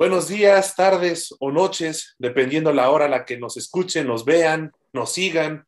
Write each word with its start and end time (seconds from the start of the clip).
Buenos 0.00 0.28
días, 0.28 0.76
tardes 0.76 1.36
o 1.40 1.50
noches, 1.50 2.14
dependiendo 2.18 2.72
la 2.72 2.90
hora 2.90 3.04
a 3.04 3.08
la 3.10 3.26
que 3.26 3.36
nos 3.36 3.58
escuchen, 3.58 4.06
nos 4.06 4.24
vean, 4.24 4.72
nos 4.94 5.12
sigan. 5.12 5.66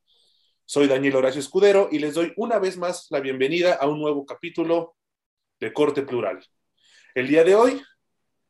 Soy 0.65 0.89
Daniel 0.89 1.17
Horacio 1.17 1.39
Escudero 1.39 1.91
y 1.93 1.99
les 1.99 2.15
doy 2.15 2.33
una 2.37 2.59
vez 2.59 2.79
más 2.79 3.09
la 3.11 3.21
bienvenida 3.21 3.75
a 3.75 3.87
un 3.87 4.01
nuevo 4.01 4.25
capítulo 4.25 4.97
de 5.61 5.71
Corte 5.75 6.01
Plural. 6.01 6.43
El 7.15 7.29
día 7.29 7.45
de 7.45 7.55
hoy 7.55 7.83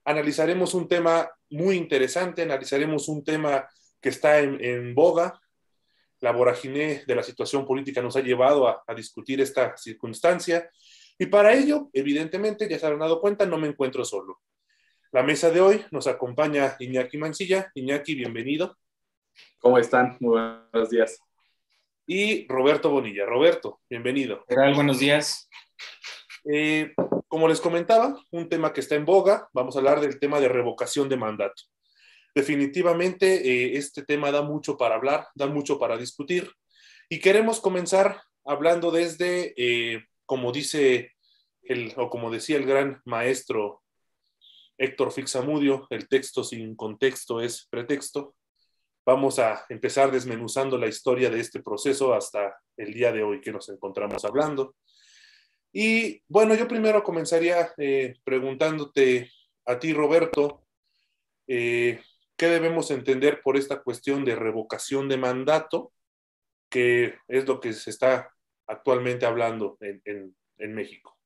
analizaremos 0.04 0.72
un 0.74 0.86
tema 0.86 1.28
muy 1.50 1.74
interesante, 1.78 2.42
analizaremos 2.42 3.08
un 3.08 3.24
tema 3.24 3.66
que 4.00 4.10
está 4.10 4.38
en, 4.38 4.94
boga. 4.94 5.40
La 6.20 6.30
vorágine 6.30 7.02
de 7.04 7.14
la 7.16 7.24
situación 7.24 7.66
política 7.66 8.00
nos 8.00 8.14
ha 8.14 8.20
llevado 8.20 8.68
a, 8.68 8.84
a 8.86 8.94
discutir 8.94 9.40
esta 9.40 9.76
circunstancia 9.76 10.70
y 11.18 11.26
para 11.26 11.52
ello, 11.54 11.90
evidentemente, 11.92 12.68
ya 12.68 12.78
se 12.78 12.86
habrán 12.86 13.00
dado 13.00 13.20
cuenta, 13.20 13.46
no 13.46 13.58
me 13.58 13.66
encuentro 13.66 14.04
solo. 14.04 14.38
La 15.12 15.22
mesa 15.22 15.50
de 15.50 15.60
hoy 15.60 15.84
nos 15.90 16.06
acompaña 16.06 16.74
Iñaki 16.78 17.18
Mancilla. 17.18 17.70
Iñaki, 17.74 18.14
bienvenido. 18.14 18.78
¿Cómo 19.58 19.76
están? 19.76 20.16
Muy 20.20 20.40
buenos 20.72 20.88
días. 20.88 21.20
Y 22.06 22.48
Roberto 22.48 22.88
Bonilla. 22.88 23.26
Roberto, 23.26 23.82
bienvenido. 23.90 24.42
¿Qué 24.48 24.54
tal? 24.54 24.72
Buenos 24.74 24.98
días. 24.98 25.50
Eh, 26.50 26.94
como 27.28 27.46
les 27.46 27.60
comentaba, 27.60 28.18
un 28.30 28.48
tema 28.48 28.72
que 28.72 28.80
está 28.80 28.94
en 28.94 29.04
boga, 29.04 29.50
vamos 29.52 29.76
a 29.76 29.80
hablar 29.80 30.00
del 30.00 30.18
tema 30.18 30.40
de 30.40 30.48
revocación 30.48 31.10
de 31.10 31.18
mandato. 31.18 31.62
Definitivamente 32.34 33.34
eh, 33.46 33.76
este 33.76 34.04
tema 34.04 34.30
da 34.30 34.40
mucho 34.40 34.78
para 34.78 34.94
hablar, 34.94 35.26
da 35.34 35.46
mucho 35.46 35.78
para 35.78 35.98
discutir 35.98 36.50
y 37.10 37.20
queremos 37.20 37.60
comenzar 37.60 38.22
hablando 38.46 38.90
desde, 38.90 39.52
eh, 39.58 40.06
como 40.24 40.52
dice 40.52 41.12
el, 41.64 41.92
o 41.98 42.08
como 42.08 42.30
decía 42.30 42.56
el 42.56 42.64
gran 42.64 43.02
maestro 43.04 43.81
Héctor 44.82 45.12
Fixamudio, 45.12 45.86
el 45.90 46.08
texto 46.08 46.42
sin 46.42 46.74
contexto 46.74 47.40
es 47.40 47.68
pretexto. 47.70 48.34
Vamos 49.06 49.38
a 49.38 49.64
empezar 49.68 50.10
desmenuzando 50.10 50.76
la 50.76 50.88
historia 50.88 51.30
de 51.30 51.38
este 51.38 51.62
proceso 51.62 52.12
hasta 52.12 52.58
el 52.76 52.92
día 52.92 53.12
de 53.12 53.22
hoy 53.22 53.40
que 53.40 53.52
nos 53.52 53.68
encontramos 53.68 54.24
hablando. 54.24 54.74
Y 55.72 56.20
bueno, 56.26 56.56
yo 56.56 56.66
primero 56.66 57.04
comenzaría 57.04 57.72
eh, 57.78 58.14
preguntándote 58.24 59.30
a 59.66 59.78
ti, 59.78 59.92
Roberto, 59.92 60.64
eh, 61.46 62.00
¿qué 62.36 62.46
debemos 62.46 62.90
entender 62.90 63.40
por 63.40 63.56
esta 63.56 63.84
cuestión 63.84 64.24
de 64.24 64.34
revocación 64.34 65.08
de 65.08 65.16
mandato, 65.16 65.92
que 66.68 67.18
es 67.28 67.46
lo 67.46 67.60
que 67.60 67.72
se 67.72 67.90
está 67.90 68.32
actualmente 68.66 69.26
hablando 69.26 69.78
en 69.80 70.74
México? 70.74 71.21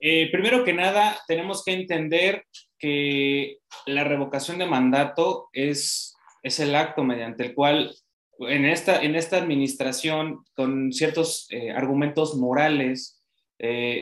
Eh, 0.00 0.30
primero 0.32 0.64
que 0.64 0.72
nada, 0.72 1.18
tenemos 1.26 1.64
que 1.64 1.72
entender 1.72 2.44
que 2.78 3.58
la 3.86 4.04
revocación 4.04 4.58
de 4.58 4.66
mandato 4.66 5.48
es, 5.52 6.16
es 6.42 6.58
el 6.60 6.74
acto 6.74 7.04
mediante 7.04 7.44
el 7.44 7.54
cual 7.54 7.94
en 8.40 8.64
esta, 8.64 9.02
en 9.02 9.14
esta 9.14 9.36
administración, 9.36 10.44
con 10.54 10.92
ciertos 10.92 11.46
eh, 11.50 11.70
argumentos 11.70 12.36
morales, 12.36 13.22
eh, 13.58 14.00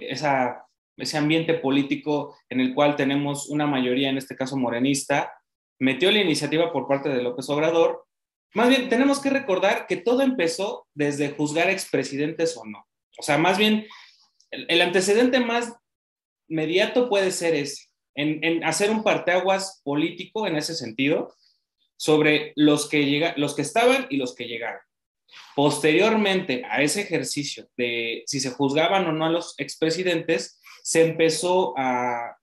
ese 0.97 1.19
ambiente 1.19 1.55
político 1.55 2.37
en 2.49 2.61
el 2.61 2.75
cual 2.75 2.95
tenemos 2.95 3.49
una 3.49 3.67
mayoría, 3.67 4.11
en 4.11 4.19
este 4.19 4.37
caso 4.37 4.57
morenista, 4.57 5.33
metió 5.81 6.11
la 6.11 6.21
iniciativa 6.21 6.73
por 6.73 6.87
parte 6.87 7.09
de 7.09 7.23
López 7.23 7.49
Obrador. 7.51 8.05
Más 8.55 8.69
bien, 8.69 8.89
tenemos 8.89 9.21
que 9.21 9.31
recordar 9.31 9.87
que 9.87 9.97
todo 9.97 10.23
empezó 10.23 10.87
desde 10.95 11.31
juzgar 11.31 11.69
expresidentes 11.71 12.57
o 12.57 12.65
no. 12.65 12.87
O 13.19 13.23
sea, 13.23 13.39
más 13.39 13.59
bien 13.59 13.87
el, 14.51 14.81
antecedente 14.81 15.41
más 15.41 15.75
inmediato 16.49 17.09
puede 17.09 17.31
ser 17.31 17.55
ese, 17.55 17.89
en, 18.15 18.65
hacer 18.65 18.91
un 18.91 19.03
parteaguas 19.03 19.81
político 19.85 20.47
en 20.47 20.57
ese 20.57 20.75
sentido 20.75 21.35
sobre 21.97 22.53
los 22.57 22.89
que, 22.89 23.05
llega, 23.05 23.35
los 23.37 23.55
que 23.55 23.63
estaban 23.63 24.07
y 24.11 24.17
los 24.17 24.35
que 24.35 24.47
llegaron. 24.47 24.81
Posteriormente 25.55 26.63
a 26.71 26.83
ese 26.83 27.03
ejercicio 27.03 27.69
de 27.77 28.23
si 28.27 28.41
se 28.41 28.51
juzgaban 28.51 29.07
o 29.07 29.13
no 29.13 29.27
a 29.27 29.31
los 29.31 29.55
expresidentes, 29.59 30.61
se 30.83 31.03
empezó 31.03 31.75
a 31.77 32.37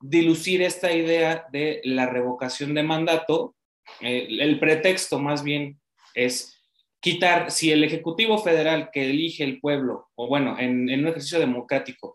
dilucir 0.00 0.62
esta 0.62 0.92
idea 0.92 1.46
de 1.52 1.80
la 1.84 2.06
revocación 2.06 2.74
de 2.74 2.82
mandato. 2.82 3.54
Eh, 4.00 4.26
el 4.28 4.58
pretexto 4.58 5.18
más 5.18 5.42
bien 5.44 5.80
es 6.14 6.55
quitar, 7.00 7.50
si 7.50 7.70
el 7.70 7.84
Ejecutivo 7.84 8.38
Federal 8.38 8.90
que 8.92 9.10
elige 9.10 9.44
el 9.44 9.60
pueblo, 9.60 10.08
o 10.14 10.28
bueno, 10.28 10.56
en, 10.58 10.88
un 10.88 11.08
ejercicio 11.08 11.38
democrático, 11.38 12.14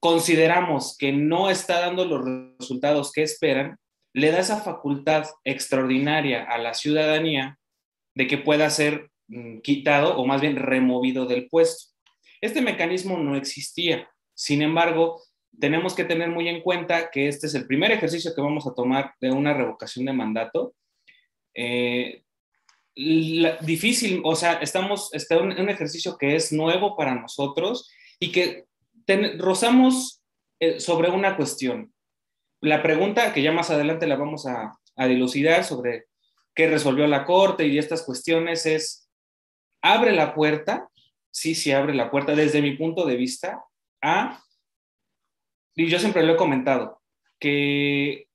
consideramos 0.00 0.96
que 0.96 1.12
no 1.12 1.50
está 1.50 1.80
dando 1.80 2.04
los 2.04 2.24
resultados 2.58 3.12
que 3.12 3.22
esperan, 3.22 3.78
le 4.12 4.30
da 4.30 4.40
esa 4.40 4.60
facultad 4.60 5.26
extraordinaria 5.44 6.44
a 6.44 6.58
la 6.58 6.74
ciudadanía 6.74 7.58
de 8.14 8.26
que 8.26 8.38
pueda 8.38 8.70
ser 8.70 9.10
mm, 9.28 9.58
quitado 9.58 10.16
o 10.16 10.26
más 10.26 10.40
bien 10.40 10.56
removido 10.56 11.26
del 11.26 11.48
puesto. 11.48 11.92
Este 12.40 12.60
mecanismo 12.60 13.18
no 13.18 13.36
existía. 13.36 14.08
Sin 14.34 14.62
embargo, 14.62 15.22
tenemos 15.58 15.94
que 15.94 16.04
tener 16.04 16.30
muy 16.30 16.48
en 16.48 16.62
cuenta 16.62 17.10
que 17.10 17.28
este 17.28 17.46
es 17.46 17.54
el 17.54 17.66
primer 17.66 17.90
ejercicio 17.90 18.34
que 18.34 18.40
vamos 18.40 18.66
a 18.66 18.74
tomar 18.74 19.14
de 19.20 19.30
una 19.30 19.54
revocación 19.54 20.04
de 20.04 20.12
mandato. 20.12 20.74
Eh, 21.54 22.22
difícil, 22.96 24.22
o 24.24 24.34
sea, 24.34 24.54
estamos 24.54 25.10
en 25.12 25.60
un 25.60 25.68
ejercicio 25.68 26.16
que 26.16 26.34
es 26.34 26.52
nuevo 26.52 26.96
para 26.96 27.14
nosotros 27.14 27.90
y 28.18 28.32
que 28.32 28.64
rozamos 29.38 30.22
eh, 30.60 30.80
sobre 30.80 31.10
una 31.10 31.36
cuestión. 31.36 31.92
La 32.62 32.82
pregunta 32.82 33.34
que 33.34 33.42
ya 33.42 33.52
más 33.52 33.70
adelante 33.70 34.06
la 34.06 34.16
vamos 34.16 34.46
a, 34.46 34.78
a 34.96 35.06
dilucidar 35.06 35.64
sobre 35.64 36.06
qué 36.54 36.68
resolvió 36.68 37.06
la 37.06 37.26
Corte 37.26 37.66
y 37.66 37.78
estas 37.78 38.02
cuestiones 38.02 38.64
es, 38.64 39.10
¿abre 39.82 40.12
la 40.12 40.34
puerta? 40.34 40.88
Sí, 41.30 41.54
sí 41.54 41.70
abre 41.72 41.94
la 41.94 42.10
puerta 42.10 42.34
desde 42.34 42.62
mi 42.62 42.76
punto 42.76 43.04
de 43.04 43.16
vista 43.16 43.62
a, 44.02 44.42
y 45.74 45.88
yo 45.88 45.98
siempre 45.98 46.22
lo 46.22 46.32
he 46.32 46.36
comentado, 46.36 47.02
que 47.38 48.28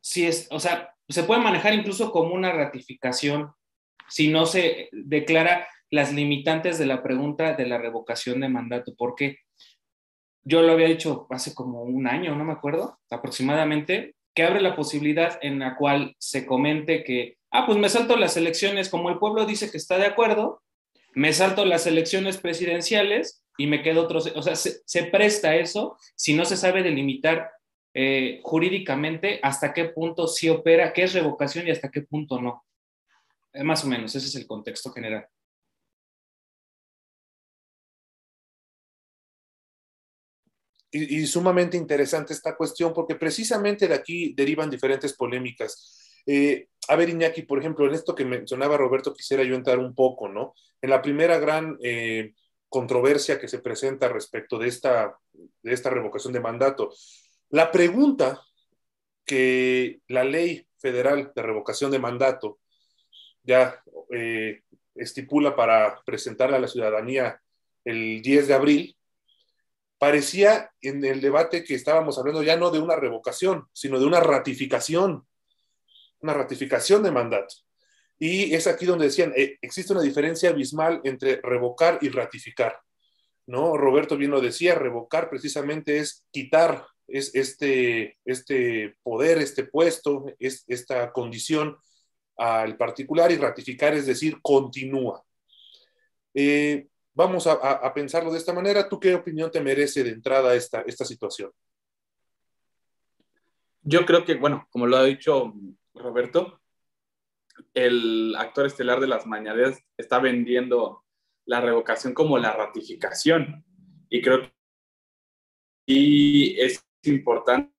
si 0.00 0.26
es, 0.26 0.48
o 0.50 0.58
sea, 0.58 0.94
se 1.08 1.24
puede 1.24 1.42
manejar 1.42 1.74
incluso 1.74 2.10
como 2.10 2.34
una 2.34 2.52
ratificación 2.52 3.52
si 4.08 4.28
no 4.28 4.46
se 4.46 4.88
declara 4.92 5.66
las 5.90 6.12
limitantes 6.12 6.78
de 6.78 6.86
la 6.86 7.02
pregunta 7.02 7.54
de 7.54 7.66
la 7.66 7.78
revocación 7.78 8.40
de 8.40 8.48
mandato. 8.48 8.94
Porque 8.96 9.38
yo 10.44 10.62
lo 10.62 10.72
había 10.72 10.88
dicho 10.88 11.26
hace 11.30 11.54
como 11.54 11.82
un 11.82 12.06
año, 12.06 12.34
no 12.34 12.44
me 12.44 12.52
acuerdo, 12.52 12.98
aproximadamente, 13.10 14.14
que 14.34 14.42
abre 14.42 14.60
la 14.60 14.76
posibilidad 14.76 15.38
en 15.42 15.58
la 15.58 15.76
cual 15.76 16.14
se 16.18 16.44
comente 16.44 17.02
que, 17.02 17.38
ah, 17.50 17.64
pues 17.66 17.78
me 17.78 17.88
salto 17.88 18.16
las 18.16 18.36
elecciones, 18.36 18.90
como 18.90 19.08
el 19.08 19.18
pueblo 19.18 19.46
dice 19.46 19.70
que 19.70 19.78
está 19.78 19.96
de 19.96 20.06
acuerdo, 20.06 20.62
me 21.14 21.32
salto 21.32 21.64
las 21.64 21.86
elecciones 21.86 22.36
presidenciales 22.36 23.42
y 23.56 23.66
me 23.66 23.82
quedo 23.82 24.02
otro, 24.02 24.18
o 24.18 24.42
sea, 24.42 24.54
se, 24.54 25.02
presta 25.04 25.56
eso 25.56 25.96
si 26.14 26.34
no 26.34 26.44
se 26.44 26.58
sabe 26.58 26.82
delimitar 26.82 27.50
eh, 27.94 28.40
jurídicamente 28.42 29.40
hasta 29.42 29.72
qué 29.72 29.86
punto 29.86 30.28
sí 30.28 30.50
opera, 30.50 30.92
qué 30.92 31.04
es 31.04 31.14
revocación 31.14 31.66
y 31.66 31.70
hasta 31.70 31.90
qué 31.90 32.02
punto 32.02 32.38
no. 32.38 32.65
Eh, 33.56 33.64
más 33.64 33.84
o 33.84 33.88
menos, 33.88 34.14
ese 34.14 34.26
es 34.28 34.34
el 34.36 34.46
contexto 34.46 34.92
general. 34.92 35.26
Y, 40.90 41.26
sumamente 41.26 41.76
interesante 41.76 42.32
esta 42.32 42.56
cuestión 42.56 42.92
porque 42.94 43.16
precisamente 43.16 43.86
de 43.88 43.94
aquí 43.94 44.32
derivan 44.34 44.70
diferentes 44.70 45.14
polémicas. 45.14 46.22
Eh, 46.26 46.68
a 46.88 46.96
ver, 46.96 47.10
Iñaki, 47.10 47.42
por 47.42 47.58
ejemplo, 47.58 47.86
en 47.86 47.94
esto 47.94 48.14
que 48.14 48.24
mencionaba 48.24 48.76
Roberto, 48.78 49.12
quisiera 49.12 49.42
yo 49.44 49.54
entrar 49.54 49.78
un 49.78 49.94
poco, 49.94 50.28
¿no? 50.28 50.54
En 50.80 50.90
la 50.90 51.02
primera 51.02 51.38
gran 51.38 51.76
eh, 51.82 52.34
controversia 52.68 53.38
que 53.38 53.48
se 53.48 53.58
presenta 53.58 54.08
respecto 54.08 54.58
de 54.58 54.68
esta, 54.68 55.18
de 55.62 55.72
esta 55.72 55.90
revocación 55.90 56.32
de 56.32 56.40
mandato, 56.40 56.90
la 57.50 57.70
pregunta 57.70 58.42
que 59.24 60.00
la 60.08 60.24
ley 60.24 60.66
federal 60.78 61.32
de 61.34 61.42
revocación 61.42 61.90
de 61.90 61.98
mandato 61.98 62.58
ya 63.46 63.82
eh, 64.10 64.62
estipula 64.94 65.54
para 65.54 66.00
presentar 66.04 66.52
a 66.52 66.58
la 66.58 66.68
ciudadanía 66.68 67.40
el 67.84 68.20
10 68.22 68.48
de 68.48 68.54
abril, 68.54 68.96
parecía 69.98 70.70
en 70.80 71.04
el 71.04 71.20
debate 71.20 71.64
que 71.64 71.74
estábamos 71.74 72.18
hablando 72.18 72.42
ya 72.42 72.56
no 72.56 72.70
de 72.70 72.80
una 72.80 72.96
revocación, 72.96 73.68
sino 73.72 73.98
de 73.98 74.06
una 74.06 74.20
ratificación, 74.20 75.26
una 76.20 76.34
ratificación 76.34 77.02
de 77.02 77.12
mandato. 77.12 77.54
Y 78.18 78.54
es 78.54 78.66
aquí 78.66 78.86
donde 78.86 79.06
decían, 79.06 79.32
eh, 79.36 79.58
existe 79.60 79.92
una 79.92 80.02
diferencia 80.02 80.50
abismal 80.50 81.00
entre 81.04 81.40
revocar 81.42 81.98
y 82.00 82.08
ratificar. 82.08 82.80
¿no? 83.46 83.76
Roberto 83.76 84.16
bien 84.16 84.30
lo 84.32 84.40
decía, 84.40 84.74
revocar 84.74 85.30
precisamente 85.30 85.98
es 85.98 86.24
quitar 86.30 86.86
es 87.08 87.34
este, 87.34 88.18
este 88.24 88.96
poder, 89.02 89.38
este 89.38 89.64
puesto, 89.64 90.26
es, 90.38 90.64
esta 90.66 91.12
condición 91.12 91.76
al 92.36 92.76
particular 92.76 93.30
y 93.32 93.36
ratificar, 93.36 93.94
es 93.94 94.06
decir, 94.06 94.38
continúa. 94.42 95.22
Eh, 96.34 96.86
vamos 97.14 97.46
a, 97.46 97.92
pensarlo 97.94 98.30
de 98.30 98.38
esta 98.38 98.52
manera. 98.52 98.88
¿Tú 98.88 99.00
qué 99.00 99.14
opinión 99.14 99.50
te 99.50 99.60
merece 99.60 100.04
de 100.04 100.10
entrada 100.10 100.54
esta, 100.54 100.82
esta 100.82 101.04
situación? 101.04 101.50
Yo 103.82 104.04
creo 104.04 104.24
que, 104.24 104.34
bueno, 104.34 104.66
como 104.70 104.86
lo 104.86 104.96
ha 104.96 105.04
dicho 105.04 105.54
Roberto, 105.94 106.60
el 107.72 108.34
actor 108.36 108.66
estelar 108.66 109.00
de 109.00 109.06
las 109.06 109.26
mañaneras 109.26 109.80
está 109.96 110.18
vendiendo 110.18 111.04
la 111.46 111.60
revocación 111.60 112.12
como 112.12 112.38
la 112.38 112.52
ratificación. 112.52 113.64
Y 114.10 114.20
creo 114.20 114.50
que 115.86 116.64
es 116.64 116.84
importante. 117.04 117.72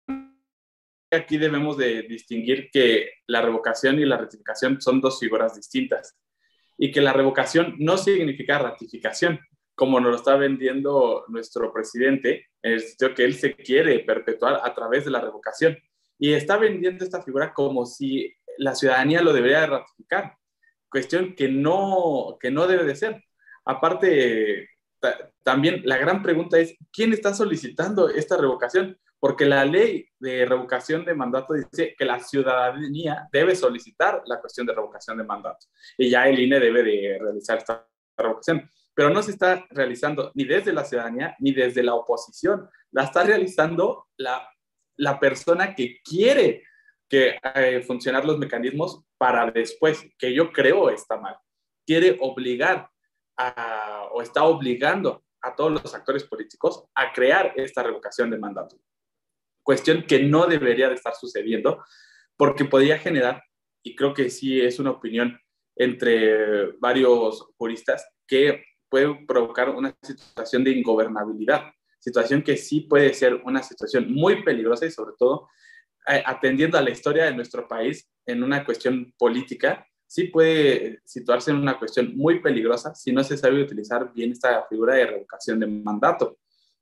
Aquí 1.12 1.38
debemos 1.38 1.78
de 1.78 2.04
distinguir 2.04 2.70
que 2.72 3.12
la 3.28 3.42
revocación 3.42 4.00
y 4.00 4.06
la 4.06 4.18
ratificación 4.18 4.82
son 4.82 5.00
dos 5.00 5.20
figuras 5.20 5.56
distintas 5.56 6.18
y 6.78 6.92
que 6.92 7.02
la 7.02 7.14
revocación 7.14 7.76
no 7.80 7.98
significa 7.98 8.60
ratificación, 8.60 9.40
como 9.74 10.00
nos 10.00 10.12
lo 10.12 10.18
está 10.18 10.36
vendiendo 10.36 11.26
nuestro 11.30 11.72
presidente, 11.72 12.48
en 12.62 12.74
el 12.74 12.82
sentido 12.82 13.14
que 13.14 13.24
él 13.24 13.36
se 13.36 13.56
quiere 13.56 14.00
perpetuar 14.00 14.60
a 14.64 14.74
través 14.74 15.06
de 15.06 15.12
la 15.12 15.22
revocación. 15.22 15.78
Y 16.20 16.34
está 16.34 16.58
vendiendo 16.58 17.04
esta 17.04 17.22
figura 17.22 17.54
como 17.54 17.86
si 17.86 18.36
la 18.58 18.76
ciudadanía 18.76 19.22
lo 19.22 19.34
debería 19.34 19.66
ratificar, 19.66 20.36
cuestión 20.90 21.36
que 21.36 21.48
no, 21.48 22.38
que 22.40 22.52
no 22.52 22.68
debe 22.68 22.84
de 22.84 22.96
ser. 22.96 23.24
Aparte, 23.66 24.70
también 25.44 25.82
la 25.86 25.98
gran 25.98 26.22
pregunta 26.24 26.60
es, 26.60 26.76
¿quién 26.92 27.14
está 27.14 27.34
solicitando 27.34 28.10
esta 28.10 28.38
revocación? 28.38 28.98
Porque 29.20 29.46
la 29.46 29.66
ley 29.66 30.08
de 30.20 30.46
revocación 30.46 31.04
de 31.04 31.16
mandato 31.16 31.54
dice 31.54 31.96
que 31.98 32.06
la 32.06 32.20
ciudadanía 32.20 33.28
debe 33.32 33.56
solicitar 33.56 34.22
la 34.26 34.40
cuestión 34.40 34.68
de 34.68 34.74
revocación 34.74 35.18
de 35.18 35.24
mandato 35.24 35.66
y 35.98 36.10
ya 36.10 36.28
el 36.28 36.40
INE 36.40 36.60
debe 36.60 36.84
de 36.84 37.18
realizar 37.20 37.58
esta 37.58 37.88
revocación. 38.16 38.70
Pero 38.94 39.10
no 39.10 39.22
se 39.24 39.32
está 39.32 39.66
realizando 39.72 40.32
ni 40.36 40.44
desde 40.44 40.74
la 40.74 40.84
ciudadanía 40.84 41.36
ni 41.40 41.52
desde 41.52 41.84
la 41.84 41.96
oposición. 41.96 42.70
La 42.92 43.04
está 43.04 43.24
realizando 43.24 44.08
la, 44.18 44.48
la 44.98 45.20
persona 45.20 45.74
que 45.74 46.00
quiere 46.04 46.64
que 47.10 47.40
eh, 47.56 47.82
funcionar 47.82 48.26
los 48.26 48.38
mecanismos 48.38 49.04
para 49.18 49.50
después, 49.52 50.06
que 50.18 50.34
yo 50.34 50.52
creo 50.52 50.90
está 50.90 51.18
mal. 51.18 51.38
Quiere 51.86 52.18
obligar 52.20 52.90
o 54.12 54.22
está 54.22 54.44
obligando 54.44 55.24
a 55.42 55.56
todos 55.56 55.72
los 55.72 55.94
actores 55.94 56.24
políticos 56.24 56.84
a 56.96 57.14
crear 57.14 57.54
esta 57.56 57.84
revocación 57.84 58.30
de 58.30 58.40
mandato. 58.40 58.78
Cuestión 59.68 60.04
que 60.04 60.24
no 60.24 60.48
debería 60.48 60.88
de 60.88 60.96
estar 60.96 61.14
sucediendo 61.14 61.84
porque 62.38 62.64
podría 62.64 62.98
generar, 62.98 63.44
y 63.84 63.98
creo 63.98 64.14
que 64.14 64.30
sí 64.30 64.62
es 64.62 64.80
una 64.80 64.92
opinión 64.92 65.38
entre 65.76 66.72
varios 66.80 67.42
juristas, 67.58 68.08
que 68.26 68.64
puede 68.88 69.26
provocar 69.28 69.72
una 69.72 69.94
situación 70.02 70.64
de 70.64 70.72
ingobernabilidad, 70.72 71.64
situación 72.00 72.44
que 72.44 72.56
sí 72.56 72.80
puede 72.80 73.14
ser 73.14 73.42
una 73.44 73.62
situación 73.62 74.10
muy 74.14 74.42
peligrosa 74.42 74.86
y 74.86 74.92
sobre 74.92 75.16
todo 75.20 75.50
atendiendo 76.06 76.78
a 76.78 76.82
la 76.82 76.92
historia 76.92 77.26
de 77.26 77.36
nuestro 77.36 77.68
país 77.68 78.10
en 78.26 78.44
una 78.44 78.64
cuestión 78.64 79.14
política 79.18 79.86
sí 80.06 80.30
puede 80.30 81.02
situarse 81.04 81.52
en 81.52 81.58
una 81.58 81.78
cuestión 81.78 82.16
muy 82.16 82.40
peligrosa 82.40 82.96
si 82.96 83.12
no 83.12 83.22
se 83.22 83.36
sabe 83.36 83.62
utilizar 83.62 84.14
bien 84.14 84.32
esta 84.32 84.66
figura 84.70 84.96
de 84.96 85.08
revocación 85.08 85.60
de 85.60 85.68
mandato, 85.68 86.38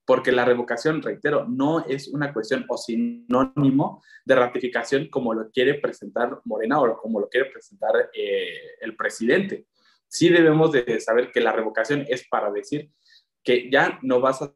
porque 0.06 0.31
la 0.31 0.46
revocación, 0.46 1.02
reitero, 1.02 1.46
no 1.48 1.84
es 1.86 2.07
una 2.07 2.31
cuestión 2.31 2.66
o 2.69 2.78
sinónimo 2.78 4.04
de 4.24 4.36
ratificación 4.36 5.10
como 5.10 5.34
lo 5.34 5.50
quiere 5.50 5.75
presentar 5.75 6.40
Morena 6.46 6.80
o 6.80 6.98
como 6.98 7.19
lo 7.19 7.28
quiere 7.28 7.50
presentar 7.50 8.10
eh, 8.13 8.75
el 8.81 8.96
presidente. 8.96 9.66
Sí 10.07 10.30
debemos 10.30 10.72
de 10.72 11.00
saber 11.00 11.31
que 11.31 11.42
la 11.42 11.52
revocación 11.52 12.06
es 12.07 12.28
para 12.28 12.52
decir 12.52 12.92
que 13.44 13.69
ya 13.69 14.00
no 14.02 14.22
vas 14.22 14.42
a 14.42 14.54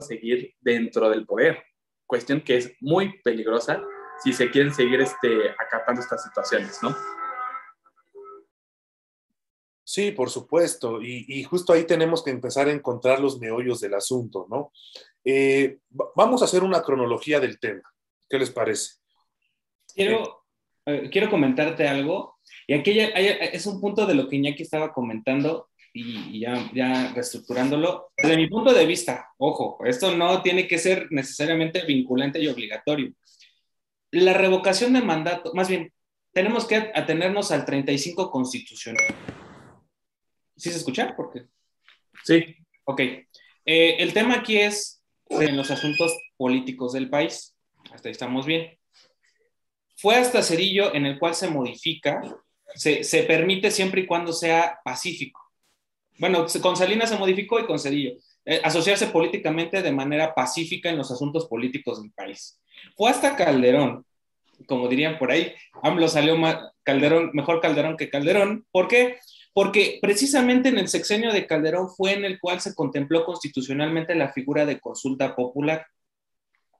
seguir 0.00 0.54
dentro 0.60 1.08
del 1.10 1.26
poder, 1.26 1.62
cuestión 2.06 2.40
que 2.40 2.56
es 2.56 2.72
muy 2.80 3.20
peligrosa 3.22 3.82
si 4.22 4.32
se 4.32 4.50
quieren 4.50 4.74
seguir 4.74 5.00
este, 5.00 5.50
acatando 5.50 6.00
estas 6.00 6.24
situaciones, 6.24 6.80
¿no? 6.82 6.94
Sí, 9.90 10.10
por 10.10 10.28
supuesto. 10.28 11.00
Y, 11.00 11.42
justo 11.44 11.72
ahí 11.72 11.86
tenemos 11.86 12.22
que 12.22 12.30
empezar 12.30 12.68
a 12.68 12.72
encontrar 12.72 13.20
los 13.20 13.40
meollos 13.40 13.80
del 13.80 13.94
asunto, 13.94 14.46
¿no? 14.50 14.70
Eh, 15.24 15.78
vamos 16.14 16.42
a 16.42 16.44
hacer 16.44 16.62
una 16.62 16.82
cronología 16.82 17.40
del 17.40 17.58
tema. 17.58 17.80
¿Qué 18.28 18.38
les 18.38 18.50
parece? 18.50 18.96
Quiero, 19.94 20.44
eh, 20.84 21.08
quiero 21.10 21.30
comentarte 21.30 21.88
algo. 21.88 22.36
Y 22.66 22.74
aquí 22.74 22.98
es 23.00 23.64
un 23.64 23.80
punto 23.80 24.04
de 24.04 24.14
lo 24.14 24.28
que 24.28 24.36
Iñaki 24.36 24.62
estaba 24.62 24.92
comentando 24.92 25.70
y, 25.94 26.38
ya, 26.38 26.70
ya 26.74 27.14
reestructurándolo. 27.14 28.10
Desde 28.14 28.36
mi 28.36 28.46
punto 28.46 28.74
de 28.74 28.84
vista, 28.84 29.30
ojo, 29.38 29.78
esto 29.86 30.14
no 30.14 30.42
tiene 30.42 30.68
que 30.68 30.76
ser 30.76 31.06
necesariamente 31.08 31.86
vinculante 31.86 32.38
y 32.38 32.48
obligatorio. 32.48 33.14
La 34.10 34.34
revocación 34.34 34.92
de 34.92 35.00
mandato, 35.00 35.54
más 35.54 35.70
bien, 35.70 35.94
tenemos 36.34 36.66
que 36.66 36.92
atenernos 36.94 37.50
al 37.52 37.64
35 37.64 38.30
constitucional 38.30 39.06
¿Sí 40.58 40.70
se 40.70 40.78
escucha? 40.78 41.14
Porque... 41.16 41.46
Sí. 42.24 42.56
Ok. 42.84 43.00
Eh, 43.00 43.96
el 43.98 44.12
tema 44.12 44.34
aquí 44.36 44.58
es 44.58 45.02
en 45.30 45.56
los 45.56 45.70
asuntos 45.70 46.16
políticos 46.36 46.92
del 46.92 47.08
país. 47.08 47.56
Hasta 47.92 48.08
ahí 48.08 48.12
estamos 48.12 48.44
bien. 48.44 48.78
Fue 49.96 50.16
hasta 50.16 50.42
Cerillo 50.42 50.94
en 50.94 51.06
el 51.06 51.18
cual 51.18 51.34
se 51.34 51.48
modifica, 51.48 52.20
se, 52.74 53.02
se 53.04 53.22
permite 53.22 53.70
siempre 53.70 54.02
y 54.02 54.06
cuando 54.06 54.32
sea 54.32 54.78
pacífico. 54.84 55.40
Bueno, 56.18 56.46
con 56.60 56.76
Salinas 56.76 57.10
se 57.10 57.18
modificó 57.18 57.60
y 57.60 57.66
con 57.66 57.78
Cerillo. 57.78 58.18
Eh, 58.44 58.60
asociarse 58.64 59.08
políticamente 59.08 59.82
de 59.82 59.92
manera 59.92 60.34
pacífica 60.34 60.88
en 60.88 60.96
los 60.96 61.10
asuntos 61.10 61.46
políticos 61.46 62.00
del 62.02 62.10
país. 62.12 62.60
Fue 62.96 63.10
hasta 63.10 63.36
Calderón, 63.36 64.04
como 64.66 64.88
dirían 64.88 65.18
por 65.18 65.30
ahí, 65.30 65.52
AMLO 65.82 66.08
salió 66.08 66.36
Calderón, 66.82 67.30
mejor 67.34 67.60
Calderón 67.60 67.96
que 67.96 68.08
Calderón. 68.10 68.66
¿Por 68.70 68.88
qué? 68.88 69.18
Porque 69.58 69.98
precisamente 70.00 70.68
en 70.68 70.78
el 70.78 70.86
sexenio 70.86 71.32
de 71.32 71.44
Calderón 71.44 71.90
fue 71.90 72.12
en 72.12 72.24
el 72.24 72.38
cual 72.38 72.60
se 72.60 72.76
contempló 72.76 73.24
constitucionalmente 73.24 74.14
la 74.14 74.32
figura 74.32 74.64
de 74.64 74.78
consulta 74.78 75.34
popular. 75.34 75.84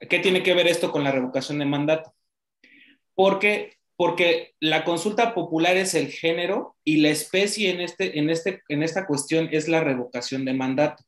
¿Qué 0.09 0.21
tiene 0.21 0.45
que 0.45 0.55
ver 0.55 0.69
esto 0.69 0.93
con 0.93 1.03
la 1.03 1.11
revocación 1.11 1.59
de 1.59 1.65
mandato? 1.65 2.15
Porque, 3.17 3.73
porque 3.97 4.55
la 4.61 4.85
consulta 4.85 5.35
popular 5.35 5.77
es 5.77 5.95
el 5.95 6.13
género 6.13 6.77
y 6.85 6.99
la 6.99 7.09
especie 7.09 7.71
en, 7.71 7.81
este, 7.81 8.17
en, 8.17 8.31
este, 8.31 8.63
en 8.69 8.85
esta 8.85 9.09
cuestión 9.09 9.49
es 9.51 9.67
la 9.67 9.81
revocación 9.81 10.45
de 10.45 10.55
mandato. 10.55 11.03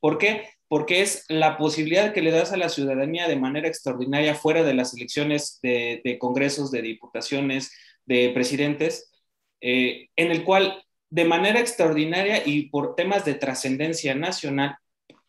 ¿Por 0.00 0.16
qué? 0.16 0.48
Porque 0.68 1.02
es 1.02 1.26
la 1.28 1.58
posibilidad 1.58 2.14
que 2.14 2.22
le 2.22 2.30
das 2.30 2.52
a 2.52 2.56
la 2.56 2.70
ciudadanía 2.70 3.28
de 3.28 3.36
manera 3.36 3.68
extraordinaria 3.68 4.34
fuera 4.34 4.62
de 4.62 4.72
las 4.72 4.94
elecciones 4.94 5.58
de, 5.62 6.16
congresos, 6.18 6.70
de 6.70 6.80
diputaciones, 6.80 7.76
de 8.06 8.30
presidentes, 8.30 9.12
eh, 9.60 10.08
en 10.16 10.30
el 10.30 10.44
cual 10.44 10.82
de 11.10 11.24
manera 11.24 11.60
extraordinaria 11.60 12.42
y 12.46 12.68
por 12.68 12.94
temas 12.94 13.24
de 13.24 13.34
trascendencia 13.34 14.14
nacional, 14.14 14.76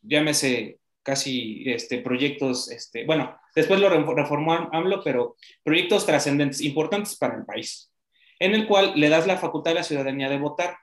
llámese 0.02 0.80
casi 1.04 1.64
este, 1.66 1.98
proyectos, 1.98 2.70
este, 2.70 3.06
bueno, 3.06 3.36
después 3.56 3.80
lo 3.80 3.90
reformó 3.90 4.70
AMLO, 4.72 5.04
pero 5.04 5.36
proyectos 5.64 6.06
trascendentes, 6.06 6.62
importantes 6.62 7.18
para 7.18 7.36
el 7.36 7.46
país, 7.46 7.92
en 8.40 8.54
el 8.54 8.68
cual 8.68 8.94
le 8.96 9.10
das 9.10 9.26
la 9.26 9.38
facultad 9.38 9.72
a 9.72 9.76
la 9.78 9.84
ciudadanía 9.84 10.30
de 10.30 10.38
votar. 10.38 10.78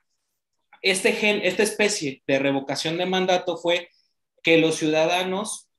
Este 0.81 1.13
gen, 1.13 1.39
esta 1.43 1.63
especie 1.63 2.21
de 2.27 2.39
revocación 2.39 2.97
de 2.97 3.05
mandato 3.05 3.57
fue 3.57 3.89
que 4.43 4.57
los 4.57 4.75
ciudadanos, 4.75 5.69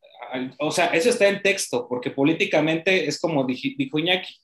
o 0.58 0.70
sea, 0.70 0.86
eso 0.86 1.10
está 1.10 1.28
en 1.28 1.42
texto, 1.42 1.86
porque 1.88 2.10
políticamente 2.10 3.06
es 3.06 3.20
como 3.20 3.44
dijo 3.44 3.98
Iñaki, 3.98 4.34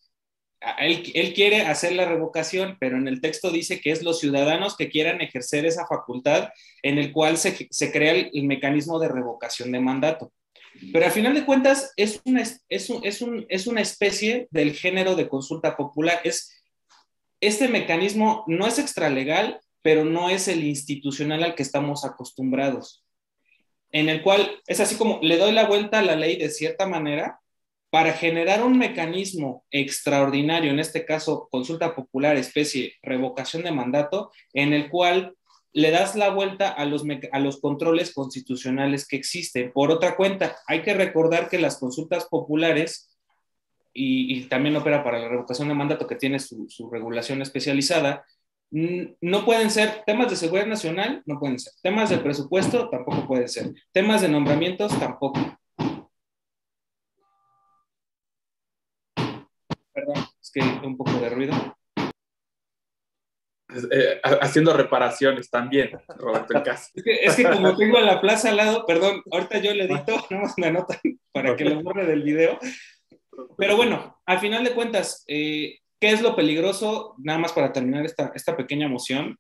él, 0.79 1.33
quiere 1.35 1.63
hacer 1.63 1.93
la 1.93 2.07
revocación, 2.07 2.77
pero 2.81 2.97
en 2.97 3.09
el 3.09 3.21
texto 3.21 3.51
dice 3.51 3.81
que 3.81 3.91
es 3.91 4.03
los 4.03 4.21
ciudadanos 4.21 4.77
que 4.77 4.89
quieran 4.89 5.21
ejercer 5.21 5.67
esa 5.67 5.87
facultad 5.87 6.51
en 6.83 6.99
el 6.99 7.13
cual 7.13 7.37
se, 7.37 7.69
crea 7.93 8.13
el, 8.13 8.45
mecanismo 8.45 8.99
de 8.99 9.09
revocación 9.09 9.73
de 9.73 9.81
mandato. 9.81 10.33
Pero 10.93 11.07
al 11.07 11.13
final 11.13 11.35
de 11.35 11.45
cuentas 11.45 11.93
es 11.97 12.21
una, 12.25 12.43
es, 12.43 12.65
es, 12.69 13.67
una 13.67 13.81
especie 13.81 14.49
del 14.51 14.75
género 14.75 15.15
de 15.15 15.29
consulta 15.29 15.77
popular. 15.77 16.21
Es, 16.25 16.63
este 17.41 17.69
mecanismo 17.69 18.45
no 18.47 18.67
es 18.67 18.79
extralegal, 18.79 19.61
pero 19.83 20.05
no 20.05 20.29
es 20.29 20.49
el 20.49 20.65
institucional 20.65 21.45
al 21.45 21.55
que 21.55 21.63
estamos 21.63 22.05
acostumbrados, 22.05 23.05
en 23.93 24.09
el 24.09 24.23
cual 24.23 24.61
es 24.67 24.81
así 24.81 24.97
como 24.97 25.21
le 25.23 25.39
doy 25.39 25.53
la 25.53 25.67
vuelta 25.67 26.01
a 26.01 26.03
la 26.03 26.17
ley 26.17 26.37
de 26.37 26.51
cierta 26.51 26.87
manera 26.87 27.41
para 27.91 28.13
generar 28.13 28.65
un 28.65 28.79
mecanismo 28.79 29.65
extraordinario, 29.71 30.71
en 30.71 30.81
este 30.81 31.05
caso 31.05 31.49
consulta 31.51 31.95
popular, 31.95 32.37
especie 32.37 32.95
revocación 33.03 33.63
de 33.63 33.73
mandato, 33.73 34.31
en 34.53 34.73
el 34.73 34.91
cual 34.91 35.35
le 35.73 35.91
das 35.91 36.17
la 36.17 36.31
vuelta 36.31 36.71
a 36.71 36.85
los, 36.87 37.05
a 37.33 37.39
los 37.39 37.61
controles 37.61 38.15
constitucionales 38.15 39.07
que 39.07 39.17
existen. 39.17 39.73
Por 39.73 39.91
otra 39.91 40.17
cuenta, 40.17 40.57
hay 40.67 40.83
que 40.83 40.95
recordar 40.95 41.49
que 41.49 41.59
las 41.59 41.79
consultas 41.79 42.25
populares, 42.27 43.11
y, 43.93 44.45
también 44.49 44.77
opera 44.77 45.03
para 45.03 45.19
la 45.19 45.29
revocación 45.29 45.69
de 45.69 45.75
mandato 45.75 46.07
que 46.07 46.17
tiene 46.17 46.39
su, 46.39 46.67
su 46.69 46.91
regulación 46.91 47.41
especializada, 47.43 48.25
no 48.71 49.45
pueden 49.45 49.71
ser 49.71 50.03
temas 50.05 50.31
de 50.31 50.37
seguridad 50.37 50.67
nacional, 50.67 51.23
no 51.25 51.39
pueden 51.39 51.59
ser. 51.59 51.73
Temas 51.83 52.11
de 52.11 52.19
presupuesto 52.19 52.89
tampoco 52.89 53.27
pueden 53.27 53.49
ser. 53.49 53.73
Temas 53.93 54.23
de 54.23 54.29
nombramientos 54.29 54.99
tampoco. 54.99 55.41
Perdón, 59.93 60.27
es 60.43 60.46
que 60.57 60.87
un 60.87 60.97
poco 60.97 61.13
de 61.13 61.29
ruido. 61.29 61.53
Eh, 63.91 64.21
haciendo 64.41 64.73
reparaciones 64.73 65.51
también, 65.51 65.91
Roberto, 66.17 66.57
en 66.57 66.63
casa. 66.63 66.91
Es 66.95 67.03
que, 67.03 67.15
es 67.25 67.37
que, 67.37 67.43
como 67.45 67.77
tengo 67.77 68.01
la 68.01 68.21
plaza 68.21 68.49
al 68.49 68.57
lado, 68.57 68.87
perdón, 68.87 69.23
ahorita 69.31 69.59
yo 69.59 69.75
le 69.75 69.85
edito, 69.85 70.17
no 70.31 70.43
me 70.57 70.67
anotan 70.69 70.99
para 71.33 71.57
que 71.57 71.65
lo 71.65 71.83
borre 71.83 72.07
del 72.07 72.23
video. 72.23 72.59
Pero 73.59 73.77
bueno, 73.77 74.19
al 74.25 74.39
final 74.39 74.65
de 74.65 74.73
cuentas, 74.73 75.25
eh, 75.27 75.81
¿qué 76.01 76.11
es 76.11 76.23
lo 76.23 76.35
peligroso? 76.35 77.15
Nada 77.19 77.39
más 77.39 77.53
para 77.53 77.73
terminar 77.73 78.07
esta, 78.07 78.33
esta 78.35 78.57
pequeña 78.57 78.89
moción. 78.89 79.39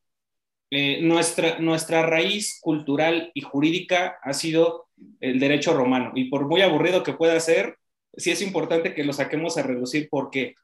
Eh, 0.71 1.01
nuestra, 1.01 1.61
nuestra 1.61 2.03
raíz 2.05 2.59
cultural 2.61 3.31
y 3.33 3.41
jurídica 3.41 4.19
ha 4.23 4.35
sido 4.35 4.89
el 5.21 5.41
derecho 5.41 5.73
romano. 5.73 6.13
Y 6.15 6.29
por 6.29 6.47
muy 6.47 6.61
aburrido 6.61 7.03
que 7.03 7.15
pueda 7.15 7.39
ser, 7.41 7.79
sí 8.17 8.33
es 8.33 8.43
importante 8.43 8.93
que 8.93 9.05
lo 9.05 9.15
saquemos 9.15 9.57
a 9.57 9.63
reducir. 9.63 10.09
¿Por 10.11 10.29
qué? 10.31 10.57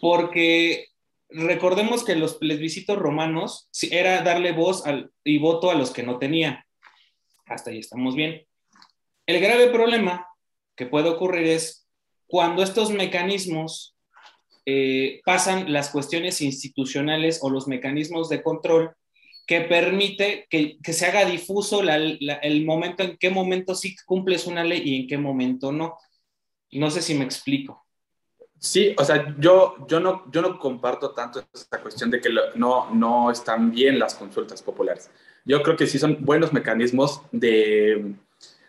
Porque 0.00 0.86
recordemos 1.28 2.04
que 2.04 2.16
los 2.16 2.34
plebiscitos 2.34 2.98
romanos 2.98 3.68
era 3.90 4.22
darle 4.22 4.52
voz 4.52 4.82
y 5.24 5.38
voto 5.38 5.70
a 5.70 5.74
los 5.74 5.90
que 5.90 6.02
no 6.02 6.18
tenían. 6.18 6.62
Hasta 7.46 7.70
ahí 7.70 7.78
estamos 7.78 8.14
bien. 8.14 8.46
El 9.26 9.40
grave 9.40 9.68
problema 9.68 10.26
que 10.76 10.86
puede 10.86 11.08
ocurrir 11.08 11.46
es 11.46 11.86
cuando 12.26 12.62
estos 12.62 12.90
mecanismos 12.90 13.96
eh, 14.64 15.20
pasan 15.24 15.72
las 15.72 15.90
cuestiones 15.90 16.40
institucionales 16.40 17.40
o 17.42 17.50
los 17.50 17.66
mecanismos 17.66 18.28
de 18.28 18.42
control 18.42 18.94
que 19.46 19.62
permite 19.62 20.46
que, 20.48 20.78
se 20.82 21.06
haga 21.06 21.24
difuso 21.24 21.82
el 21.82 22.64
momento, 22.64 23.02
en 23.02 23.16
qué 23.18 23.28
momento 23.28 23.74
sí 23.74 23.96
cumples 24.06 24.46
una 24.46 24.64
ley 24.64 24.82
y 24.84 25.00
en 25.02 25.06
qué 25.08 25.18
momento 25.18 25.72
no. 25.72 25.96
No 26.70 26.90
sé 26.90 27.02
si 27.02 27.14
me 27.14 27.24
explico. 27.24 27.81
Sí, 28.62 28.94
o 28.96 29.04
sea, 29.04 29.34
yo, 29.40 29.74
yo, 29.88 29.98
no, 29.98 30.30
yo 30.30 30.40
no 30.40 30.56
comparto 30.56 31.10
tanto 31.10 31.42
esta 31.52 31.80
cuestión 31.80 32.12
de 32.12 32.20
que 32.20 32.30
no, 32.54 32.94
no 32.94 33.28
están 33.28 33.72
bien 33.72 33.98
las 33.98 34.14
consultas 34.14 34.62
populares. 34.62 35.10
Yo 35.44 35.64
creo 35.64 35.76
que 35.76 35.88
sí 35.88 35.98
son 35.98 36.24
buenos 36.24 36.52
mecanismos 36.52 37.22
de, 37.32 38.14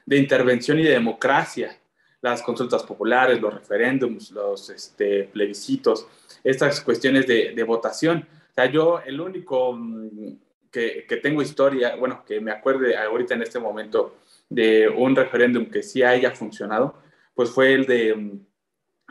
de 0.08 0.18
intervención 0.18 0.80
y 0.80 0.84
de 0.84 0.94
democracia. 0.94 1.78
Las 2.22 2.42
consultas 2.42 2.82
populares, 2.82 3.40
los 3.40 3.54
referéndums, 3.54 4.32
los 4.32 4.72
este, 4.72 5.26
plebiscitos, 5.26 6.08
estas 6.44 6.82
cuestiones 6.82 7.28
de, 7.28 7.54
de 7.54 7.64
votación. 7.64 8.28
O 8.50 8.54
sea, 8.56 8.66
yo 8.66 9.00
el 9.06 9.22
único 9.22 9.74
mm, 9.74 10.38
que, 10.72 11.06
que, 11.08 11.18
tengo 11.18 11.44
historia, 11.44 11.96
bueno, 11.98 12.24
que 12.26 12.42
me 12.42 12.50
acuerde 12.52 12.98
ahorita 12.98 13.36
en 13.36 13.44
este 13.44 13.60
momento 13.60 14.16
de 14.50 14.90
un 14.90 15.16
referéndum 15.16 15.68
que 15.68 15.84
sí 15.84 16.02
haya 16.02 16.32
funcionado, 16.32 16.96
pues 17.36 17.52
fue 17.52 17.74
el 17.74 17.86
de 17.86 18.16
mm, 18.16 18.53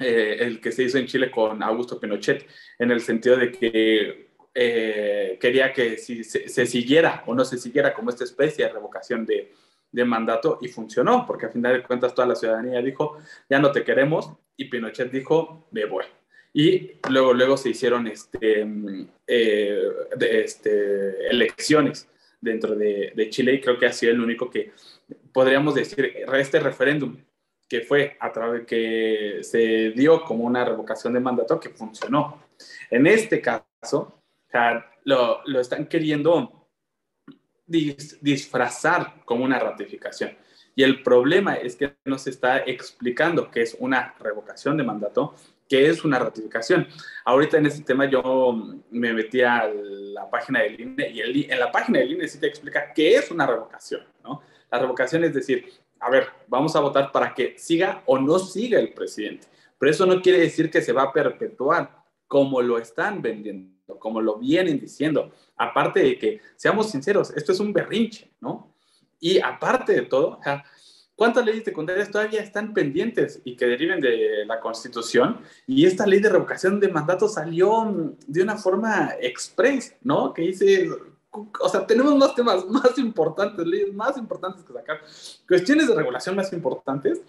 eh, 0.00 0.36
el 0.40 0.60
que 0.60 0.72
se 0.72 0.84
hizo 0.84 0.98
en 0.98 1.06
Chile 1.06 1.30
con 1.30 1.62
Augusto 1.62 2.00
Pinochet, 2.00 2.46
en 2.78 2.90
el 2.90 3.00
sentido 3.00 3.36
de 3.36 3.52
que 3.52 4.32
eh, 4.54 5.38
quería 5.40 5.72
que 5.72 5.96
se, 5.98 6.66
siguiera 6.66 7.24
o 7.26 7.34
no 7.34 7.44
se 7.44 7.58
siguiera 7.58 7.94
como 7.94 8.10
esta 8.10 8.24
especie 8.24 8.64
de 8.64 8.72
revocación 8.72 9.26
de, 9.26 9.52
mandato 10.06 10.58
y 10.62 10.68
funcionó, 10.68 11.26
porque 11.26 11.46
a 11.46 11.50
final 11.50 11.74
de 11.74 11.82
cuentas 11.82 12.14
toda 12.14 12.26
la 12.26 12.34
ciudadanía 12.34 12.80
dijo, 12.80 13.18
ya 13.50 13.58
no 13.58 13.70
te 13.72 13.84
queremos, 13.84 14.32
y 14.56 14.64
Pinochet 14.64 15.10
dijo, 15.10 15.68
me 15.70 15.84
voy. 15.84 16.06
Y 16.54 16.92
luego, 17.10 17.34
luego 17.34 17.58
se 17.58 17.70
hicieron 17.70 18.06
este, 18.06 18.66
eh, 19.26 19.82
de, 20.16 20.40
este, 20.40 21.28
elecciones 21.28 22.08
dentro 22.40 22.74
de, 22.74 23.12
de 23.14 23.28
Chile 23.28 23.52
y 23.52 23.60
creo 23.60 23.78
que 23.78 23.86
ha 23.86 23.92
sido 23.92 24.12
el 24.12 24.20
único 24.20 24.50
que 24.50 24.72
podríamos 25.32 25.74
decir, 25.74 26.24
este 26.34 26.60
referéndum 26.60 27.18
que 27.72 27.80
fue 27.80 28.18
a 28.20 28.30
través 28.30 28.66
que 28.66 29.38
se 29.40 29.92
dio 29.96 30.22
como 30.24 30.44
una 30.44 30.62
revocación 30.62 31.14
de 31.14 31.20
mandato 31.20 31.58
que 31.58 31.70
funcionó. 31.70 32.42
En 32.90 33.06
este 33.06 33.40
caso, 33.40 34.20
lo, 35.04 35.40
lo 35.46 35.58
están 35.58 35.86
queriendo 35.86 36.68
disfrazar 37.66 39.24
como 39.24 39.44
una 39.44 39.58
ratificación. 39.58 40.36
Y 40.74 40.82
el 40.82 41.02
problema 41.02 41.54
es 41.54 41.74
que 41.74 41.94
no 42.04 42.18
se 42.18 42.28
está 42.28 42.58
explicando 42.58 43.50
qué 43.50 43.62
es 43.62 43.74
una 43.80 44.14
revocación 44.20 44.76
de 44.76 44.84
mandato, 44.84 45.34
qué 45.66 45.88
es 45.88 46.04
una 46.04 46.18
ratificación. 46.18 46.86
Ahorita 47.24 47.56
en 47.56 47.64
este 47.64 47.84
tema 47.84 48.04
yo 48.04 48.54
me 48.90 49.14
metí 49.14 49.40
a 49.40 49.66
la 49.72 50.28
página 50.28 50.60
del 50.60 50.78
INE 50.78 51.08
y 51.08 51.50
en 51.50 51.58
la 51.58 51.72
página 51.72 52.00
del 52.00 52.12
INE 52.12 52.28
sí 52.28 52.38
te 52.38 52.48
explica 52.48 52.92
qué 52.92 53.14
es 53.14 53.30
una 53.30 53.46
revocación, 53.46 54.02
¿no? 54.22 54.42
La 54.70 54.78
revocación 54.78 55.24
es 55.24 55.32
decir, 55.32 55.70
a 56.02 56.10
ver, 56.10 56.26
vamos 56.48 56.74
a 56.74 56.80
votar 56.80 57.12
para 57.12 57.32
que 57.32 57.56
siga 57.56 58.02
o 58.06 58.18
no 58.18 58.38
siga 58.40 58.80
el 58.80 58.92
presidente. 58.92 59.46
Pero 59.78 59.90
eso 59.90 60.04
no 60.04 60.20
quiere 60.20 60.40
decir 60.40 60.68
que 60.68 60.82
se 60.82 60.92
va 60.92 61.04
a 61.04 61.12
perpetuar 61.12 62.02
como 62.26 62.60
lo 62.60 62.78
están 62.78 63.22
vendiendo, 63.22 63.98
como 64.00 64.20
lo 64.20 64.38
vienen 64.38 64.80
diciendo. 64.80 65.30
Aparte 65.56 66.00
de 66.00 66.18
que, 66.18 66.40
seamos 66.56 66.90
sinceros, 66.90 67.30
esto 67.36 67.52
es 67.52 67.60
un 67.60 67.72
berrinche, 67.72 68.32
¿no? 68.40 68.74
Y 69.20 69.38
aparte 69.38 69.92
de 69.92 70.02
todo, 70.02 70.40
¿cuántas 71.14 71.44
leyes 71.44 71.62
secundarias 71.62 72.10
todavía 72.10 72.42
están 72.42 72.74
pendientes 72.74 73.40
y 73.44 73.54
que 73.54 73.66
deriven 73.66 74.00
de 74.00 74.44
la 74.44 74.58
Constitución? 74.58 75.40
Y 75.68 75.86
esta 75.86 76.04
ley 76.04 76.18
de 76.18 76.30
revocación 76.30 76.80
de 76.80 76.88
mandato 76.88 77.28
salió 77.28 78.16
de 78.26 78.42
una 78.42 78.56
forma 78.56 79.12
express, 79.20 79.94
¿no? 80.02 80.32
Que 80.32 80.42
dice, 80.42 80.88
o 81.32 81.68
sea, 81.68 81.86
tenemos 81.86 82.14
más 82.16 82.34
temas 82.34 82.64
más 82.68 82.98
importantes, 82.98 83.66
leyes 83.66 83.92
más 83.92 84.16
importantes 84.16 84.62
que 84.64 84.72
sacar, 84.72 85.00
cuestiones 85.48 85.88
de 85.88 85.94
regulación 85.94 86.36
más 86.36 86.52
importantes, 86.52 87.22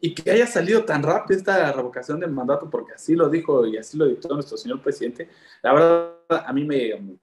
y 0.00 0.14
que 0.14 0.30
haya 0.30 0.46
salido 0.46 0.84
tan 0.84 1.02
rápido 1.02 1.38
esta 1.38 1.72
revocación 1.72 2.20
del 2.20 2.30
mandato, 2.30 2.68
porque 2.68 2.92
así 2.92 3.14
lo 3.14 3.28
dijo 3.28 3.66
y 3.66 3.78
así 3.78 3.96
lo 3.96 4.06
dictó 4.06 4.34
nuestro 4.34 4.56
señor 4.56 4.80
presidente, 4.80 5.28
la 5.62 5.72
verdad 5.72 6.12
a 6.28 6.52
mí 6.52 6.64
me, 6.64 7.18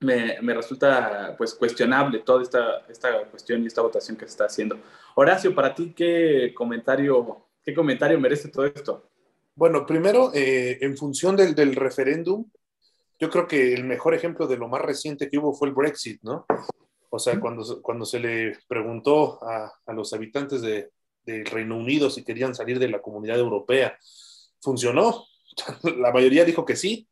me, 0.00 0.40
me 0.42 0.54
resulta 0.54 1.34
pues 1.38 1.54
cuestionable 1.54 2.18
toda 2.20 2.42
esta, 2.42 2.84
esta 2.88 3.24
cuestión 3.26 3.62
y 3.62 3.66
esta 3.66 3.82
votación 3.82 4.16
que 4.16 4.26
se 4.26 4.32
está 4.32 4.46
haciendo. 4.46 4.78
Horacio, 5.14 5.54
para 5.54 5.74
ti, 5.74 5.92
¿qué 5.96 6.52
comentario, 6.54 7.46
qué 7.64 7.74
comentario 7.74 8.18
merece 8.18 8.48
todo 8.48 8.66
esto? 8.66 9.08
Bueno, 9.54 9.86
primero, 9.86 10.32
eh, 10.34 10.78
en 10.82 10.96
función 10.96 11.36
del, 11.36 11.54
del 11.54 11.74
referéndum, 11.74 12.44
yo 13.18 13.30
creo 13.30 13.46
que 13.46 13.74
el 13.74 13.84
mejor 13.84 14.14
ejemplo 14.14 14.46
de 14.46 14.56
lo 14.56 14.68
más 14.68 14.82
reciente 14.82 15.28
que 15.28 15.38
hubo 15.38 15.54
fue 15.54 15.68
el 15.68 15.74
Brexit, 15.74 16.22
¿no? 16.22 16.46
O 17.10 17.18
sea, 17.18 17.38
cuando, 17.40 17.80
cuando 17.82 18.04
se 18.04 18.20
le 18.20 18.58
preguntó 18.68 19.42
a, 19.42 19.72
a 19.86 19.92
los 19.92 20.12
habitantes 20.12 20.60
de, 20.60 20.90
del 21.26 21.44
Reino 21.44 21.76
Unido 21.76 22.08
si 22.08 22.24
querían 22.24 22.54
salir 22.54 22.78
de 22.78 22.88
la 22.88 23.02
comunidad 23.02 23.38
europea, 23.38 23.98
funcionó. 24.60 25.26
La 25.98 26.12
mayoría 26.12 26.44
dijo 26.44 26.64
que 26.64 26.76
sí. 26.76 27.08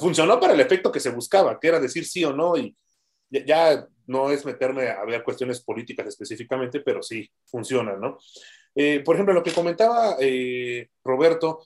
Funcionó 0.00 0.40
para 0.40 0.54
el 0.54 0.60
efecto 0.60 0.90
que 0.90 0.98
se 0.98 1.10
buscaba, 1.10 1.60
que 1.60 1.68
era 1.68 1.78
decir 1.78 2.04
sí 2.06 2.24
o 2.24 2.32
no, 2.32 2.56
y 2.56 2.76
ya, 3.30 3.86
no 4.06 4.30
es 4.30 4.44
meterme 4.44 4.88
a 4.88 5.04
ver 5.04 5.22
cuestiones 5.22 5.62
políticas 5.62 6.06
específicamente, 6.06 6.80
pero 6.80 7.02
sí, 7.02 7.28
funciona, 7.44 7.96
¿no? 7.96 8.18
Eh, 8.74 9.00
por 9.04 9.14
ejemplo, 9.14 9.34
lo 9.34 9.42
que 9.42 9.52
comentaba 9.52 10.16
eh, 10.20 10.88
Roberto, 11.04 11.64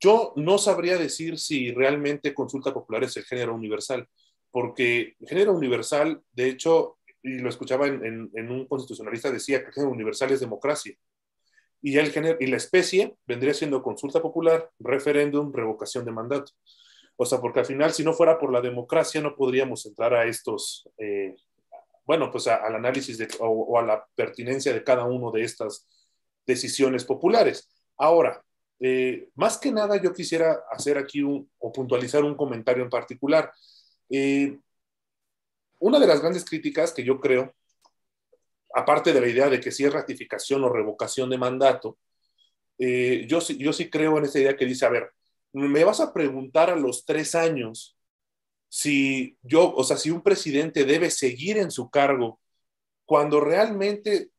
yo 0.00 0.32
no 0.36 0.56
sabría 0.56 0.96
decir 0.96 1.38
si 1.38 1.72
realmente 1.72 2.32
consulta 2.32 2.72
popular 2.72 3.04
es 3.04 3.16
el 3.18 3.24
género 3.24 3.54
universal, 3.54 4.08
porque 4.50 5.14
el 5.20 5.28
género 5.28 5.52
universal, 5.52 6.22
de 6.32 6.48
hecho, 6.48 6.98
y 7.22 7.38
lo 7.38 7.50
escuchaba 7.50 7.86
en, 7.86 8.30
un 8.34 8.66
constitucionalista, 8.66 9.30
decía 9.30 9.60
que 9.60 9.66
el 9.66 9.72
género 9.74 9.92
universal 9.92 10.30
es 10.32 10.40
democracia. 10.40 10.96
Y, 11.82 11.98
el 11.98 12.10
género, 12.10 12.38
y 12.40 12.46
la 12.46 12.56
especie 12.56 13.14
vendría 13.26 13.54
siendo 13.54 13.82
consulta 13.82 14.20
popular, 14.22 14.70
referéndum, 14.78 15.52
revocación 15.52 16.04
de 16.04 16.12
mandato. 16.12 16.52
O 17.16 17.26
sea, 17.26 17.38
porque 17.38 17.60
al 17.60 17.66
final, 17.66 17.92
si 17.92 18.02
no 18.02 18.14
fuera 18.14 18.38
por 18.38 18.50
la 18.52 18.62
democracia, 18.62 19.20
no 19.20 19.36
podríamos 19.36 19.84
entrar 19.84 20.14
a 20.14 20.24
estos, 20.24 20.88
eh, 20.96 21.36
bueno, 22.06 22.30
pues 22.30 22.46
al 22.48 22.74
análisis 22.74 23.18
de, 23.18 23.28
o 23.38 23.78
a 23.78 23.82
la 23.82 24.06
pertinencia 24.14 24.72
de 24.72 24.82
cada 24.82 25.04
uno 25.04 25.30
de 25.30 25.42
estas 25.42 25.86
decisiones 26.46 27.04
populares. 27.04 27.68
Ahora, 27.98 28.42
eh, 28.80 29.28
más 29.34 29.58
que 29.58 29.70
nada, 29.70 30.00
yo 30.00 30.12
quisiera 30.14 30.64
hacer 30.70 30.96
aquí 30.96 31.22
o 31.22 31.72
puntualizar 31.72 32.24
un 32.24 32.34
comentario 32.34 32.82
en 32.82 32.88
particular. 32.88 33.52
Eh, 34.08 34.58
una 35.78 35.98
de 35.98 36.06
las 36.06 36.20
grandes 36.20 36.44
críticas 36.44 36.92
que 36.92 37.04
yo 37.04 37.20
creo, 37.20 37.54
aparte 38.74 39.12
de 39.12 39.20
la 39.20 39.28
idea 39.28 39.50
de 39.50 39.60
que 39.60 39.70
si 39.70 39.84
es 39.84 39.92
ratificación 39.92 40.64
o 40.64 40.70
revocación 40.70 41.28
de 41.28 41.38
mandato, 41.38 41.98
eh, 42.78 43.26
yo, 43.28 43.40
yo 43.40 43.72
sí 43.74 43.90
creo 43.90 44.16
en 44.16 44.24
esa 44.24 44.38
idea 44.38 44.56
que 44.56 44.64
dice, 44.64 44.86
a 44.86 44.90
ver, 44.90 45.12
me 45.52 45.84
vas 45.84 46.00
a 46.00 46.14
preguntar 46.14 46.70
a 46.70 46.76
los 46.76 47.04
tres 47.04 47.34
años 47.34 47.98
si 48.68 49.36
yo, 49.42 49.74
o 49.74 49.84
sea, 49.84 49.98
si 49.98 50.10
un 50.10 50.22
presidente 50.22 50.84
debe 50.84 51.10
seguir 51.10 51.58
en 51.58 51.70
su 51.70 51.90
cargo 51.90 52.40
cuando 53.04 53.40
realmente 53.40 54.30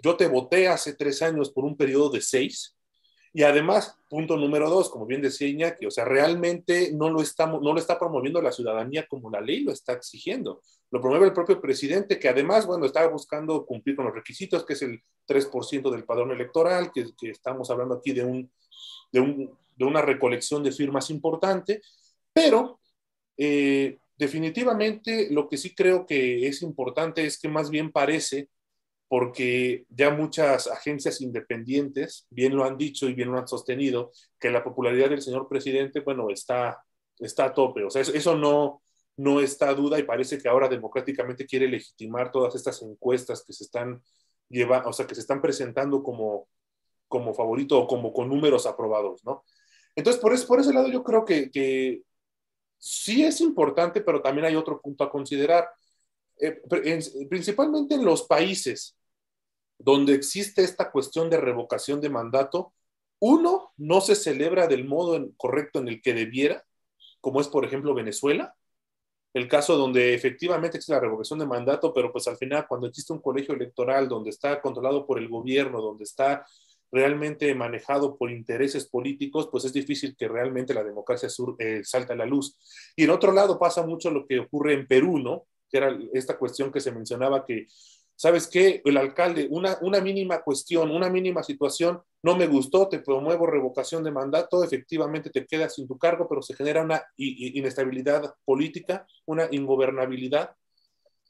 yo 0.00 0.16
te 0.16 0.28
voté 0.28 0.68
hace 0.68 0.94
tres 0.94 1.20
años 1.20 1.50
por 1.50 1.64
un 1.64 1.76
periodo 1.76 2.10
de 2.10 2.20
seis 2.20 2.76
y 3.34 3.42
además, 3.42 3.98
punto 4.08 4.36
número 4.36 4.70
dos, 4.70 4.88
como 4.88 5.04
bien 5.04 5.20
decía 5.20 5.48
Iñaki, 5.48 5.84
o 5.84 5.90
sea, 5.90 6.04
realmente 6.04 6.92
no 6.94 7.10
lo, 7.10 7.20
estamos, 7.20 7.60
no 7.60 7.72
lo 7.72 7.78
está 7.78 7.98
promoviendo 7.98 8.40
la 8.40 8.52
ciudadanía 8.52 9.06
como 9.06 9.28
la 9.28 9.40
ley 9.40 9.64
lo 9.64 9.72
está 9.72 9.92
exigiendo. 9.92 10.62
Lo 10.90 11.00
promueve 11.00 11.26
el 11.26 11.32
propio 11.32 11.60
presidente, 11.60 12.18
que 12.18 12.28
además, 12.28 12.64
bueno, 12.64 12.86
está 12.86 13.06
buscando 13.08 13.66
cumplir 13.66 13.96
con 13.96 14.06
los 14.06 14.14
requisitos, 14.14 14.64
que 14.64 14.74
es 14.74 14.82
el 14.82 15.02
3% 15.26 15.90
del 15.90 16.04
padrón 16.04 16.30
electoral, 16.30 16.92
que, 16.92 17.12
estamos 17.28 17.68
hablando 17.70 17.96
aquí 17.96 18.12
de 18.12 18.24
un, 18.24 18.50
de 19.12 19.20
un 19.20 19.58
de 19.76 19.84
una 19.84 20.02
recolección 20.02 20.62
de 20.62 20.72
firmas 20.72 21.10
importante, 21.10 21.82
pero 22.32 22.80
eh, 23.36 23.98
definitivamente 24.16 25.28
lo 25.30 25.48
que 25.48 25.56
sí 25.56 25.74
creo 25.74 26.06
que 26.06 26.46
es 26.46 26.62
importante 26.62 27.24
es 27.24 27.38
que 27.38 27.48
más 27.48 27.70
bien 27.70 27.90
parece, 27.90 28.48
porque 29.16 29.86
ya 29.90 30.10
muchas 30.10 30.66
agencias 30.66 31.20
independientes 31.20 32.26
bien 32.30 32.56
lo 32.56 32.64
han 32.64 32.76
dicho 32.76 33.08
y 33.08 33.14
bien 33.14 33.30
lo 33.30 33.38
han 33.38 33.46
sostenido, 33.46 34.10
que 34.40 34.50
la 34.50 34.64
popularidad 34.64 35.08
del 35.08 35.22
señor 35.22 35.46
presidente, 35.48 36.00
bueno, 36.00 36.30
está, 36.30 36.82
está 37.20 37.44
a 37.44 37.54
tope. 37.54 37.84
O 37.84 37.90
sea, 37.90 38.02
eso 38.02 38.36
no, 38.36 38.82
no 39.16 39.38
está 39.38 39.68
a 39.68 39.74
duda 39.74 40.00
y 40.00 40.02
parece 40.02 40.38
que 40.38 40.48
ahora 40.48 40.66
democráticamente 40.66 41.46
quiere 41.46 41.68
legitimar 41.68 42.32
todas 42.32 42.56
estas 42.56 42.82
encuestas 42.82 43.44
que 43.46 43.52
se 43.52 43.62
están 43.62 44.02
llevando, 44.48 44.88
o 44.88 44.92
sea, 44.92 45.06
que 45.06 45.14
se 45.14 45.20
están 45.20 45.40
presentando 45.40 46.02
como, 46.02 46.48
como 47.06 47.34
favorito 47.34 47.78
o 47.78 47.86
como 47.86 48.12
con 48.12 48.28
números 48.28 48.66
aprobados, 48.66 49.24
¿no? 49.24 49.44
Entonces, 49.94 50.20
por, 50.20 50.32
eso, 50.32 50.48
por 50.48 50.58
ese 50.58 50.74
lado 50.74 50.88
yo 50.88 51.04
creo 51.04 51.24
que, 51.24 51.52
que 51.52 52.02
sí 52.78 53.22
es 53.22 53.40
importante, 53.40 54.00
pero 54.00 54.20
también 54.20 54.46
hay 54.46 54.56
otro 54.56 54.80
punto 54.80 55.04
a 55.04 55.10
considerar. 55.12 55.70
Eh, 56.36 56.60
principalmente 57.30 57.94
en 57.94 58.04
los 58.04 58.24
países 58.24 58.96
donde 59.78 60.14
existe 60.14 60.62
esta 60.62 60.90
cuestión 60.90 61.30
de 61.30 61.38
revocación 61.38 62.00
de 62.00 62.10
mandato, 62.10 62.72
uno, 63.18 63.72
no 63.76 64.00
se 64.00 64.14
celebra 64.14 64.66
del 64.66 64.84
modo 64.84 65.30
correcto 65.36 65.78
en 65.78 65.88
el 65.88 66.02
que 66.02 66.14
debiera, 66.14 66.64
como 67.20 67.40
es, 67.40 67.48
por 67.48 67.64
ejemplo, 67.64 67.94
Venezuela, 67.94 68.54
el 69.34 69.48
caso 69.48 69.76
donde 69.76 70.14
efectivamente 70.14 70.76
existe 70.76 70.92
la 70.92 71.00
revocación 71.00 71.40
de 71.40 71.46
mandato, 71.46 71.92
pero 71.92 72.12
pues 72.12 72.28
al 72.28 72.36
final 72.36 72.66
cuando 72.68 72.86
existe 72.86 73.12
un 73.12 73.20
colegio 73.20 73.54
electoral 73.54 74.08
donde 74.08 74.30
está 74.30 74.60
controlado 74.60 75.06
por 75.06 75.18
el 75.18 75.28
gobierno, 75.28 75.80
donde 75.80 76.04
está 76.04 76.46
realmente 76.92 77.52
manejado 77.56 78.16
por 78.16 78.30
intereses 78.30 78.86
políticos, 78.86 79.48
pues 79.50 79.64
es 79.64 79.72
difícil 79.72 80.14
que 80.16 80.28
realmente 80.28 80.72
la 80.72 80.84
democracia 80.84 81.28
sur, 81.28 81.56
eh, 81.58 81.82
salte 81.82 82.12
a 82.12 82.16
la 82.16 82.26
luz. 82.26 82.56
Y 82.94 83.02
en 83.04 83.10
otro 83.10 83.32
lado 83.32 83.58
pasa 83.58 83.84
mucho 83.84 84.12
lo 84.12 84.24
que 84.26 84.38
ocurre 84.38 84.74
en 84.74 84.86
Perú, 84.86 85.18
¿no? 85.18 85.46
Que 85.68 85.78
era 85.78 85.98
esta 86.12 86.38
cuestión 86.38 86.70
que 86.70 86.80
se 86.80 86.92
mencionaba 86.92 87.44
que 87.44 87.66
¿sabes 88.16 88.46
qué? 88.48 88.82
El 88.84 88.96
alcalde, 88.96 89.48
una, 89.50 90.00
mínima 90.00 90.42
cuestión, 90.42 90.90
una 90.90 91.08
mínima 91.10 91.42
situación, 91.42 92.02
no 92.22 92.36
me 92.36 92.46
gustó, 92.46 92.88
te 92.88 93.00
promuevo 93.00 93.46
revocación 93.46 94.04
de 94.04 94.10
mandato, 94.10 94.64
efectivamente 94.64 95.30
te 95.30 95.46
quedas 95.46 95.74
sin 95.74 95.86
tu 95.86 95.98
cargo, 95.98 96.28
pero 96.28 96.42
se 96.42 96.54
genera 96.54 96.82
una 96.82 97.04
inestabilidad 97.16 98.34
política, 98.44 99.06
una 99.26 99.48
ingobernabilidad, 99.50 100.56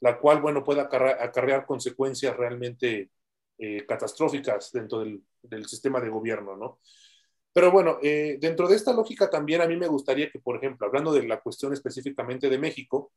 la 0.01 0.19
cual, 0.19 0.41
bueno, 0.41 0.63
puede 0.63 0.81
acarrear, 0.81 1.65
consecuencias 1.65 2.35
realmente 2.37 3.09
eh, 3.57 3.85
catastróficas 3.87 4.71
dentro 4.71 4.99
del, 4.99 5.23
sistema 5.67 5.99
de 6.01 6.09
gobierno, 6.09 6.55
¿no? 6.57 6.79
Pero 7.53 7.71
bueno, 7.71 7.99
eh, 8.03 8.37
dentro 8.39 8.67
de 8.67 8.75
esta 8.75 8.93
lógica 8.93 9.29
también 9.29 9.61
a 9.61 9.67
mí 9.67 9.77
me 9.77 9.87
gustaría 9.87 10.29
que, 10.29 10.39
por 10.39 10.57
ejemplo, 10.57 10.87
hablando 10.87 11.13
de 11.13 11.23
la 11.25 11.39
cuestión 11.39 11.71
específicamente 11.71 12.49
de 12.49 12.57
México, 12.59 13.13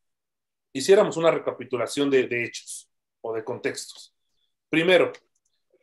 hiciéramos 0.72 1.16
una 1.16 1.30
recapitulación 1.32 2.10
de 2.10 2.44
hechos 2.44 2.87
o 3.20 3.34
de 3.34 3.44
contextos. 3.44 4.14
Primero, 4.68 5.12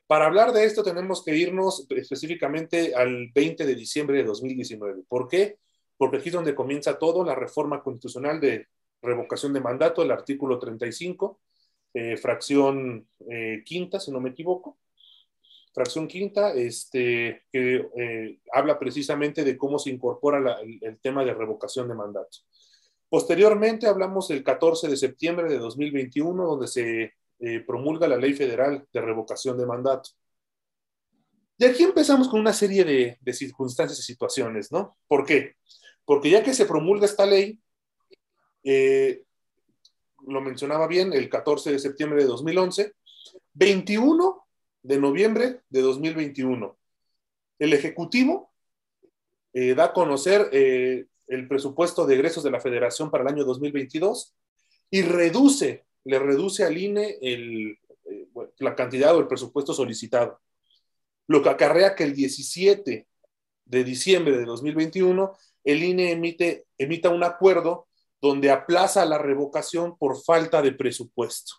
para 0.07 0.25
hablar 0.27 0.51
de 0.53 0.65
esto 0.65 0.83
tenemos 0.83 1.23
que 1.23 1.35
irnos 1.35 1.87
específicamente 1.89 2.93
al 2.93 3.31
20 3.33 3.65
de 3.65 3.75
diciembre 3.75 4.17
de 4.17 4.23
2019. 4.23 5.03
¿Por 5.07 5.27
qué? 5.27 5.57
Porque 5.97 6.17
aquí 6.17 6.29
es 6.29 6.35
donde 6.35 6.53
comienza 6.53 6.99
todo, 6.99 7.23
la 7.23 7.33
reforma 7.33 7.81
constitucional 7.81 8.39
de 8.39 8.67
revocación 9.01 9.53
de 9.53 9.61
mandato, 9.61 10.03
el 10.03 10.11
artículo 10.11 10.59
35, 10.59 11.39
eh, 11.93 12.17
fracción 12.17 13.07
eh, 13.29 13.63
quinta, 13.65 13.99
si 13.99 14.11
no 14.11 14.19
me 14.19 14.29
equivoco. 14.29 14.77
Fracción 15.73 16.07
quinta, 16.07 16.53
este, 16.53 17.43
que 17.51 17.89
eh, 17.97 18.39
habla 18.53 18.77
precisamente 18.77 19.43
de 19.43 19.57
cómo 19.57 19.79
se 19.79 19.89
incorpora 19.89 20.59
el, 20.61 20.79
el 20.81 20.99
tema 20.99 21.25
de 21.25 21.33
revocación 21.33 21.87
de 21.87 21.95
mandato. 21.95 22.39
Posteriormente 23.09 23.87
hablamos 23.87 24.27
del 24.27 24.43
14 24.43 24.87
de 24.87 24.97
septiembre 24.97 25.49
de 25.49 25.57
2021, 25.57 26.45
donde 26.45 26.67
se 26.67 27.13
eh, 27.47 27.59
promulga 27.59 28.07
la 28.07 28.17
ley 28.17 28.33
federal 28.33 28.87
de 28.91 29.01
revocación 29.01 29.55
de 29.55 29.67
mandato. 29.67 30.09
Y 31.59 31.65
aquí 31.65 31.83
empezamos 31.83 32.27
con 32.27 32.39
una 32.39 32.53
serie 32.53 32.83
de, 32.83 33.33
circunstancias 33.33 33.99
y 33.99 34.01
situaciones, 34.01 34.71
¿no? 34.71 34.97
¿Por 35.07 35.27
qué? 35.27 35.53
Porque 36.05 36.31
ya 36.31 36.41
que 36.41 36.55
se 36.55 36.65
promulga 36.65 37.05
esta 37.05 37.23
ley, 37.23 37.61
eh, 38.63 39.25
lo 40.25 40.41
mencionaba 40.41 40.87
bien, 40.87 41.13
el 41.13 41.29
14 41.29 41.73
de 41.73 41.77
septiembre 41.77 42.23
de 42.23 42.27
2011, 42.27 42.93
21 43.53 44.47
de 44.81 44.97
noviembre 44.97 45.61
de 45.69 45.81
2021, 45.81 46.75
el 47.59 47.73
Ejecutivo 47.73 48.55
eh, 49.53 49.75
da 49.75 49.85
a 49.85 49.93
conocer 49.93 50.49
el 50.51 51.47
presupuesto 51.47 52.07
de 52.07 52.15
egresos 52.15 52.43
de 52.43 52.49
la 52.49 52.59
Federación 52.59 53.11
para 53.11 53.21
el 53.21 53.29
año 53.29 53.43
2022 53.43 54.33
y 54.89 55.03
reduce 55.03 55.85
le 56.05 56.19
reduce 56.19 56.63
al 56.63 56.77
INE 56.77 57.17
eh, 57.21 57.77
la 58.59 58.75
cantidad 58.75 59.15
o 59.15 59.19
el 59.19 59.27
presupuesto 59.27 59.73
solicitado, 59.73 60.39
lo 61.27 61.41
que 61.41 61.49
acarrea 61.49 61.95
que 61.95 62.03
el 62.03 62.15
17 62.15 63.07
de 63.65 63.83
diciembre 63.83 64.37
de 64.37 64.45
2021 64.45 65.33
el 65.63 65.83
INE 65.83 66.11
emite, 66.11 66.67
emita 66.77 67.09
un 67.09 67.23
acuerdo 67.23 67.87
donde 68.21 68.51
aplaza 68.51 69.03
la 69.05 69.17
revocación 69.17 69.97
por 69.97 70.21
falta 70.23 70.61
de 70.61 70.71
presupuesto. 70.71 71.55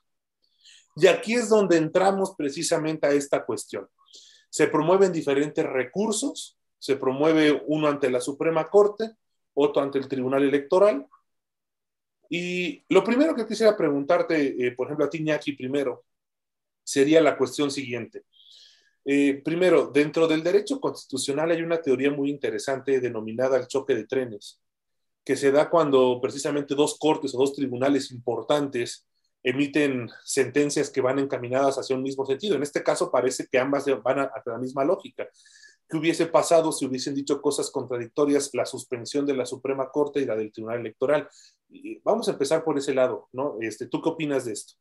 Y 0.94 1.08
aquí 1.08 1.34
es 1.34 1.48
donde 1.48 1.76
entramos 1.76 2.34
precisamente 2.36 3.06
a 3.06 3.12
esta 3.12 3.44
cuestión. 3.44 3.88
Se 4.48 4.68
promueven 4.68 5.12
diferentes 5.12 5.64
recursos, 5.66 6.56
se 6.78 6.96
promueve 6.96 7.62
uno 7.66 7.88
ante 7.88 8.10
la 8.10 8.20
Suprema 8.20 8.68
Corte, 8.68 9.10
otro 9.54 9.82
ante 9.82 9.98
el 9.98 10.08
Tribunal 10.08 10.44
Electoral, 10.44 11.06
y 12.28 12.84
lo 12.88 13.04
primero 13.04 13.34
que 13.34 13.46
quisiera 13.46 13.76
preguntarte, 13.76 14.66
eh, 14.66 14.72
por 14.72 14.86
ejemplo, 14.86 15.06
a 15.06 15.10
ti, 15.10 15.22
Ñaki, 15.22 15.52
primero, 15.52 16.04
sería 16.82 17.20
la 17.20 17.36
cuestión 17.36 17.70
siguiente. 17.70 18.24
Eh, 19.04 19.40
primero, 19.44 19.86
dentro 19.86 20.26
del 20.26 20.42
derecho 20.42 20.80
constitucional 20.80 21.50
hay 21.52 21.62
una 21.62 21.80
teoría 21.80 22.10
muy 22.10 22.28
interesante 22.28 23.00
denominada 23.00 23.56
el 23.56 23.68
choque 23.68 23.94
de 23.94 24.04
trenes, 24.04 24.60
que 25.24 25.36
se 25.36 25.52
da 25.52 25.70
cuando 25.70 26.20
precisamente 26.20 26.74
dos 26.74 26.98
cortes 26.98 27.34
o 27.34 27.38
dos 27.38 27.54
tribunales 27.54 28.10
importantes 28.10 29.06
emiten 29.44 30.08
sentencias 30.24 30.90
que 30.90 31.00
van 31.00 31.20
encaminadas 31.20 31.78
hacia 31.78 31.94
un 31.94 32.02
mismo 32.02 32.26
sentido. 32.26 32.56
En 32.56 32.64
este 32.64 32.82
caso 32.82 33.10
parece 33.10 33.46
que 33.46 33.60
ambas 33.60 33.86
van 34.02 34.18
a, 34.18 34.32
la 34.44 34.58
misma 34.58 34.84
lógica. 34.84 35.28
¿Qué 35.88 35.96
hubiese 35.96 36.26
pasado 36.26 36.72
si 36.72 36.84
hubiesen 36.84 37.14
dicho 37.14 37.40
cosas 37.40 37.70
contradictorias 37.70 38.50
la 38.54 38.66
suspensión 38.66 39.24
de 39.24 39.36
la 39.36 39.46
Suprema 39.46 39.88
Corte 39.90 40.20
y 40.20 40.24
la 40.24 40.36
del 40.36 40.52
Tribunal 40.52 40.80
Electoral? 40.80 41.28
vamos 42.04 42.28
a 42.28 42.32
empezar 42.32 42.62
por 42.62 42.78
ese 42.78 42.94
lado, 42.94 43.28
¿no? 43.32 43.56
Este, 43.60 43.86
¿Tú 43.86 44.00
qué 44.00 44.08
opinas 44.08 44.44
de 44.44 44.52
esto? 44.52 44.74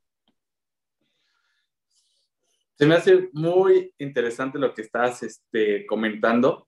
Se 2.78 2.86
me 2.86 2.96
hace 2.96 3.30
muy 3.34 3.94
interesante 3.98 4.60
lo 4.60 4.74
que 4.74 4.84
estás 4.84 5.24
este, 5.24 5.86
comentando. 5.86 6.68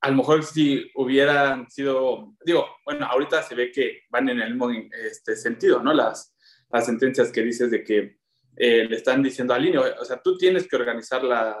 A 0.00 0.10
lo 0.10 0.16
mejor 0.16 0.44
si 0.44 0.90
hubieran 0.94 1.68
sido, 1.70 2.34
digo, 2.44 2.66
bueno, 2.84 3.06
ahorita 3.06 3.42
se 3.42 3.54
ve 3.54 3.70
que 3.70 4.02
van 4.10 4.28
en 4.28 4.40
el 4.40 4.50
mismo 4.50 4.70
este, 4.70 5.36
sentido, 5.36 5.82
¿no? 5.82 5.92
Las, 5.92 6.34
las 6.70 6.86
sentencias 6.86 7.30
que 7.30 7.42
dices 7.42 7.70
de 7.70 7.84
que 7.84 8.16
eh, 8.56 8.84
le 8.84 8.96
están 8.96 9.22
diciendo 9.22 9.54
al 9.54 9.66
INE, 9.66 9.78
o 9.78 10.04
sea, 10.04 10.20
tú 10.22 10.36
tienes 10.36 10.68
que 10.68 10.76
organizar 10.76 11.22
la, 11.22 11.56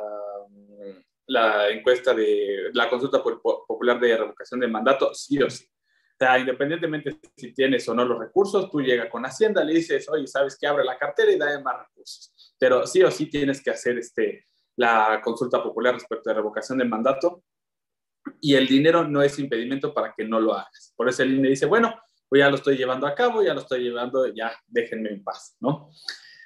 la 1.26 1.68
encuesta 1.70 2.14
de 2.14 2.70
la 2.72 2.88
consulta 2.88 3.22
popular 3.22 4.00
de 4.00 4.16
revocación 4.16 4.60
de 4.60 4.68
mandato, 4.68 5.14
sí 5.14 5.42
o 5.42 5.48
sí. 5.50 5.64
O 5.64 6.24
sea, 6.24 6.38
independientemente 6.38 7.18
si 7.36 7.52
tienes 7.52 7.88
o 7.88 7.94
no 7.94 8.04
los 8.04 8.18
recursos, 8.18 8.70
tú 8.70 8.80
llegas 8.80 9.08
con 9.08 9.24
Hacienda, 9.24 9.64
le 9.64 9.74
dices, 9.74 10.08
oye, 10.08 10.26
¿sabes 10.26 10.56
qué? 10.58 10.66
Abre 10.66 10.84
la 10.84 10.98
cartera 10.98 11.32
y 11.32 11.38
da 11.38 11.60
más 11.60 11.78
recursos. 11.86 12.54
Pero 12.58 12.86
sí 12.86 13.02
o 13.02 13.10
sí 13.10 13.26
tienes 13.26 13.62
que 13.62 13.70
hacer 13.70 13.98
este, 13.98 14.46
la 14.76 15.20
consulta 15.22 15.62
popular 15.62 15.94
respecto 15.94 16.30
de 16.30 16.34
revocación 16.34 16.78
de 16.78 16.84
mandato 16.84 17.42
y 18.40 18.54
el 18.54 18.66
dinero 18.66 19.06
no 19.06 19.22
es 19.22 19.38
impedimento 19.38 19.92
para 19.92 20.14
que 20.16 20.24
no 20.24 20.40
lo 20.40 20.54
hagas. 20.54 20.92
Por 20.96 21.08
eso 21.08 21.22
el 21.22 21.34
INE 21.34 21.48
dice, 21.48 21.66
bueno, 21.66 21.94
pues 22.28 22.40
ya 22.40 22.48
lo 22.48 22.56
estoy 22.56 22.76
llevando 22.76 23.06
a 23.06 23.14
cabo, 23.14 23.42
ya 23.42 23.54
lo 23.54 23.60
estoy 23.60 23.82
llevando, 23.82 24.26
ya 24.32 24.52
déjenme 24.66 25.10
en 25.10 25.24
paz, 25.24 25.56
¿no? 25.60 25.90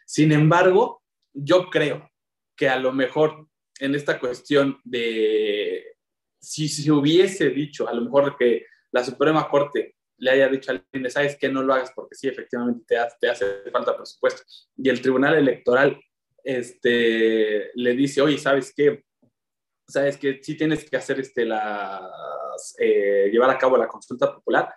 Sin 0.07 0.33
embargo, 0.33 1.03
yo 1.33 1.69
creo 1.71 2.11
que 2.57 2.69
a 2.69 2.79
lo 2.79 2.93
mejor 2.93 3.49
en 3.81 3.95
esta 3.95 4.19
cuestión 4.19 4.79
de 4.85 5.97
si 6.41 6.69
se 6.69 6.91
hubiese 6.93 7.51
dicho, 7.51 7.89
a 7.89 7.95
lo 7.95 8.03
mejor 8.03 8.37
que 8.37 8.67
la 8.93 9.05
Suprema 9.05 9.49
Corte 9.49 9.97
le 10.19 10.31
haya 10.31 10.49
dicho 10.49 10.71
al 10.71 10.87
INE, 10.93 11.11
sabes 11.11 11.37
que 11.37 11.49
no 11.49 11.63
lo 11.63 11.75
hagas 11.75 11.93
porque 11.95 12.15
sí, 12.15 12.29
efectivamente 12.29 12.85
te 12.87 12.97
hace, 12.97 13.17
te 13.21 13.29
hace 13.29 13.71
falta 13.71 13.97
presupuesto. 13.97 14.43
Y 14.77 14.89
el 14.89 15.01
Tribunal 15.01 15.35
Electoral 15.35 16.01
este, 16.43 17.71
le 17.75 17.95
dice, 17.95 18.23
oye, 18.23 18.39
¿sabes 18.39 18.73
qué? 18.75 19.05
Sabes 19.89 20.17
que 20.17 20.41
sí 20.43 20.57
tienes 20.57 20.89
que 20.89 20.97
hacer 20.97 21.21
este, 21.21 21.45
las, 21.45 22.75
eh, 22.79 23.29
llevar 23.31 23.51
a 23.51 23.59
cabo 23.59 23.77
la 23.77 23.89
consulta 23.89 24.33
popular. 24.33 24.73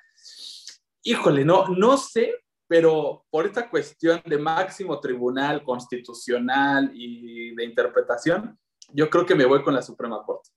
Híjole, 1.03 1.45
no, 1.45 1.67
no 1.69 1.97
sé, 1.97 2.35
pero 2.67 3.25
por 3.29 3.45
esta 3.45 3.69
cuestión 3.69 4.21
de 4.25 4.37
máximo 4.37 4.99
tribunal 4.99 5.63
constitucional 5.63 6.91
y 6.93 7.55
de 7.55 7.63
interpretación, 7.63 8.59
yo 8.93 9.09
creo 9.09 9.25
que 9.25 9.35
me 9.35 9.45
voy 9.45 9.63
con 9.63 9.73
la 9.73 9.81
Suprema 9.81 10.23
Corte. 10.23 10.49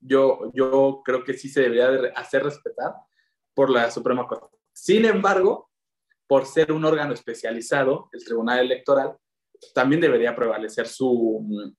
yo, 0.00 0.50
yo 0.54 1.02
creo 1.04 1.24
que 1.24 1.34
sí 1.34 1.48
se 1.48 1.62
debería 1.62 1.90
de 1.90 2.10
hacer 2.10 2.44
respetar 2.44 2.94
por 3.54 3.70
la 3.70 3.90
Suprema 3.90 4.26
Corte. 4.26 4.56
Sin 4.72 5.04
embargo, 5.04 5.70
por 6.26 6.46
ser 6.46 6.72
un 6.72 6.84
órgano 6.84 7.14
especializado, 7.14 8.08
el 8.12 8.24
Tribunal 8.24 8.60
Electoral, 8.60 9.16
también 9.74 10.00
debería 10.00 10.36
prevalecer 10.36 10.86
su, 10.86 11.74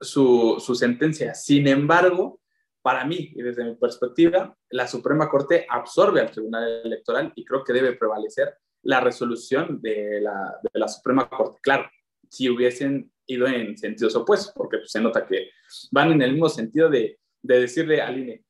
su, 0.00 0.56
su 0.60 0.74
sentencia. 0.74 1.34
Sin 1.34 1.66
embargo, 1.66 2.40
para 2.82 3.04
mí 3.04 3.32
y 3.34 3.42
desde 3.42 3.64
mi 3.64 3.74
perspectiva, 3.74 4.56
la 4.70 4.86
Suprema 4.86 5.28
Corte 5.28 5.66
absorbe 5.68 6.20
al 6.20 6.30
Tribunal 6.30 6.82
Electoral 6.84 7.32
y 7.34 7.44
creo 7.44 7.64
que 7.64 7.72
debe 7.72 7.94
prevalecer 7.94 8.56
la 8.82 9.00
resolución 9.00 9.80
de 9.80 10.20
la, 10.20 10.58
de 10.62 10.78
la 10.78 10.88
Suprema 10.88 11.28
Corte. 11.28 11.58
Claro, 11.62 11.90
si 12.28 12.48
hubiesen 12.48 13.12
ido 13.28 13.46
en 13.46 13.76
sentidos 13.78 14.16
opuestos, 14.16 14.52
porque 14.56 14.78
pues, 14.78 14.90
se 14.90 15.00
nota 15.00 15.24
que 15.26 15.50
van 15.92 16.10
en 16.10 16.22
el 16.22 16.32
mismo 16.32 16.48
sentido 16.48 16.88
de, 16.88 17.20
de 17.42 17.60
decirle 17.60 18.02
al 18.02 18.18
INE, 18.18 18.44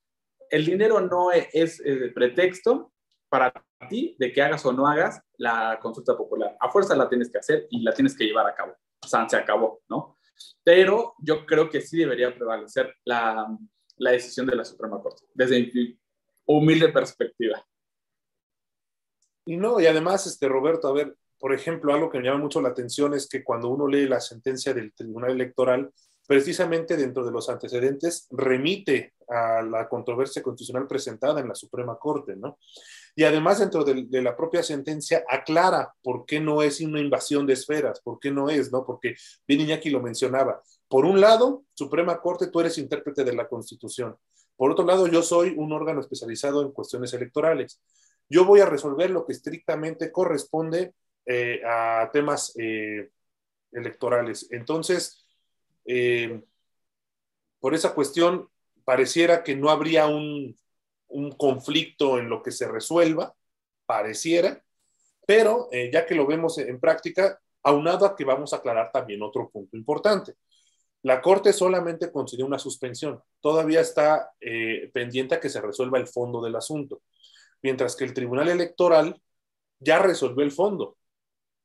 el 0.50 0.64
dinero 0.64 1.00
no 1.00 1.30
es, 1.30 1.48
es, 1.52 1.82
pretexto 2.14 2.92
para 3.28 3.52
ti 3.88 4.16
de 4.18 4.32
que 4.32 4.40
hagas 4.40 4.64
o 4.64 4.72
no 4.72 4.86
hagas 4.86 5.20
la 5.36 5.78
consulta 5.80 6.16
popular. 6.16 6.56
A 6.58 6.70
fuerza 6.70 6.96
la 6.96 7.08
tienes 7.08 7.30
que 7.30 7.38
hacer 7.38 7.66
y 7.70 7.82
la 7.82 7.92
tienes 7.92 8.16
que 8.16 8.24
llevar 8.24 8.46
a 8.46 8.54
cabo. 8.54 8.74
O 9.04 9.06
sea, 9.06 9.28
se 9.28 9.36
acabó, 9.36 9.82
¿no? 9.88 10.16
Pero 10.64 11.14
yo 11.18 11.44
creo 11.44 11.68
que 11.68 11.80
sí 11.80 11.98
debería 11.98 12.34
prevalecer 12.34 12.94
la, 13.04 13.46
la 13.96 14.10
decisión 14.12 14.46
de 14.46 14.56
la 14.56 14.64
Suprema 14.64 15.02
Corte, 15.02 15.24
desde 15.34 15.60
mi 15.60 15.98
humilde 16.46 16.88
perspectiva. 16.88 17.62
Y 19.44 19.56
no, 19.56 19.80
y 19.80 19.86
además, 19.86 20.26
este, 20.26 20.48
Roberto, 20.48 20.88
a 20.88 20.92
ver, 20.92 21.16
por 21.38 21.54
ejemplo, 21.54 21.92
algo 21.94 22.10
que 22.10 22.18
me 22.18 22.24
llama 22.24 22.40
mucho 22.40 22.60
la 22.60 22.70
atención 22.70 23.14
es 23.14 23.28
que 23.28 23.44
cuando 23.44 23.68
uno 23.68 23.86
lee 23.86 24.08
la 24.08 24.20
sentencia 24.20 24.74
del 24.74 24.92
Tribunal 24.92 25.32
Electoral, 25.32 25.90
precisamente 26.26 26.96
dentro 26.96 27.24
de 27.24 27.32
los 27.32 27.48
antecedentes, 27.48 28.26
remite 28.30 29.14
a 29.28 29.62
la 29.62 29.88
controversia 29.88 30.42
constitucional 30.42 30.86
presentada 30.86 31.40
en 31.40 31.48
la 31.48 31.54
Suprema 31.54 31.98
Corte, 31.98 32.36
¿no? 32.36 32.58
Y 33.16 33.24
además 33.24 33.60
dentro 33.60 33.82
de, 33.82 34.06
la 34.22 34.36
propia 34.36 34.62
sentencia 34.62 35.24
aclara 35.28 35.94
por 36.02 36.26
qué 36.26 36.38
no 36.38 36.62
es 36.62 36.80
una 36.80 37.00
invasión 37.00 37.46
de 37.46 37.54
esferas, 37.54 38.00
por 38.00 38.20
qué 38.20 38.30
no 38.30 38.50
es, 38.50 38.70
¿no? 38.70 38.84
Porque 38.84 39.16
bien 39.46 39.62
Iñaki 39.62 39.90
lo 39.90 40.00
mencionaba. 40.00 40.62
Por 40.86 41.04
un 41.04 41.20
lado, 41.20 41.64
Suprema 41.74 42.20
Corte, 42.20 42.48
tú 42.48 42.60
eres 42.60 42.78
intérprete 42.78 43.24
de 43.24 43.34
la 43.34 43.48
Constitución. 43.48 44.16
Por 44.54 44.70
otro 44.70 44.84
lado, 44.84 45.06
yo 45.06 45.22
soy 45.22 45.54
un 45.56 45.72
órgano 45.72 46.00
especializado 46.00 46.62
en 46.62 46.72
cuestiones 46.72 47.14
electorales. 47.14 47.80
Yo 48.28 48.44
voy 48.44 48.60
a 48.60 48.66
resolver 48.66 49.10
lo 49.10 49.24
que 49.24 49.32
estrictamente 49.32 50.12
corresponde 50.12 50.92
eh, 51.30 51.60
a 51.62 52.08
temas 52.10 52.54
eh, 52.56 53.10
electorales. 53.70 54.48
Entonces, 54.50 55.26
eh, 55.84 56.42
por 57.60 57.74
esa 57.74 57.92
cuestión, 57.92 58.48
pareciera 58.82 59.44
que 59.44 59.54
no 59.54 59.68
habría 59.68 60.06
un, 60.06 60.56
un, 61.08 61.32
conflicto 61.32 62.18
en 62.18 62.30
lo 62.30 62.42
que 62.42 62.50
se 62.50 62.66
resuelva, 62.66 63.34
pareciera, 63.84 64.64
pero 65.26 65.68
ya 65.92 66.06
que 66.06 66.14
lo 66.14 66.26
vemos 66.26 66.56
en 66.56 66.80
práctica, 66.80 67.38
aunado 67.62 68.06
a 68.06 68.16
que 68.16 68.24
vamos 68.24 68.54
a 68.54 68.56
aclarar 68.56 68.90
también 68.90 69.22
otro 69.22 69.50
punto 69.50 69.76
importante. 69.76 70.34
La 71.02 71.20
Corte 71.20 71.52
solamente 71.52 72.10
concedió 72.10 72.46
una 72.46 72.58
suspensión, 72.58 73.22
todavía 73.42 73.82
está 73.82 74.30
pendiente 74.94 75.34
a 75.34 75.40
que 75.40 75.50
se 75.50 75.60
resuelva 75.60 75.98
el 75.98 76.06
fondo 76.06 76.40
del 76.40 76.56
asunto, 76.56 77.02
mientras 77.60 77.94
que 77.96 78.04
el 78.04 78.14
Tribunal 78.14 78.48
Electoral 78.48 79.20
ya 79.78 79.98
resolvió 79.98 80.42
el 80.42 80.52
fondo. 80.52 80.96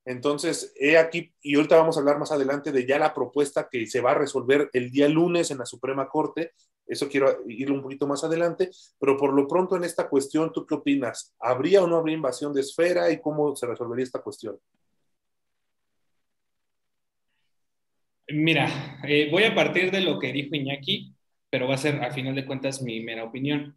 Entonces, 0.06 0.74
he 0.76 0.98
aquí, 0.98 1.34
y 1.42 1.56
ahorita 1.56 1.78
vamos 1.78 1.96
a 1.96 2.02
hablar 2.02 2.20
más 2.20 2.32
adelante 2.32 2.72
de 2.72 2.86
ya 2.86 3.00
la 3.00 3.14
propuesta 3.14 3.70
que 3.72 3.86
se 3.88 4.02
va 4.02 4.12
a 4.12 4.16
resolver 4.16 4.70
el 4.74 4.92
día 4.92 5.08
lunes 5.08 5.52
en 5.52 5.60
la 5.60 5.66
Suprema 5.66 6.10
Corte. 6.10 6.52
Eso 6.86 7.08
quiero 7.08 7.38
ir 7.48 7.72
un 7.72 7.82
poquito 7.82 8.06
más 8.06 8.24
adelante, 8.24 8.70
pero 9.00 9.16
por 9.18 9.34
lo 9.34 9.48
pronto 9.48 9.78
en 9.78 9.86
esta 9.86 10.10
cuestión, 10.10 10.52
¿tú 10.52 10.66
qué 10.66 10.76
opinas? 10.76 11.34
¿Habría 11.40 11.82
o 11.82 11.88
no 11.88 11.96
habría 11.96 12.16
invasión 12.16 12.54
de 12.54 12.62
esfera 12.62 13.10
y 13.12 13.22
cómo 13.22 13.56
se 13.56 13.66
resolvería 13.66 14.04
esta 14.04 14.22
cuestión? 14.22 14.60
Mira, 18.28 19.00
eh, 19.08 19.30
voy 19.32 19.44
a 19.44 19.56
partir 19.56 19.92
de 19.92 20.02
lo 20.02 20.20
que 20.20 20.34
dijo 20.34 20.56
Iñaki, 20.56 21.14
pero 21.50 21.68
va 21.68 21.76
a 21.76 21.78
ser 21.78 22.04
a 22.04 22.12
final 22.12 22.36
de 22.36 22.46
cuentas 22.46 22.82
mi 22.82 23.00
mera 23.02 23.24
opinión. 23.24 23.76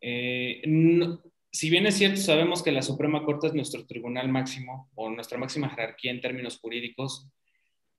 Eh, 0.00 0.62
no, 0.66 1.20
si 1.50 1.70
bien 1.70 1.86
es 1.86 1.96
cierto, 1.96 2.20
sabemos 2.20 2.62
que 2.62 2.72
la 2.72 2.82
Suprema 2.82 3.24
Corte 3.24 3.46
es 3.46 3.54
nuestro 3.54 3.86
tribunal 3.86 4.28
máximo 4.28 4.90
o 4.94 5.10
nuestra 5.10 5.38
máxima 5.38 5.70
jerarquía 5.70 6.10
en 6.10 6.20
términos 6.20 6.58
jurídicos, 6.58 7.30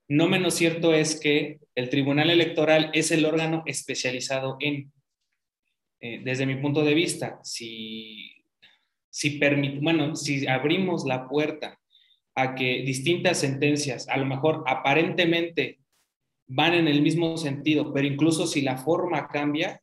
no 0.08 0.28
menos 0.28 0.56
cierto 0.56 0.94
es 0.94 1.20
que 1.20 1.60
el 1.76 1.90
Tribunal 1.90 2.32
Electoral 2.32 2.90
es 2.94 3.12
el 3.12 3.26
órgano 3.26 3.62
especializado 3.68 4.58
en, 4.60 4.92
eh, 6.02 6.22
desde 6.24 6.48
mi 6.48 6.56
punto 6.56 6.84
de 6.84 6.96
vista, 6.96 7.40
si, 7.44 8.44
si, 9.12 9.40
bueno, 9.82 10.16
si 10.16 10.48
abrimos 10.48 11.06
la 11.06 11.28
puerta 11.28 11.80
a 12.34 12.56
que 12.56 12.82
distintas 12.82 13.40
sentencias, 13.40 14.08
a 14.10 14.18
lo 14.18 14.26
mejor 14.26 14.64
aparentemente 14.66 15.80
van 16.48 16.74
en 16.74 16.88
el 16.88 17.04
mismo 17.04 17.38
sentido, 17.38 17.94
pero 17.94 18.08
incluso 18.08 18.48
si 18.48 18.62
la 18.62 18.78
forma 18.78 19.28
cambia, 19.28 19.80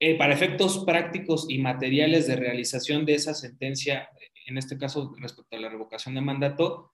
eh, 0.00 0.16
para 0.16 0.32
efectos 0.32 0.84
prácticos 0.84 1.46
y 1.48 1.58
materiales 1.58 2.28
de 2.28 2.36
realización 2.36 3.04
de 3.04 3.14
esa 3.14 3.34
sentencia, 3.34 4.08
en 4.46 4.56
este 4.56 4.78
caso 4.78 5.12
respecto 5.18 5.56
a 5.56 5.60
la 5.60 5.68
revocación 5.68 6.14
de 6.14 6.20
mandato, 6.20 6.92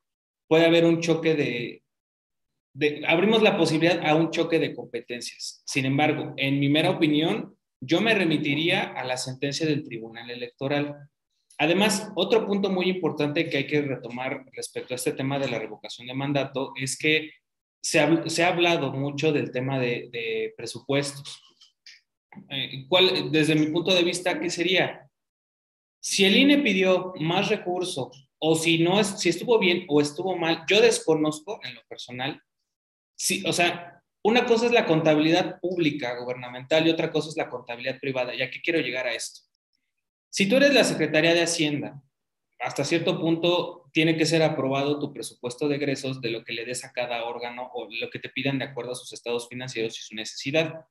puede 0.48 0.64
haber 0.64 0.86
un 0.86 1.00
choque 1.00 1.34
de, 1.34 1.82
abrimos 3.06 3.42
la 3.42 3.58
posibilidad 3.58 4.00
a 4.06 4.14
un 4.14 4.30
choque 4.30 4.58
de 4.58 4.74
competencias. 4.74 5.62
Sin 5.66 5.84
embargo, 5.84 6.32
en 6.38 6.58
mi 6.58 6.70
mera 6.70 6.90
opinión, 6.90 7.54
yo 7.78 8.00
me 8.00 8.14
remitiría 8.14 8.84
a 8.84 9.04
la 9.04 9.18
sentencia 9.18 9.66
del 9.66 9.84
Tribunal 9.84 10.30
Electoral. 10.30 10.96
Además, 11.58 12.10
otro 12.16 12.46
punto 12.46 12.70
muy 12.70 12.88
importante 12.88 13.50
que 13.50 13.58
hay 13.58 13.66
que 13.66 13.82
retomar 13.82 14.46
respecto 14.52 14.94
a 14.94 14.96
este 14.96 15.12
tema 15.12 15.38
de 15.38 15.50
la 15.50 15.58
revocación 15.58 16.06
de 16.06 16.14
mandato 16.14 16.72
es 16.80 16.96
que 16.96 17.32
se 17.82 18.00
ha, 18.00 18.28
se 18.30 18.42
ha 18.42 18.48
hablado 18.48 18.92
mucho 18.92 19.30
del 19.30 19.50
tema 19.50 19.78
de 19.78 20.54
presupuestos. 20.56 21.42
Eh, 22.50 22.86
¿cuál, 22.88 23.30
desde 23.30 23.54
mi 23.54 23.66
punto 23.66 23.94
de 23.94 24.02
vista, 24.02 24.38
qué 24.38 24.50
sería? 24.50 25.08
Si 26.00 26.24
el 26.24 26.36
INE 26.36 26.58
pidió 26.58 27.14
más 27.20 27.48
recursos 27.48 28.28
o 28.38 28.54
si 28.56 28.78
no 28.78 29.00
es, 29.00 29.18
si 29.20 29.30
estuvo 29.30 29.58
bien 29.58 29.86
o 29.88 30.00
estuvo 30.00 30.36
mal, 30.36 30.64
yo 30.68 30.80
desconozco 30.80 31.60
en 31.64 31.74
lo 31.74 31.82
personal. 31.88 32.42
Sí, 33.16 33.42
o 33.46 33.52
sea, 33.52 34.02
una 34.22 34.46
cosa 34.46 34.66
es 34.66 34.72
la 34.72 34.86
contabilidad 34.86 35.60
pública 35.60 36.18
gubernamental 36.18 36.86
y 36.86 36.90
otra 36.90 37.10
cosa 37.10 37.28
es 37.28 37.36
la 37.36 37.48
contabilidad 37.48 38.00
privada. 38.00 38.34
¿Y 38.34 38.42
aquí 38.42 38.60
quiero 38.60 38.80
llegar 38.80 39.06
a 39.06 39.14
esto? 39.14 39.42
Si 40.30 40.48
tú 40.48 40.56
eres 40.56 40.74
la 40.74 40.84
Secretaría 40.84 41.32
de 41.34 41.42
Hacienda, 41.42 42.02
hasta 42.58 42.84
cierto 42.84 43.20
punto 43.20 43.88
tiene 43.92 44.16
que 44.16 44.26
ser 44.26 44.42
aprobado 44.42 44.98
tu 44.98 45.12
presupuesto 45.12 45.68
de 45.68 45.76
egresos 45.76 46.20
de 46.20 46.30
lo 46.30 46.42
que 46.42 46.52
le 46.52 46.64
des 46.64 46.84
a 46.84 46.92
cada 46.92 47.24
órgano 47.24 47.70
o 47.74 47.86
lo 47.90 48.10
que 48.10 48.18
te 48.18 48.30
pidan 48.30 48.58
de 48.58 48.64
acuerdo 48.64 48.92
a 48.92 48.96
sus 48.96 49.12
estados 49.12 49.48
financieros 49.48 49.98
y 49.98 50.02
su 50.02 50.14
necesidad. 50.14 50.86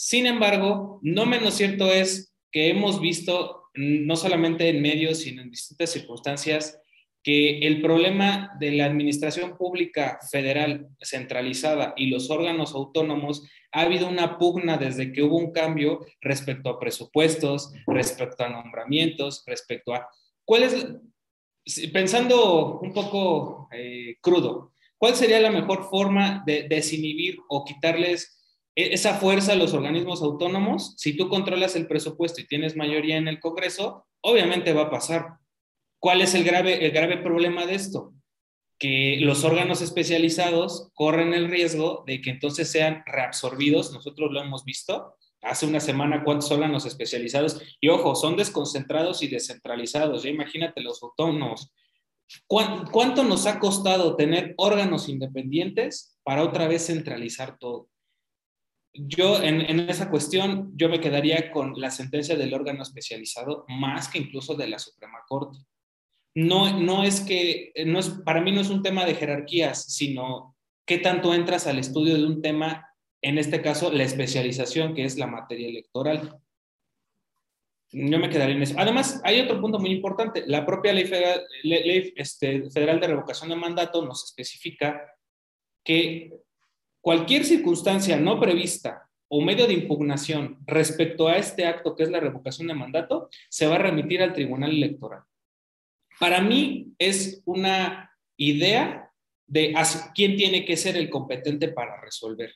Sin 0.00 0.26
embargo, 0.26 1.00
no 1.02 1.26
menos 1.26 1.54
cierto 1.54 1.92
es 1.92 2.32
que 2.52 2.68
hemos 2.68 3.00
visto, 3.00 3.64
no 3.74 4.14
solamente 4.14 4.68
en 4.68 4.80
medios, 4.80 5.18
sino 5.18 5.42
en 5.42 5.50
distintas 5.50 5.90
circunstancias, 5.90 6.80
que 7.24 7.58
el 7.66 7.82
problema 7.82 8.52
de 8.60 8.70
la 8.70 8.84
administración 8.84 9.56
pública 9.58 10.20
federal 10.30 10.86
centralizada 11.02 11.94
y 11.96 12.10
los 12.10 12.30
órganos 12.30 12.76
autónomos 12.76 13.42
ha 13.72 13.80
habido 13.80 14.06
una 14.06 14.38
pugna 14.38 14.76
desde 14.76 15.12
que 15.12 15.24
hubo 15.24 15.36
un 15.36 15.50
cambio 15.50 16.06
respecto 16.20 16.70
a 16.70 16.78
presupuestos, 16.78 17.72
respecto 17.88 18.44
a 18.44 18.50
nombramientos, 18.50 19.42
respecto 19.48 19.94
a 19.94 20.08
cuál 20.44 20.62
es, 20.62 20.86
pensando 21.92 22.78
un 22.78 22.92
poco 22.92 23.68
eh, 23.72 24.16
crudo, 24.20 24.74
¿cuál 24.96 25.16
sería 25.16 25.40
la 25.40 25.50
mejor 25.50 25.90
forma 25.90 26.44
de 26.46 26.68
desinhibir 26.68 27.38
o 27.48 27.64
quitarles 27.64 28.37
esa 28.78 29.14
fuerza 29.14 29.52
a 29.52 29.56
los 29.56 29.74
organismos 29.74 30.22
autónomos, 30.22 30.94
si 30.96 31.16
tú 31.16 31.28
controlas 31.28 31.74
el 31.74 31.88
presupuesto 31.88 32.40
y 32.40 32.46
tienes 32.46 32.76
mayoría 32.76 33.16
en 33.16 33.26
el 33.26 33.40
Congreso, 33.40 34.06
obviamente 34.20 34.72
va 34.72 34.82
a 34.82 34.90
pasar. 34.90 35.38
¿Cuál 35.98 36.20
es 36.20 36.34
el 36.34 36.44
grave, 36.44 36.86
el 36.86 36.92
grave 36.92 37.18
problema 37.18 37.66
de 37.66 37.74
esto? 37.74 38.14
Que 38.78 39.18
los 39.20 39.42
órganos 39.42 39.82
especializados 39.82 40.90
corren 40.94 41.34
el 41.34 41.48
riesgo 41.48 42.04
de 42.06 42.20
que 42.20 42.30
entonces 42.30 42.70
sean 42.70 43.02
reabsorbidos. 43.04 43.92
Nosotros 43.92 44.30
lo 44.30 44.40
hemos 44.40 44.64
visto. 44.64 45.16
Hace 45.42 45.66
una 45.66 45.80
semana, 45.80 46.22
¿cuántos 46.22 46.52
órganos 46.52 46.86
especializados? 46.86 47.60
Y 47.80 47.88
ojo, 47.88 48.14
son 48.14 48.36
desconcentrados 48.36 49.24
y 49.24 49.26
descentralizados. 49.26 50.22
Ya 50.22 50.30
imagínate 50.30 50.82
los 50.82 51.02
autónomos. 51.02 51.72
¿Cuánto 52.46 53.24
nos 53.24 53.46
ha 53.46 53.58
costado 53.58 54.14
tener 54.14 54.54
órganos 54.56 55.08
independientes 55.08 56.16
para 56.22 56.44
otra 56.44 56.68
vez 56.68 56.86
centralizar 56.86 57.58
todo? 57.58 57.88
Yo 59.06 59.42
en, 59.42 59.80
esa 59.88 60.10
cuestión, 60.10 60.72
yo 60.74 60.88
me 60.88 61.00
quedaría 61.00 61.50
con 61.50 61.74
la 61.80 61.90
sentencia 61.90 62.36
del 62.36 62.54
órgano 62.54 62.82
especializado 62.82 63.64
más 63.68 64.08
que 64.08 64.18
incluso 64.18 64.54
de 64.54 64.68
la 64.68 64.78
Suprema 64.78 65.18
Corte. 65.28 65.58
No, 66.34 66.78
no 66.78 67.04
es 67.04 67.20
que, 67.20 67.72
no 67.86 67.98
es, 67.98 68.10
para 68.24 68.40
mí 68.40 68.52
no 68.52 68.60
es 68.60 68.70
un 68.70 68.82
tema 68.82 69.04
de 69.04 69.14
jerarquías, 69.14 69.84
sino 69.92 70.56
qué 70.86 70.98
tanto 70.98 71.34
entras 71.34 71.66
al 71.66 71.78
estudio 71.78 72.14
de 72.14 72.24
un 72.24 72.42
tema 72.42 72.88
en 73.20 73.38
este 73.38 73.60
caso, 73.60 73.90
la 73.92 74.04
especialización, 74.04 74.94
que 74.94 75.04
es 75.04 75.18
la 75.18 75.26
materia 75.26 75.68
electoral. 75.68 76.38
Yo 77.90 78.18
me 78.18 78.28
quedaría 78.28 78.54
en 78.54 78.62
eso. 78.62 78.74
Además, 78.78 79.20
hay 79.24 79.40
otro 79.40 79.60
punto 79.60 79.78
muy 79.78 79.90
importante. 79.90 80.44
La 80.46 80.64
propia 80.64 80.92
ley 80.92 81.04
federal, 81.04 81.44
este, 82.16 82.70
federal 82.70 83.00
de 83.00 83.06
revocación 83.08 83.48
de 83.48 83.56
mandato 83.56 84.04
nos 84.04 84.24
especifica 84.24 85.02
que 85.84 86.30
cualquier 87.08 87.46
circunstancia 87.46 88.20
no 88.20 88.38
prevista 88.38 89.08
o 89.28 89.40
medio 89.40 89.66
de 89.66 89.72
impugnación 89.72 90.58
respecto 90.66 91.26
a 91.26 91.38
este 91.38 91.64
acto 91.64 91.96
que 91.96 92.02
es 92.02 92.10
la 92.10 92.20
revocación 92.20 92.68
de 92.68 92.74
mandato 92.74 93.30
se 93.48 93.66
va 93.66 93.76
a 93.76 93.78
remitir 93.78 94.20
al 94.20 94.34
Tribunal 94.34 94.72
Electoral. 94.72 95.22
Para 96.20 96.42
mí 96.42 96.92
es 96.98 97.40
una 97.46 98.14
idea 98.36 99.10
de 99.46 99.74
quién 100.14 100.36
tiene 100.36 100.66
que 100.66 100.76
ser 100.76 100.98
el 100.98 101.08
competente 101.08 101.68
para 101.68 101.98
resolver. 101.98 102.54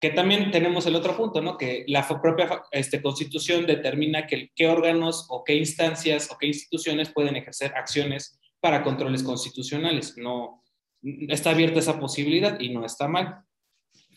Que 0.00 0.10
también 0.10 0.50
tenemos 0.50 0.84
el 0.86 0.96
otro 0.96 1.16
punto, 1.16 1.40
¿no? 1.40 1.56
Que 1.56 1.84
la 1.86 2.04
propia 2.20 2.64
este, 2.72 3.00
constitución 3.00 3.64
determina 3.64 4.26
que, 4.26 4.50
qué 4.56 4.66
órganos 4.66 5.26
o 5.28 5.44
qué 5.44 5.54
instancias 5.54 6.28
o 6.32 6.36
qué 6.36 6.48
instituciones 6.48 7.12
pueden 7.12 7.36
ejercer 7.36 7.72
acciones 7.76 8.40
para 8.58 8.82
controles 8.82 9.22
constitucionales. 9.22 10.16
No 10.16 10.64
está 11.28 11.50
abierta 11.50 11.78
esa 11.78 12.00
posibilidad 12.00 12.58
y 12.58 12.70
no 12.70 12.84
está 12.84 13.06
mal. 13.06 13.44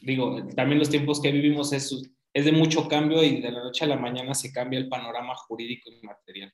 Digo, 0.06 0.46
también 0.56 0.78
los 0.78 0.92
tiempos 0.92 1.20
que 1.20 1.32
vivimos 1.32 1.74
es, 1.74 1.92
es 2.32 2.46
de 2.46 2.52
mucho 2.52 2.88
cambio 2.88 3.24
y 3.24 3.42
de 3.42 3.52
la 3.52 3.64
noche 3.64 3.86
a 3.86 3.88
la 3.88 3.98
mañana 3.98 4.36
se 4.36 4.54
cambia 4.54 4.78
el 4.78 4.88
panorama 4.88 5.36
jurídico 5.36 5.90
y 5.90 6.06
material. 6.06 6.54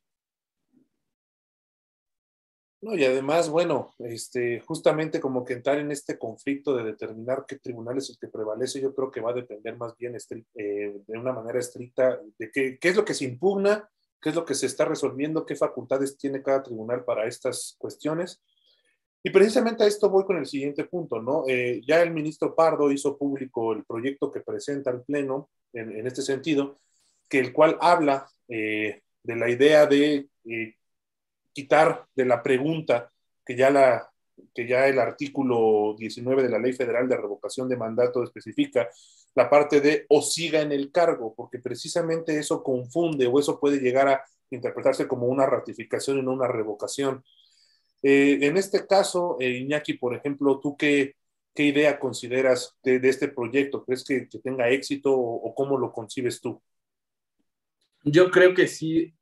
No, 2.79 2.95
y 2.95 3.03
además, 3.03 3.49
bueno, 3.49 3.93
este, 3.99 4.61
justamente 4.61 5.19
como 5.19 5.43
que 5.43 5.53
entrar 5.53 5.79
en 5.79 5.91
este 5.91 6.17
conflicto 6.17 6.75
de 6.75 6.85
determinar 6.85 7.43
qué 7.45 7.59
tribunal 7.59 7.97
es 7.97 8.09
el 8.09 8.17
que 8.17 8.29
prevalece, 8.29 8.79
yo 8.79 8.95
creo 8.95 9.11
que 9.11 9.19
va 9.19 9.31
a 9.31 9.35
depender 9.35 9.75
más 9.75 9.97
bien 9.97 10.15
eh, 10.15 11.01
de 11.05 11.17
una 11.17 11.33
manera 11.33 11.59
estricta 11.59 12.21
de 12.39 12.49
qué, 12.51 12.79
qué 12.79 12.89
es 12.89 12.95
lo 12.95 13.03
que 13.03 13.13
se 13.13 13.25
impugna, 13.25 13.87
qué 14.21 14.29
es 14.29 14.35
lo 14.35 14.45
que 14.45 14.55
se 14.55 14.65
está 14.65 14.85
resolviendo, 14.85 15.45
qué 15.45 15.57
facultades 15.57 16.17
tiene 16.17 16.41
cada 16.41 16.63
tribunal 16.63 17.03
para 17.03 17.27
estas 17.27 17.75
cuestiones. 17.77 18.41
Y 19.23 19.29
precisamente 19.29 19.83
a 19.83 19.87
esto 19.87 20.09
voy 20.09 20.25
con 20.25 20.37
el 20.37 20.47
siguiente 20.47 20.85
punto, 20.85 21.21
¿no? 21.21 21.43
Eh, 21.47 21.81
ya 21.85 22.01
el 22.01 22.11
ministro 22.11 22.55
Pardo 22.55 22.91
hizo 22.91 23.17
público 23.17 23.73
el 23.73 23.83
proyecto 23.83 24.31
que 24.31 24.41
presenta 24.41 24.89
al 24.89 25.03
Pleno 25.03 25.49
en, 25.73 26.05
este 26.05 26.21
sentido, 26.21 26.79
que 27.29 27.39
el 27.39 27.53
cual 27.53 27.77
habla 27.79 28.27
eh, 28.49 29.01
de 29.23 29.35
la 29.35 29.49
idea 29.49 29.85
de 29.85 30.27
quitar 31.53 32.05
de 32.15 32.25
la 32.25 32.41
pregunta 32.41 33.11
que 33.45 33.55
ya, 33.55 33.69
la, 33.69 34.09
que 34.53 34.67
ya 34.67 34.87
el 34.87 34.99
artículo 34.99 35.95
19 35.97 36.43
de 36.43 36.49
la 36.49 36.59
Ley 36.59 36.73
Federal 36.73 37.07
de 37.07 37.17
Revocación 37.17 37.67
de 37.69 37.77
Mandato 37.77 38.23
especifica, 38.23 38.89
la 39.35 39.49
parte 39.49 39.81
de 39.81 40.05
o 40.09 40.21
siga 40.21 40.61
en 40.61 40.71
el 40.71 40.91
cargo, 40.91 41.33
porque 41.35 41.59
precisamente 41.59 42.37
eso 42.37 42.63
confunde 42.63 43.27
o 43.27 43.39
eso 43.39 43.59
puede 43.59 43.79
llegar 43.79 44.07
a 44.07 44.23
interpretarse 44.49 45.07
como 45.07 45.27
una 45.27 45.45
ratificación 45.45 46.19
y 46.19 46.21
no 46.21 46.33
una 46.33 46.47
revocación. 46.47 47.23
Eh, 48.01 48.39
en 48.41 48.57
este 48.57 48.85
caso, 48.87 49.37
eh, 49.39 49.49
Iñaki, 49.49 49.93
por 49.93 50.15
ejemplo, 50.15 50.59
¿tú 50.59 50.75
qué, 50.75 51.15
qué 51.53 51.63
idea 51.63 51.99
consideras 51.99 52.77
de, 52.83 52.99
este 53.03 53.27
proyecto? 53.27 53.83
¿Crees 53.83 54.03
que, 54.03 54.27
tenga 54.43 54.69
éxito 54.69 55.13
o, 55.13 55.53
cómo 55.53 55.77
lo 55.77 55.91
concibes 55.91 56.41
tú? 56.41 56.61
Yo 58.03 58.31
creo 58.31 58.55
que 58.55 58.67
sí, 58.67 59.13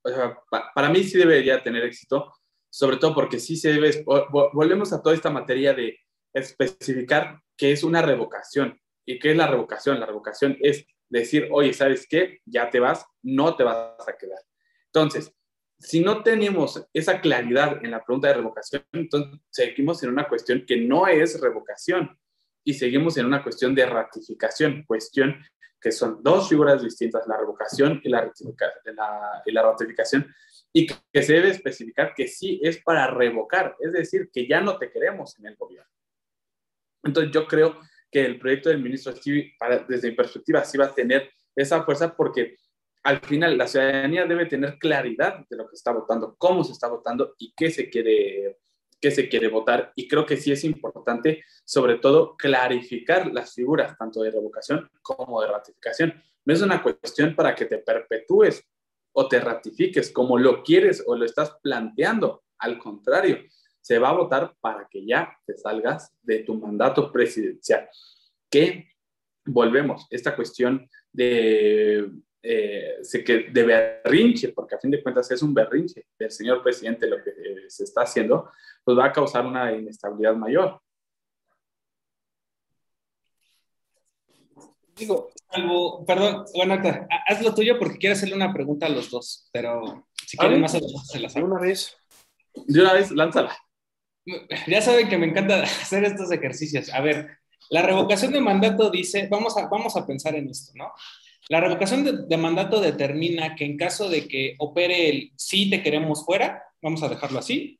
para 0.73 0.89
mí 0.89 1.03
sí 1.03 1.17
debería 1.17 1.61
tener 1.61 1.83
éxito, 1.83 2.33
sobre 2.69 2.97
todo 2.97 3.13
porque 3.13 3.39
sí 3.39 3.57
se 3.57 3.73
debe, 3.73 4.05
volvemos 4.53 4.93
a 4.93 5.01
toda 5.01 5.15
esta 5.15 5.29
materia 5.29 5.73
de 5.73 5.99
especificar 6.33 7.41
qué 7.57 7.73
es 7.73 7.83
una 7.83 8.01
revocación 8.01 8.79
y 9.05 9.19
qué 9.19 9.31
es 9.31 9.37
la 9.37 9.47
revocación. 9.47 9.99
La 9.99 10.05
revocación 10.05 10.57
es 10.61 10.85
decir, 11.09 11.49
oye, 11.51 11.73
¿sabes 11.73 12.07
qué? 12.07 12.39
Ya 12.45 12.69
te 12.69 12.79
vas, 12.79 13.05
no 13.21 13.55
te 13.57 13.63
vas 13.63 14.07
a 14.07 14.15
quedar. 14.17 14.39
Entonces, 14.85 15.33
si 15.79 16.01
no 16.01 16.23
tenemos 16.23 16.85
esa 16.93 17.21
claridad 17.21 17.83
en 17.83 17.91
la 17.91 18.03
pregunta 18.03 18.27
de 18.27 18.35
revocación, 18.35 18.83
entonces 18.91 19.39
seguimos 19.49 20.03
en 20.03 20.09
una 20.09 20.27
cuestión 20.27 20.65
que 20.65 20.77
no 20.77 21.07
es 21.07 21.39
revocación 21.39 22.17
y 22.63 22.73
seguimos 22.73 23.17
en 23.17 23.25
una 23.25 23.41
cuestión 23.41 23.73
de 23.73 23.85
ratificación, 23.85 24.83
cuestión 24.83 25.41
que 25.81 25.93
son 25.93 26.21
dos 26.21 26.49
figuras 26.49 26.83
distintas, 26.83 27.25
la 27.27 27.37
revocación 27.37 28.01
y 28.03 28.09
la, 28.09 28.29
y 29.45 29.51
la 29.53 29.61
ratificación, 29.63 30.27
y 30.73 30.85
que 30.85 31.23
se 31.23 31.33
debe 31.33 31.49
especificar 31.49 32.13
que 32.13 32.27
sí 32.27 32.59
es 32.61 32.81
para 32.83 33.07
revocar, 33.07 33.77
es 33.79 33.93
decir, 33.93 34.29
que 34.31 34.45
ya 34.45 34.59
no 34.59 34.77
te 34.77 34.91
queremos 34.91 35.39
en 35.39 35.47
el 35.47 35.55
gobierno. 35.55 35.89
Entonces 37.03 37.31
yo 37.31 37.47
creo 37.47 37.79
que 38.11 38.25
el 38.25 38.37
proyecto 38.37 38.67
del 38.67 38.81
ministro 38.81 39.13
desde 39.87 40.09
mi 40.09 40.15
perspectiva, 40.15 40.65
sí 40.65 40.77
va 40.77 40.85
a 40.85 40.93
tener 40.93 41.31
esa 41.55 41.83
fuerza 41.83 42.13
porque 42.13 42.57
al 43.09 43.21
final 43.21 43.57
la 43.57 43.65
ciudadanía 43.65 44.27
debe 44.27 44.45
tener 44.45 44.77
claridad 44.77 45.43
de 45.49 45.57
lo 45.57 45.67
que 45.67 45.75
está 45.75 45.91
votando, 45.91 46.35
cómo 46.37 46.63
se 46.63 46.73
está 46.73 46.87
votando 46.87 47.33
y 47.39 47.53
qué 47.57 47.71
se 47.71 47.89
quiere 47.89 48.59
que 49.01 49.09
se 49.09 49.27
quiere 49.27 49.47
votar. 49.47 49.93
Y 49.95 50.07
creo 50.07 50.27
que 50.27 50.37
sí 50.37 50.51
es 50.51 50.63
importante, 50.63 51.43
sobre 51.65 51.95
todo, 51.95 52.35
clarificar 52.37 53.31
las 53.33 53.55
figuras, 53.55 53.97
tanto 53.97 54.21
de 54.21 54.29
revocación 54.29 54.87
como 55.01 55.41
de 55.41 55.47
ratificación. 55.47 56.21
No 56.45 56.53
es 56.53 56.61
una 56.61 56.83
cuestión 56.83 57.33
para 57.33 57.55
que 57.55 57.65
te 57.65 57.79
perpetúes 57.79 58.63
o 59.13 59.27
te 59.27 59.39
ratifiques 59.39 60.11
como 60.11 60.37
lo 60.37 60.61
quieres 60.61 61.01
o 61.07 61.15
lo 61.15 61.25
estás 61.25 61.57
planteando. 61.63 62.43
Al 62.59 62.77
contrario, 62.77 63.39
se 63.81 63.97
va 63.97 64.09
a 64.09 64.17
votar 64.17 64.53
para 64.59 64.87
que 64.87 65.03
ya 65.03 65.35
te 65.47 65.57
salgas 65.57 66.13
de 66.21 66.39
tu 66.39 66.53
mandato 66.53 67.11
presidencial. 67.11 67.89
Que 68.51 68.89
volvemos, 69.45 70.05
esta 70.11 70.35
cuestión 70.35 70.87
de 71.11 72.11
eh, 72.41 73.01
que 73.25 73.49
de 73.51 73.63
berrinche, 73.63 74.49
porque 74.49 74.75
a 74.75 74.79
fin 74.79 74.91
de 74.91 75.03
cuentas 75.03 75.29
es 75.31 75.41
un 75.41 75.53
berrinche 75.53 76.05
del 76.17 76.31
señor 76.31 76.63
presidente 76.63 77.07
lo 77.07 77.21
que 77.23 77.31
eh, 77.31 77.65
se 77.67 77.83
está 77.83 78.01
haciendo, 78.01 78.51
pues 78.83 78.97
va 78.97 79.05
a 79.05 79.11
causar 79.11 79.45
una 79.45 79.71
inestabilidad 79.73 80.35
mayor. 80.35 80.81
Digo, 84.95 85.29
algo, 85.49 86.05
perdón, 86.05 86.45
bueno, 86.53 86.77
haz 87.27 87.41
lo 87.41 87.53
tuyo 87.53 87.79
porque 87.79 87.97
quiero 87.97 88.13
hacerle 88.13 88.35
una 88.35 88.53
pregunta 88.53 88.85
a 88.85 88.89
los 88.89 89.09
dos, 89.09 89.49
pero 89.51 90.07
si 90.25 90.37
quieren 90.37 90.61
más 90.61 90.71
se 90.71 91.19
las 91.19 91.35
hago. 91.35 91.47
De 91.47 91.53
una 91.53 91.61
vez. 91.61 91.97
De 92.53 92.81
una 92.81 92.93
vez, 92.93 93.11
lánzala. 93.11 93.57
Ya 94.67 94.81
saben 94.81 95.09
que 95.09 95.17
me 95.17 95.27
encanta 95.27 95.63
hacer 95.63 96.03
estos 96.03 96.31
ejercicios. 96.31 96.93
A 96.93 97.01
ver, 97.01 97.39
la 97.69 97.81
revocación 97.81 98.33
de 98.33 98.41
mandato 98.41 98.89
dice, 98.89 99.27
vamos 99.29 99.57
a, 99.57 99.67
vamos 99.67 99.95
a 99.95 100.05
pensar 100.05 100.35
en 100.35 100.49
esto, 100.49 100.73
¿no? 100.75 100.91
La 101.49 101.59
revocación 101.59 102.27
de, 102.29 102.37
mandato 102.37 102.79
determina 102.79 103.55
que 103.55 103.65
en 103.65 103.75
caso 103.75 104.07
de 104.07 104.27
que 104.27 104.53
opere 104.59 105.09
el 105.09 105.31
sí 105.35 105.67
te 105.67 105.81
queremos 105.81 106.23
fuera, 106.23 106.63
vamos 106.79 107.01
a 107.01 107.09
dejarlo 107.09 107.39
así, 107.39 107.79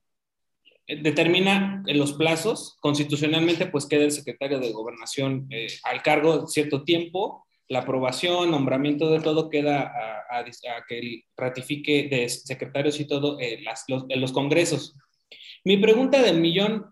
eh, 0.87 0.99
determina 1.03 1.83
los 1.85 2.13
plazos, 2.13 2.77
constitucionalmente 2.81 3.67
pues 3.67 3.85
queda 3.85 4.05
el 4.05 4.11
secretario 4.11 4.59
de 4.59 4.71
gobernación 4.71 5.45
eh, 5.51 5.67
al 5.83 6.01
cargo 6.01 6.47
cierto 6.47 6.83
tiempo, 6.83 7.45
la 7.67 7.81
aprobación, 7.81 8.49
nombramiento 8.49 9.11
de 9.11 9.19
todo 9.19 9.51
queda 9.51 9.93
a, 10.31 10.43
que 10.87 11.25
ratifique 11.37 12.07
de 12.09 12.27
secretarios 12.27 12.99
y 12.99 13.05
todo 13.05 13.39
eh, 13.39 13.63
los, 14.15 14.31
congresos. 14.31 14.95
Mi 15.63 15.77
pregunta 15.77 16.23
del 16.23 16.41
millón, 16.41 16.87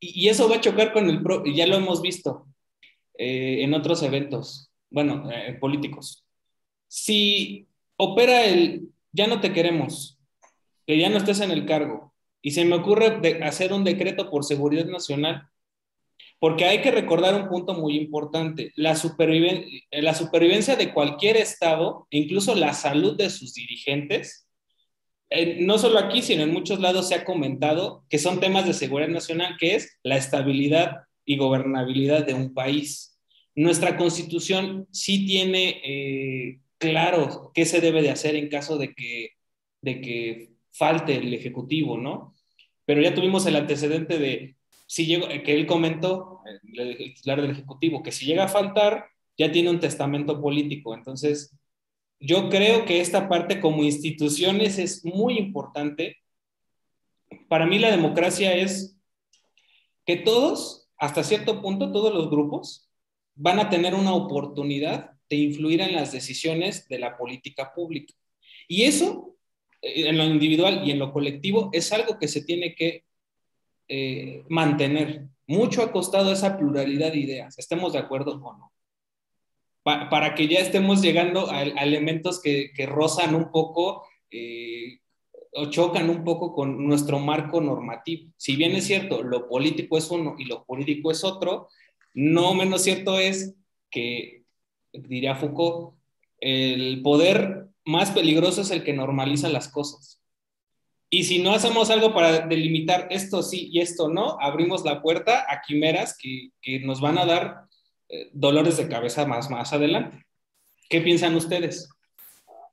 y, 0.00 0.30
eso 0.30 0.48
va 0.48 0.56
a 0.56 0.60
chocar 0.62 0.94
con 0.94 1.10
el, 1.10 1.22
pro, 1.22 1.44
ya 1.44 1.66
lo 1.66 1.76
hemos 1.76 2.00
visto 2.00 2.46
en 3.18 3.74
otros 3.74 4.02
eventos, 4.02 4.72
bueno, 4.90 5.28
políticos 5.60 6.21
si 6.94 7.68
opera 7.96 8.44
el 8.44 8.90
ya 9.12 9.26
no 9.26 9.40
te 9.40 9.54
queremos, 9.54 10.18
que 10.86 10.98
ya 10.98 11.08
no 11.08 11.16
estés 11.16 11.40
en 11.40 11.50
el 11.50 11.64
cargo, 11.64 12.12
y 12.42 12.50
se 12.50 12.66
me 12.66 12.76
ocurre 12.76 13.42
hacer 13.44 13.72
un 13.72 13.82
decreto 13.82 14.30
por 14.30 14.44
seguridad 14.44 14.84
nacional, 14.84 15.48
porque 16.38 16.66
hay 16.66 16.82
que 16.82 16.90
recordar 16.90 17.34
un 17.34 17.48
punto 17.48 17.72
muy 17.72 17.96
importante, 17.96 18.72
la, 18.76 18.90
la 18.90 20.14
supervivencia 20.14 20.76
de 20.76 20.92
cualquier 20.92 21.38
Estado, 21.38 22.06
incluso 22.10 22.54
la 22.54 22.74
salud 22.74 23.16
de 23.16 23.30
sus 23.30 23.54
dirigentes, 23.54 24.46
no 25.60 25.78
solo 25.78 25.98
aquí, 25.98 26.20
sino 26.20 26.42
en 26.42 26.52
muchos 26.52 26.78
lados 26.78 27.08
se 27.08 27.14
ha 27.14 27.24
comentado 27.24 28.04
que 28.10 28.18
son 28.18 28.38
temas 28.38 28.66
de 28.66 28.74
seguridad 28.74 29.08
nacional, 29.08 29.56
que 29.58 29.76
es 29.76 29.98
la 30.02 30.18
estabilidad 30.18 31.04
y 31.24 31.38
gobernabilidad 31.38 32.26
de 32.26 32.34
un 32.34 32.52
país. 32.52 33.18
Nuestra 33.54 33.96
constitución 33.96 34.86
sí 34.90 35.24
tiene 35.24 35.80
eh, 35.84 36.58
claro 36.82 37.52
qué 37.54 37.64
se 37.64 37.80
debe 37.80 38.02
de 38.02 38.10
hacer 38.10 38.34
en 38.34 38.48
caso 38.48 38.76
de 38.76 38.92
que, 38.92 39.30
de 39.80 40.00
que 40.00 40.50
falte 40.72 41.16
el 41.16 41.32
Ejecutivo, 41.32 41.96
¿no? 41.96 42.34
Pero 42.84 43.00
ya 43.00 43.14
tuvimos 43.14 43.46
el 43.46 43.56
antecedente 43.56 44.18
de, 44.18 44.56
si 44.86 45.06
llegó, 45.06 45.28
que 45.28 45.54
él 45.54 45.66
comentó, 45.66 46.40
el 46.74 46.96
titular 46.96 47.40
del 47.40 47.52
Ejecutivo, 47.52 48.02
que 48.02 48.10
si 48.10 48.26
llega 48.26 48.44
a 48.44 48.48
faltar, 48.48 49.06
ya 49.38 49.52
tiene 49.52 49.70
un 49.70 49.80
testamento 49.80 50.40
político. 50.40 50.94
Entonces, 50.94 51.56
yo 52.18 52.48
creo 52.50 52.84
que 52.84 53.00
esta 53.00 53.28
parte 53.28 53.60
como 53.60 53.84
instituciones 53.84 54.78
es 54.78 55.04
muy 55.04 55.38
importante. 55.38 56.16
Para 57.48 57.66
mí 57.66 57.78
la 57.78 57.90
democracia 57.90 58.54
es 58.54 58.98
que 60.04 60.16
todos, 60.16 60.90
hasta 60.96 61.22
cierto 61.22 61.62
punto, 61.62 61.92
todos 61.92 62.12
los 62.12 62.28
grupos, 62.28 62.90
van 63.34 63.60
a 63.60 63.70
tener 63.70 63.94
una 63.94 64.14
oportunidad 64.14 65.11
de 65.32 65.38
influir 65.38 65.80
en 65.80 65.94
las 65.94 66.12
decisiones 66.12 66.86
de 66.88 66.98
la 66.98 67.16
política 67.16 67.72
pública. 67.74 68.12
Y 68.68 68.82
eso, 68.82 69.34
eh, 69.80 70.08
en 70.08 70.18
lo 70.18 70.24
individual 70.24 70.86
y 70.86 70.90
en 70.90 70.98
lo 70.98 71.10
colectivo, 71.10 71.70
es 71.72 71.90
algo 71.90 72.18
que 72.18 72.28
se 72.28 72.44
tiene 72.44 72.74
que 72.74 73.04
eh, 73.88 74.44
mantener. 74.50 75.24
Mucho 75.46 75.82
ha 75.82 75.90
costado 75.90 76.32
esa 76.32 76.58
pluralidad 76.58 77.12
de 77.12 77.20
ideas, 77.20 77.58
estemos 77.58 77.94
de 77.94 78.00
acuerdo 78.00 78.32
o 78.34 78.52
no. 78.58 78.72
para 79.84 80.34
que 80.34 80.46
ya 80.48 80.58
estemos 80.58 81.00
llegando 81.00 81.50
a, 81.50 81.62
elementos 81.62 82.40
que, 82.42 82.70
rozan 82.86 83.34
un 83.34 83.50
poco 83.50 84.04
eh, 84.30 84.98
o 85.54 85.70
chocan 85.70 86.10
un 86.10 86.24
poco 86.24 86.54
con 86.54 86.86
nuestro 86.86 87.18
marco 87.18 87.60
normativo. 87.60 88.30
Si 88.36 88.54
bien 88.54 88.72
es 88.72 88.86
cierto, 88.86 89.22
lo 89.22 89.48
político 89.48 89.96
es 89.96 90.10
uno 90.10 90.36
y 90.38 90.44
lo 90.44 90.64
político 90.64 91.10
es 91.10 91.24
otro, 91.24 91.68
no 92.14 92.54
menos 92.54 92.82
cierto 92.82 93.18
es 93.18 93.54
que, 93.90 94.41
diría 94.92 95.34
Foucault, 95.34 95.94
el 96.38 97.02
poder 97.02 97.68
más 97.84 98.10
peligroso 98.10 98.62
es 98.62 98.70
el 98.70 98.84
que 98.84 98.92
normaliza 98.92 99.48
las 99.48 99.68
cosas. 99.68 100.20
Y 101.08 101.24
si 101.24 101.42
no 101.42 101.52
hacemos 101.52 101.90
algo 101.90 102.14
para 102.14 102.46
delimitar 102.46 103.06
esto 103.10 103.42
sí 103.42 103.68
y 103.70 103.80
esto 103.80 104.08
no, 104.08 104.38
abrimos 104.40 104.84
la 104.84 105.02
puerta 105.02 105.44
a 105.46 105.60
quimeras 105.60 106.16
que, 106.16 106.80
nos 106.80 107.00
van 107.00 107.18
a 107.18 107.26
dar 107.26 107.66
eh, 108.08 108.30
dolores 108.32 108.78
de 108.78 108.88
cabeza 108.88 109.26
más, 109.26 109.50
más 109.50 109.72
adelante. 109.72 110.24
¿Qué 110.88 111.00
piensan 111.00 111.34
ustedes? 111.34 111.88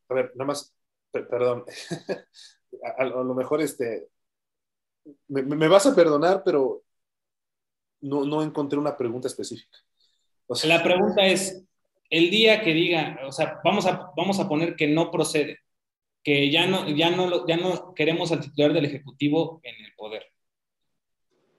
A 0.08 0.14
ver, 0.14 0.32
nada 0.36 0.48
más, 0.48 0.74
perdón, 1.12 1.66
a, 2.98 3.04
lo 3.04 3.36
mejor 3.36 3.62
este, 3.62 4.08
me, 5.28 5.68
vas 5.68 5.86
a 5.86 5.96
perdonar, 5.96 6.42
pero 6.44 6.84
no, 8.02 8.26
no 8.26 8.42
encontré 8.42 8.80
una 8.80 8.96
pregunta 8.96 9.28
específica. 9.28 9.78
la 10.64 10.82
pregunta 10.82 11.26
es, 11.26 11.64
el 12.10 12.32
día 12.32 12.62
que 12.62 12.74
diga, 12.74 13.20
o 13.26 13.32
sea, 13.32 13.60
vamos 13.64 13.86
a, 13.86 14.12
vamos 14.16 14.40
a 14.40 14.48
poner 14.48 14.76
que 14.76 14.88
no 14.88 15.12
procede, 15.12 15.60
que 16.24 16.52
ya 16.52 16.68
no, 16.68 16.88
ya, 16.90 17.12
no, 17.12 17.48
ya 17.48 17.58
no 17.58 17.94
queremos 17.96 18.32
al 18.32 18.42
titular 18.42 18.74
del 18.74 18.86
Ejecutivo 18.86 19.60
en 19.64 19.86
el 19.86 19.94
poder. 19.96 20.26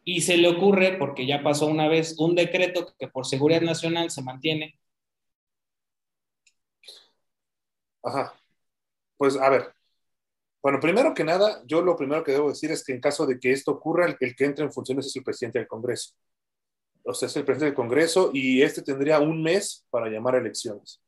Y 0.05 0.23
se 0.23 0.37
le 0.39 0.49
ocurre, 0.49 0.97
porque 0.99 1.27
ya 1.27 1.43
pasó 1.43 1.67
una 1.67 1.89
vez, 1.89 2.19
un 2.19 2.35
decreto 2.35 2.95
que 2.99 3.09
por 3.09 3.27
seguridad 3.27 3.63
nacional 3.63 4.11
se 4.11 4.23
mantiene. 4.23 4.79
Ajá. 8.03 8.35
Pues 9.17 9.37
a 9.37 9.51
ver, 9.51 9.75
bueno, 10.63 10.79
primero 10.81 11.15
que 11.15 11.25
nada, 11.25 11.63
yo 11.67 11.81
lo 11.81 11.97
primero 11.97 12.23
que 12.23 12.33
debo 12.33 12.51
decir 12.51 12.71
es 12.71 12.85
que 12.85 12.93
en 12.93 13.01
caso 13.01 13.27
de 13.27 13.39
que 13.39 13.53
esto 13.53 13.73
ocurra, 13.73 14.07
el, 14.07 14.17
que 14.19 14.45
entre 14.45 14.65
en 14.65 14.73
funciones 14.73 15.07
es 15.07 15.17
el 15.17 15.25
presidente 15.25 15.59
del 15.59 15.69
Congreso. 15.69 16.15
O 17.05 17.15
sea, 17.15 17.27
es 17.27 17.37
el 17.37 17.45
presidente 17.45 17.67
del 17.67 17.75
Congreso 17.75 18.31
y 18.33 18.63
este 18.63 18.83
tendría 18.83 19.21
un 19.21 19.43
mes 19.43 19.87
para 19.91 20.09
llamar 20.09 20.35
a 20.35 20.39
elecciones. 20.39 21.01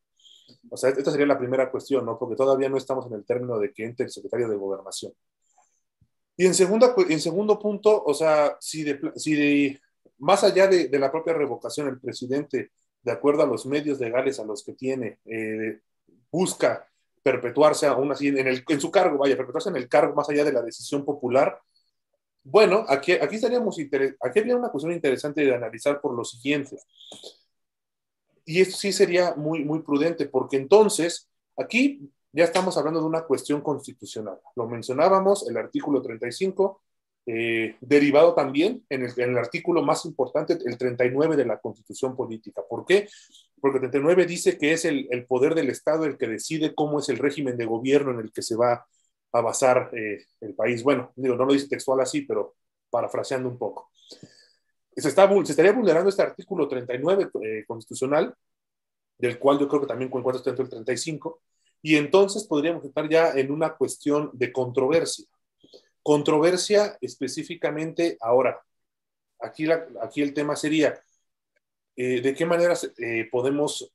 O 0.71 0.77
sea, 0.77 0.91
esta 0.91 1.11
sería 1.11 1.27
la 1.27 1.39
primera 1.39 1.71
cuestión, 1.71 2.05
¿no? 2.05 2.19
Porque 2.19 2.37
todavía 2.37 2.69
no 2.69 2.77
estamos 2.77 3.07
en 3.07 3.15
el 3.15 3.25
término 3.25 3.59
de 3.59 3.73
que 3.73 3.85
entre 3.85 4.07
el 4.07 4.13
secretario 4.13 4.49
de 4.49 4.57
Gobernación. 4.57 5.13
Y 6.37 6.47
en, 6.47 6.55
segunda, 6.55 6.95
en 7.09 7.21
segundo 7.21 7.59
punto, 7.59 8.03
o 8.05 8.15
sea, 8.15 8.57
si, 8.61 8.85
si 9.17 9.79
más 10.19 10.45
allá 10.45 10.67
de, 10.67 10.89
de, 10.89 10.99
la 10.99 11.11
propia 11.11 11.35
revocación, 11.35 11.89
el 11.89 12.01
presidente, 12.01 12.71
de 13.03 13.13
acuerdo 13.13 13.43
a 13.43 13.47
los 13.47 13.67
medios 13.67 14.01
legales 14.01 14.39
a 14.41 14.45
los 14.45 14.65
que 14.65 14.73
tiene, 14.73 15.19
eh, 15.27 15.81
busca 16.31 16.89
perpetuarse 17.23 17.87
aún 17.87 18.11
así 18.11 18.29
en, 18.29 18.47
el, 18.47 18.65
en 18.67 18.81
su 18.81 18.91
cargo, 18.91 19.19
vaya, 19.19 19.37
perpetuarse 19.37 19.69
en 19.69 19.77
el 19.77 19.89
cargo 19.89 20.15
más 20.15 20.29
allá 20.29 20.45
de 20.45 20.53
la 20.53 20.63
decisión 20.63 21.05
popular. 21.05 21.61
Bueno, 22.45 22.85
aquí, 22.89 23.13
estaríamos 23.13 23.79
aquí 23.79 24.39
habría 24.39 24.57
una 24.57 24.71
cuestión 24.71 24.93
interesante 24.93 25.45
de 25.45 25.55
analizar 25.55 26.01
por 26.01 26.15
lo 26.15 26.25
siguiente. 26.25 26.77
Y 28.45 28.61
esto 28.61 28.77
sí 28.77 28.93
sería 28.93 29.35
muy, 29.37 29.65
muy 29.65 29.81
prudente, 29.83 30.27
porque 30.27 30.57
entonces 30.57 31.31
aquí 31.57 32.11
ya 32.33 32.45
estamos 32.45 32.77
hablando 32.77 33.01
de 33.01 33.07
una 33.07 33.23
cuestión 33.23 33.61
constitucional. 33.61 34.39
Lo 34.57 34.67
mencionábamos, 34.67 35.49
el 35.49 35.57
artículo 35.57 36.03
35 36.03 36.83
eh, 37.25 37.77
derivado 37.81 38.35
también 38.35 38.85
en 38.89 39.05
el, 39.05 39.39
artículo 39.39 39.83
más 39.83 40.05
importante, 40.07 40.59
el 40.65 40.77
39 40.77 41.37
de 41.37 41.45
la 41.45 41.61
Constitución 41.61 42.17
Política. 42.17 42.63
¿Por 42.69 42.85
qué? 42.85 43.09
Porque 43.61 43.77
el 43.77 43.83
39 43.83 44.27
dice 44.27 44.59
que 44.59 44.73
es 44.73 44.85
el, 44.85 45.25
poder 45.29 45.55
del 45.55 45.71
Estado 45.71 46.05
el 46.05 46.19
que 46.19 46.27
decide 46.27 46.75
cómo 46.75 46.99
es 46.99 47.09
el 47.09 47.19
régimen 47.19 47.57
de 47.57 47.67
gobierno 47.67 48.11
en 48.11 48.21
el 48.21 48.33
que 48.33 48.43
se 48.43 48.57
va 48.57 48.73
a 48.73 48.87
basar 49.41 49.91
eh, 49.95 50.27
el 50.41 50.55
país. 50.55 50.83
Bueno, 50.83 51.13
digo, 51.17 51.35
no 51.35 51.45
lo 51.45 51.53
dice 51.53 51.69
textual 51.69 52.01
así, 52.01 52.23
pero 52.23 52.57
parafraseando 52.91 53.49
un 53.49 53.59
poco. 53.59 53.91
Se, 54.95 55.09
está, 55.09 55.29
se 55.29 55.53
estaría 55.53 55.73
vulnerando 55.73 56.11
este 56.11 56.23
artículo 56.23 56.69
39 56.69 57.31
eh, 57.43 57.65
constitucional, 57.67 58.35
del 59.17 59.39
cual 59.39 59.59
yo 59.59 59.69
creo 59.69 59.81
que 59.81 59.87
también 59.87 60.09
encuentro 60.09 60.43
dentro 60.43 60.65
del 60.65 60.71
35, 60.71 61.41
y 61.81 61.97
entonces 61.97 62.45
podríamos 62.45 62.85
estar 62.85 63.09
ya 63.09 63.33
en 63.33 63.51
una 63.51 63.75
cuestión 63.75 64.31
de 64.35 64.53
controversia 64.53 65.27
Controversia 66.03 66.99
específicamente 67.01 68.19
ahora. 68.21 68.61
Aquí, 69.41 69.67
aquí 70.01 70.21
el 70.21 70.35
tema 70.35 70.57
sería, 70.57 71.01
eh, 71.97 72.21
¿de 72.21 72.35
qué 72.35 72.45
manera 72.45 72.75
podemos 73.31 73.93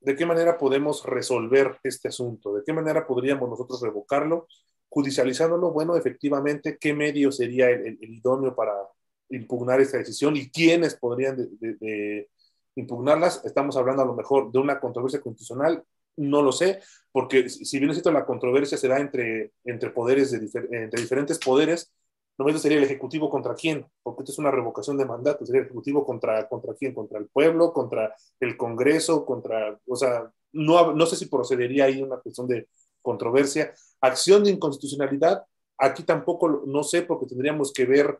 de 0.00 0.16
qué 0.16 0.26
manera 0.26 0.58
podemos 0.58 1.04
resolver 1.04 1.78
este 1.82 2.08
asunto, 2.08 2.54
de 2.54 2.62
qué 2.64 2.72
manera 2.72 3.06
podríamos 3.06 3.48
nosotros 3.48 3.80
revocarlo, 3.80 4.46
judicializándolo, 4.88 5.72
bueno, 5.72 5.96
efectivamente, 5.96 6.78
qué 6.78 6.94
medio 6.94 7.32
sería 7.32 7.70
el, 7.70 7.98
idóneo 8.00 8.54
para 8.54 8.72
impugnar 9.30 9.80
esta 9.80 9.98
decisión 9.98 10.36
y 10.36 10.48
quiénes 10.50 10.94
podrían 10.94 11.36
de, 11.36 12.28
impugnarlas. 12.76 13.44
Estamos 13.44 13.76
hablando 13.76 14.02
a 14.02 14.06
lo 14.06 14.14
mejor 14.14 14.52
de 14.52 14.58
una 14.58 14.78
controversia 14.78 15.20
constitucional 15.20 15.82
no 16.16 16.42
lo 16.42 16.52
sé, 16.52 16.80
porque 17.12 17.48
si 17.48 17.78
bien 17.78 17.90
es 17.90 17.96
cierto, 17.96 18.10
la 18.10 18.24
controversia 18.24 18.78
se 18.78 18.88
da 18.88 18.98
entre, 18.98 19.52
entre 19.64 19.90
poderes, 19.90 20.30
de 20.30 20.38
entre 20.70 21.00
diferentes 21.00 21.38
poderes, 21.38 21.92
no 22.38 22.58
sería 22.58 22.78
el 22.78 22.84
Ejecutivo 22.84 23.30
contra 23.30 23.54
quién, 23.54 23.86
porque 24.02 24.22
esto 24.22 24.32
es 24.32 24.38
una 24.38 24.50
revocación 24.50 24.96
de 24.98 25.06
mandato, 25.06 25.46
sería 25.46 25.60
el 25.60 25.66
Ejecutivo 25.66 26.04
contra, 26.04 26.48
contra 26.48 26.74
quién, 26.74 26.94
contra 26.94 27.18
el 27.18 27.28
pueblo, 27.28 27.72
contra 27.72 28.14
el 28.40 28.56
Congreso, 28.56 29.24
contra, 29.24 29.78
o 29.86 29.96
sea, 29.96 30.30
no, 30.52 30.92
no 30.92 31.06
sé 31.06 31.16
si 31.16 31.26
procedería 31.26 31.84
ahí 31.84 32.02
una 32.02 32.18
cuestión 32.18 32.46
de 32.46 32.68
controversia. 33.02 33.72
Acción 34.00 34.44
de 34.44 34.50
inconstitucionalidad, 34.50 35.44
aquí 35.78 36.02
tampoco, 36.02 36.62
no 36.66 36.82
sé, 36.82 37.02
porque 37.02 37.26
tendríamos 37.26 37.72
que 37.72 37.84
ver 37.84 38.18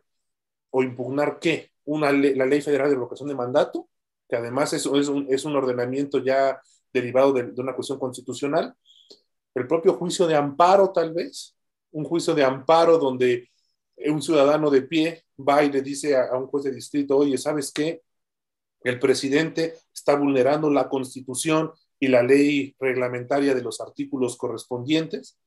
o 0.71 0.83
impugnar 0.83 1.39
qué, 1.39 1.71
una 1.85 2.11
la 2.11 2.45
Ley 2.45 2.61
Federal 2.61 2.89
de 2.89 2.95
Revocación 2.95 3.29
de 3.29 3.35
Mandato, 3.35 3.87
que 4.27 4.35
además 4.35 4.73
es, 4.73 4.85
es, 4.85 5.07
un, 5.07 5.27
es 5.29 5.45
un 5.45 5.55
ordenamiento 5.55 6.19
ya 6.19 6.61
derivado 6.91 7.33
de, 7.33 7.53
una 7.61 7.73
cuestión 7.73 7.99
constitucional, 7.99 8.75
el 9.55 9.67
propio 9.67 9.93
juicio 9.93 10.27
de 10.27 10.35
amparo 10.35 10.91
tal 10.91 11.13
vez, 11.13 11.55
un 11.91 12.03
juicio 12.03 12.35
de 12.35 12.43
amparo 12.43 12.97
donde 12.97 13.49
un 14.05 14.21
ciudadano 14.21 14.69
de 14.69 14.83
pie 14.83 15.23
va 15.37 15.63
y 15.63 15.71
le 15.71 15.81
dice 15.81 16.15
a, 16.15 16.35
un 16.37 16.47
juez 16.47 16.65
de 16.65 16.71
distrito, 16.71 17.17
oye, 17.17 17.37
¿sabes 17.37 17.71
qué? 17.71 18.03
El 18.81 18.99
presidente 18.99 19.75
está 19.93 20.15
vulnerando 20.15 20.69
la 20.69 20.87
constitución 20.87 21.71
y 21.99 22.07
la 22.07 22.23
ley 22.23 22.75
reglamentaria 22.79 23.55
de 23.55 23.63
los 23.63 23.81
artículos 23.81 24.37
correspondientes, 24.37 25.37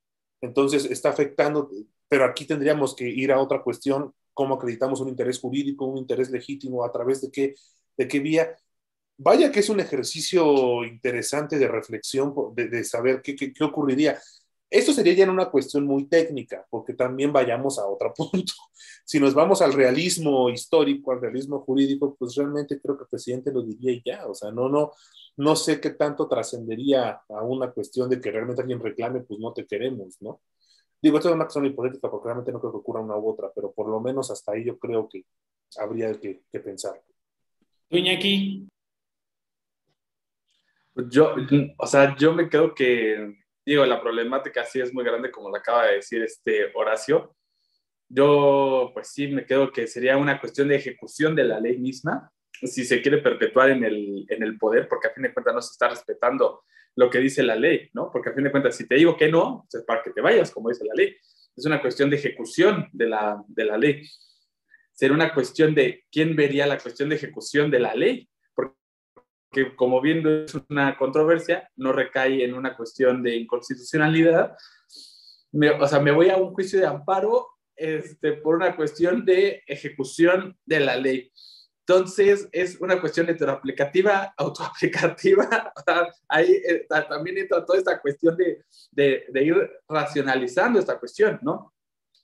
entonces 0.40 0.84
está 0.86 1.10
afectando, 1.10 1.70
pero 2.08 2.24
aquí 2.24 2.44
tendríamos 2.44 2.94
que 2.94 3.08
ir 3.08 3.30
a 3.30 3.40
otra 3.40 3.62
cuestión, 3.62 4.12
cómo 4.34 4.54
acreditamos 4.54 5.00
un 5.00 5.08
interés 5.08 5.38
jurídico, 5.38 5.84
un 5.84 5.98
interés 5.98 6.30
legítimo, 6.30 6.84
a 6.84 6.90
través 6.90 7.20
de 7.20 7.30
qué, 7.30 7.54
de 7.96 8.08
qué 8.08 8.18
vía, 8.20 8.56
vaya 9.18 9.52
que 9.52 9.60
es 9.60 9.68
un 9.68 9.80
ejercicio 9.80 10.84
interesante 10.84 11.58
de 11.58 11.68
reflexión, 11.68 12.34
de, 12.54 12.84
saber 12.84 13.20
qué, 13.22 13.36
qué, 13.36 13.64
ocurriría. 13.64 14.18
Esto 14.70 14.92
sería 14.92 15.12
ya 15.14 15.30
una 15.30 15.50
cuestión 15.50 15.84
muy 15.84 16.06
técnica, 16.06 16.66
porque 16.70 16.94
también 16.94 17.32
vayamos 17.32 17.78
a 17.78 17.86
otro 17.86 18.14
punto. 18.16 18.52
Si 19.04 19.18
nos 19.18 19.34
vamos 19.34 19.60
al 19.62 19.72
realismo 19.72 20.48
histórico, 20.48 21.12
al 21.12 21.20
realismo 21.20 21.60
jurídico, 21.60 22.14
pues 22.18 22.34
realmente 22.36 22.80
creo 22.80 22.96
que 22.96 23.02
el 23.02 23.08
presidente 23.08 23.52
lo 23.52 23.62
diría 23.62 23.92
y 23.92 24.02
ya. 24.04 24.26
O 24.26 24.34
sea, 24.34 24.50
no, 24.52 24.68
no, 24.68 24.92
no 25.36 25.56
sé 25.56 25.80
qué 25.80 25.90
tanto 25.90 26.28
trascendería 26.28 27.20
a 27.28 27.42
una 27.42 27.70
cuestión 27.72 28.08
de 28.08 28.20
que 28.20 28.30
realmente 28.30 28.62
alguien 28.62 28.80
reclame, 28.80 29.20
pues 29.20 29.40
no 29.40 29.52
te 29.52 29.66
queremos, 29.66 30.16
¿no? 30.20 30.40
Digo, 31.02 31.16
esto 31.16 31.30
es 31.30 31.34
una 31.34 31.44
cuestión 31.44 31.66
hipotética 31.66 32.10
porque 32.10 32.26
realmente 32.26 32.52
no 32.52 32.60
creo 32.60 32.72
que 32.72 32.78
ocurra 32.78 33.00
una 33.00 33.16
u 33.16 33.30
otra, 33.30 33.50
pero 33.54 33.72
por 33.72 33.88
lo 33.88 34.00
menos 34.00 34.30
hasta 34.30 34.52
ahí 34.52 34.64
yo 34.64 34.78
creo 34.78 35.08
que 35.08 35.24
habría 35.78 36.12
que, 36.20 36.42
que 36.52 36.60
pensar. 36.60 37.00
aquí 37.90 38.68
yo, 41.08 41.34
o 41.78 41.86
sea, 41.86 42.16
yo 42.16 42.34
me 42.34 42.48
creo 42.48 42.74
que, 42.74 43.38
digo, 43.64 43.84
la 43.86 44.00
problemática 44.00 44.64
sí 44.64 44.80
es 44.80 44.92
muy 44.92 45.04
grande, 45.04 45.30
como 45.30 45.48
lo 45.48 45.56
acaba 45.56 45.86
de 45.86 45.96
decir 45.96 46.22
este 46.22 46.70
Horacio. 46.74 47.36
Yo, 48.08 48.90
pues 48.92 49.08
sí, 49.08 49.28
me 49.28 49.46
quedo 49.46 49.70
que 49.70 49.86
sería 49.86 50.16
una 50.16 50.40
cuestión 50.40 50.68
de 50.68 50.76
ejecución 50.76 51.34
de 51.34 51.44
la 51.44 51.60
ley 51.60 51.78
misma, 51.78 52.32
si 52.50 52.84
se 52.84 53.00
quiere 53.00 53.18
perpetuar 53.18 53.70
en 53.70 53.84
el, 53.84 54.26
en 54.28 54.42
el 54.42 54.58
poder, 54.58 54.88
porque 54.88 55.08
a 55.08 55.12
fin 55.12 55.22
de 55.22 55.32
cuentas 55.32 55.54
no 55.54 55.62
se 55.62 55.72
está 55.72 55.88
respetando 55.88 56.64
lo 56.96 57.08
que 57.08 57.18
dice 57.18 57.42
la 57.42 57.56
ley, 57.56 57.88
¿no? 57.94 58.10
Porque 58.12 58.30
a 58.30 58.34
fin 58.34 58.44
de 58.44 58.50
cuentas, 58.50 58.76
si 58.76 58.86
te 58.86 58.96
digo 58.96 59.16
que 59.16 59.30
no, 59.30 59.66
pues 59.70 59.80
es 59.80 59.86
para 59.86 60.02
que 60.02 60.10
te 60.10 60.20
vayas, 60.20 60.50
como 60.50 60.68
dice 60.68 60.84
la 60.84 60.94
ley. 60.94 61.16
Es 61.56 61.64
una 61.66 61.80
cuestión 61.80 62.10
de 62.10 62.16
ejecución 62.16 62.88
de 62.92 63.08
la, 63.08 63.42
de 63.46 63.64
la 63.64 63.78
ley. 63.78 64.02
Sería 64.92 65.14
una 65.14 65.32
cuestión 65.32 65.74
de 65.74 66.04
quién 66.10 66.36
vería 66.36 66.66
la 66.66 66.78
cuestión 66.78 67.08
de 67.08 67.16
ejecución 67.16 67.70
de 67.70 67.80
la 67.80 67.94
ley 67.94 68.28
porque 69.50 69.74
como 69.74 70.00
viendo 70.00 70.44
es 70.44 70.54
una 70.68 70.96
controversia, 70.96 71.68
no 71.76 71.92
recae 71.92 72.44
en 72.44 72.54
una 72.54 72.76
cuestión 72.76 73.22
de 73.22 73.36
inconstitucionalidad. 73.36 74.56
o 75.80 75.88
sea, 75.88 75.98
me 76.00 76.12
voy 76.12 76.30
a 76.30 76.36
un 76.36 76.54
juicio 76.54 76.78
de 76.78 76.86
amparo 76.86 77.48
este, 77.74 78.34
por 78.34 78.54
una 78.54 78.76
cuestión 78.76 79.24
de 79.24 79.62
ejecución 79.66 80.56
de 80.64 80.80
la 80.80 80.96
ley. 80.96 81.32
Entonces, 81.80 82.48
es 82.52 82.80
una 82.80 83.00
cuestión 83.00 83.28
heteroaplicativa, 83.28 84.32
autoaplicativa. 84.36 85.72
Ahí 86.28 86.62
también 87.08 87.38
entra 87.38 87.64
toda 87.64 87.78
esta 87.78 88.00
cuestión 88.00 88.36
de, 88.36 88.64
de, 88.92 89.24
de, 89.28 89.42
ir 89.42 89.70
racionalizando 89.88 90.78
esta 90.78 91.00
cuestión, 91.00 91.40
¿no? 91.42 91.74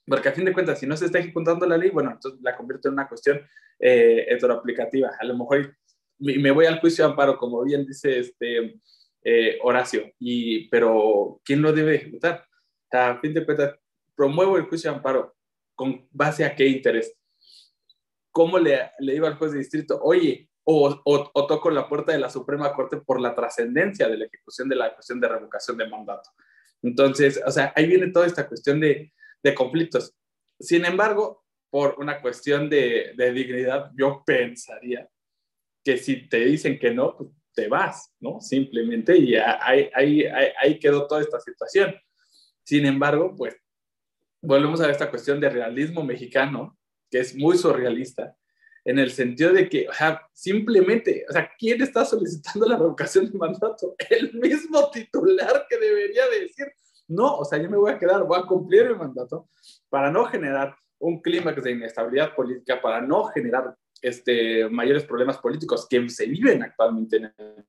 Porque 0.05 0.29
a 0.29 0.31
fin 0.31 0.45
de 0.45 0.53
cuentas, 0.53 0.79
si 0.79 0.87
no 0.87 0.95
se 0.95 1.07
está 1.07 1.19
ejecutando 1.19 1.65
la 1.65 1.75
ley, 1.75 1.89
bueno, 1.89 2.11
entonces 2.11 2.39
la 2.41 2.55
convierto 2.55 2.87
en 2.87 2.93
una 2.93 3.09
cuestión 3.09 3.41
eh, 3.79 4.25
heteroaplicativa. 4.29 5.11
A 5.19 5.25
lo 5.25 5.37
mejor 5.37 5.75
me 6.19 6.51
voy 6.51 6.65
al 6.65 6.79
juicio 6.79 7.05
de 7.05 7.11
amparo, 7.11 7.37
como 7.37 7.63
bien 7.63 7.85
dice 7.85 8.19
este, 8.19 8.79
eh, 9.23 9.57
Horacio, 9.61 10.11
y, 10.19 10.67
pero 10.69 11.41
¿quién 11.43 11.61
lo 11.61 11.73
debe 11.73 11.95
ejecutar? 11.95 12.45
A 12.91 13.19
fin 13.19 13.33
de 13.33 13.45
cuentas, 13.45 13.75
promuevo 14.15 14.57
el 14.57 14.63
juicio 14.63 14.89
de 14.89 14.97
amparo 14.97 15.35
con 15.75 16.07
base 16.11 16.43
a 16.45 16.55
qué 16.55 16.67
interés. 16.67 17.15
¿Cómo 18.31 18.57
le, 18.57 18.91
le 18.99 19.13
digo 19.13 19.27
al 19.27 19.35
juez 19.35 19.51
de 19.51 19.59
distrito, 19.59 19.99
oye, 20.01 20.49
o, 20.63 21.01
o, 21.05 21.47
toco 21.47 21.69
la 21.69 21.87
puerta 21.87 22.11
de 22.11 22.19
la 22.19 22.29
Suprema 22.29 22.73
Corte 22.73 22.97
por 22.97 23.21
la 23.21 23.33
trascendencia 23.33 24.09
de 24.09 24.17
la 24.17 24.25
ejecución 24.25 24.67
de 24.67 24.75
la 24.75 24.93
cuestión 24.93 25.19
de 25.21 25.27
revocación 25.27 25.77
de 25.77 25.87
mandato? 25.87 26.29
Entonces, 26.81 27.41
o 27.45 27.51
sea, 27.51 27.73
ahí 27.75 27.87
viene 27.87 28.11
toda 28.11 28.25
esta 28.25 28.47
cuestión 28.47 28.79
de, 28.79 29.13
de 29.41 29.55
conflictos. 29.55 30.13
Sin 30.59 30.85
embargo, 30.85 31.45
por 31.69 31.95
una 31.99 32.21
cuestión 32.21 32.69
de, 32.69 33.13
de 33.15 33.31
dignidad, 33.31 33.91
yo 33.97 34.23
pensaría 34.25 35.07
que 35.87 35.97
si 35.97 36.27
te 36.27 36.39
dicen 36.43 36.77
que 36.77 36.91
no, 36.91 37.15
pues 37.15 37.29
te 37.55 37.69
vas, 37.69 38.13
¿no? 38.19 38.41
Simplemente 38.41 39.17
y 39.17 39.35
ahí, 39.37 39.89
ahí, 39.93 40.25
ahí, 40.61 40.77
quedó 40.79 41.07
toda 41.07 41.21
esta 41.21 41.39
situación. 41.39 41.95
Sin 42.61 42.85
embargo, 42.85 43.33
pues 43.37 43.55
volvemos 44.41 44.81
a 44.81 44.91
esta 44.91 45.09
cuestión 45.09 45.39
de 45.39 45.49
realismo 45.49 46.03
mexicano, 46.03 46.77
que 47.09 47.19
es 47.19 47.33
muy 47.37 47.57
surrealista, 47.57 48.35
en 48.83 48.99
el 48.99 49.11
sentido 49.11 49.53
de 49.53 49.69
que, 49.69 49.87
o 49.87 49.93
sea, 49.93 50.27
simplemente, 50.33 51.25
o 51.29 51.31
sea, 51.31 51.49
¿quién 51.57 51.81
está 51.81 52.03
solicitando 52.03 52.67
la 52.67 52.75
revocación 52.75 53.31
de 53.31 53.37
mandato? 53.37 53.95
El 54.09 54.33
mismo 54.33 54.91
titular 54.91 55.67
que 55.69 55.77
debería 55.77 56.27
decir, 56.27 56.67
no, 57.07 57.37
o 57.37 57.45
sea, 57.45 57.59
yo 57.59 57.69
me 57.69 57.77
voy 57.77 57.93
a 57.93 57.97
quedar, 57.97 58.25
voy 58.25 58.37
a 58.37 58.45
cumplir 58.45 58.89
mi 58.89 58.95
mandato 58.95 59.47
para 59.87 60.11
no 60.11 60.25
generar 60.25 60.75
un 60.99 61.21
clímax 61.21 61.63
de 61.63 61.71
inestabilidad 61.71 62.35
política, 62.35 62.81
para 62.81 62.99
no 62.99 63.23
generar 63.27 63.73
este, 64.01 64.69
mayores 64.69 65.05
problemas 65.05 65.37
políticos 65.37 65.87
que 65.89 66.09
se 66.09 66.25
viven 66.25 66.63
actualmente 66.63 67.17
en 67.17 67.25
el 67.25 67.65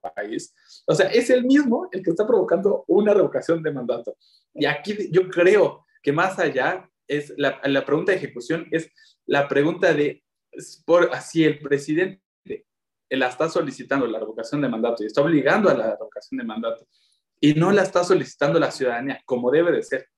país. 0.00 0.54
O 0.86 0.94
sea, 0.94 1.08
es 1.08 1.30
el 1.30 1.44
mismo 1.44 1.88
el 1.92 2.02
que 2.02 2.10
está 2.10 2.26
provocando 2.26 2.84
una 2.88 3.14
revocación 3.14 3.62
de 3.62 3.72
mandato. 3.72 4.16
Y 4.54 4.66
aquí 4.66 5.08
yo 5.10 5.28
creo 5.28 5.84
que 6.02 6.12
más 6.12 6.38
allá 6.38 6.88
es 7.06 7.32
la, 7.36 7.60
la 7.64 7.84
pregunta 7.84 8.12
de 8.12 8.18
ejecución, 8.18 8.66
es 8.70 8.90
la 9.26 9.48
pregunta 9.48 9.92
de 9.92 10.22
por, 10.84 11.10
si 11.16 11.44
el 11.44 11.58
presidente 11.58 12.22
la 13.10 13.28
está 13.28 13.48
solicitando 13.48 14.06
la 14.06 14.18
revocación 14.18 14.60
de 14.60 14.68
mandato 14.68 15.02
y 15.02 15.06
está 15.06 15.22
obligando 15.22 15.68
a 15.68 15.74
la 15.74 15.90
revocación 15.92 16.38
de 16.38 16.44
mandato 16.44 16.86
y 17.40 17.54
no 17.54 17.72
la 17.72 17.82
está 17.82 18.04
solicitando 18.04 18.58
la 18.58 18.70
ciudadanía 18.70 19.20
como 19.24 19.50
debe 19.50 19.72
de 19.72 19.82
ser, 19.82 20.08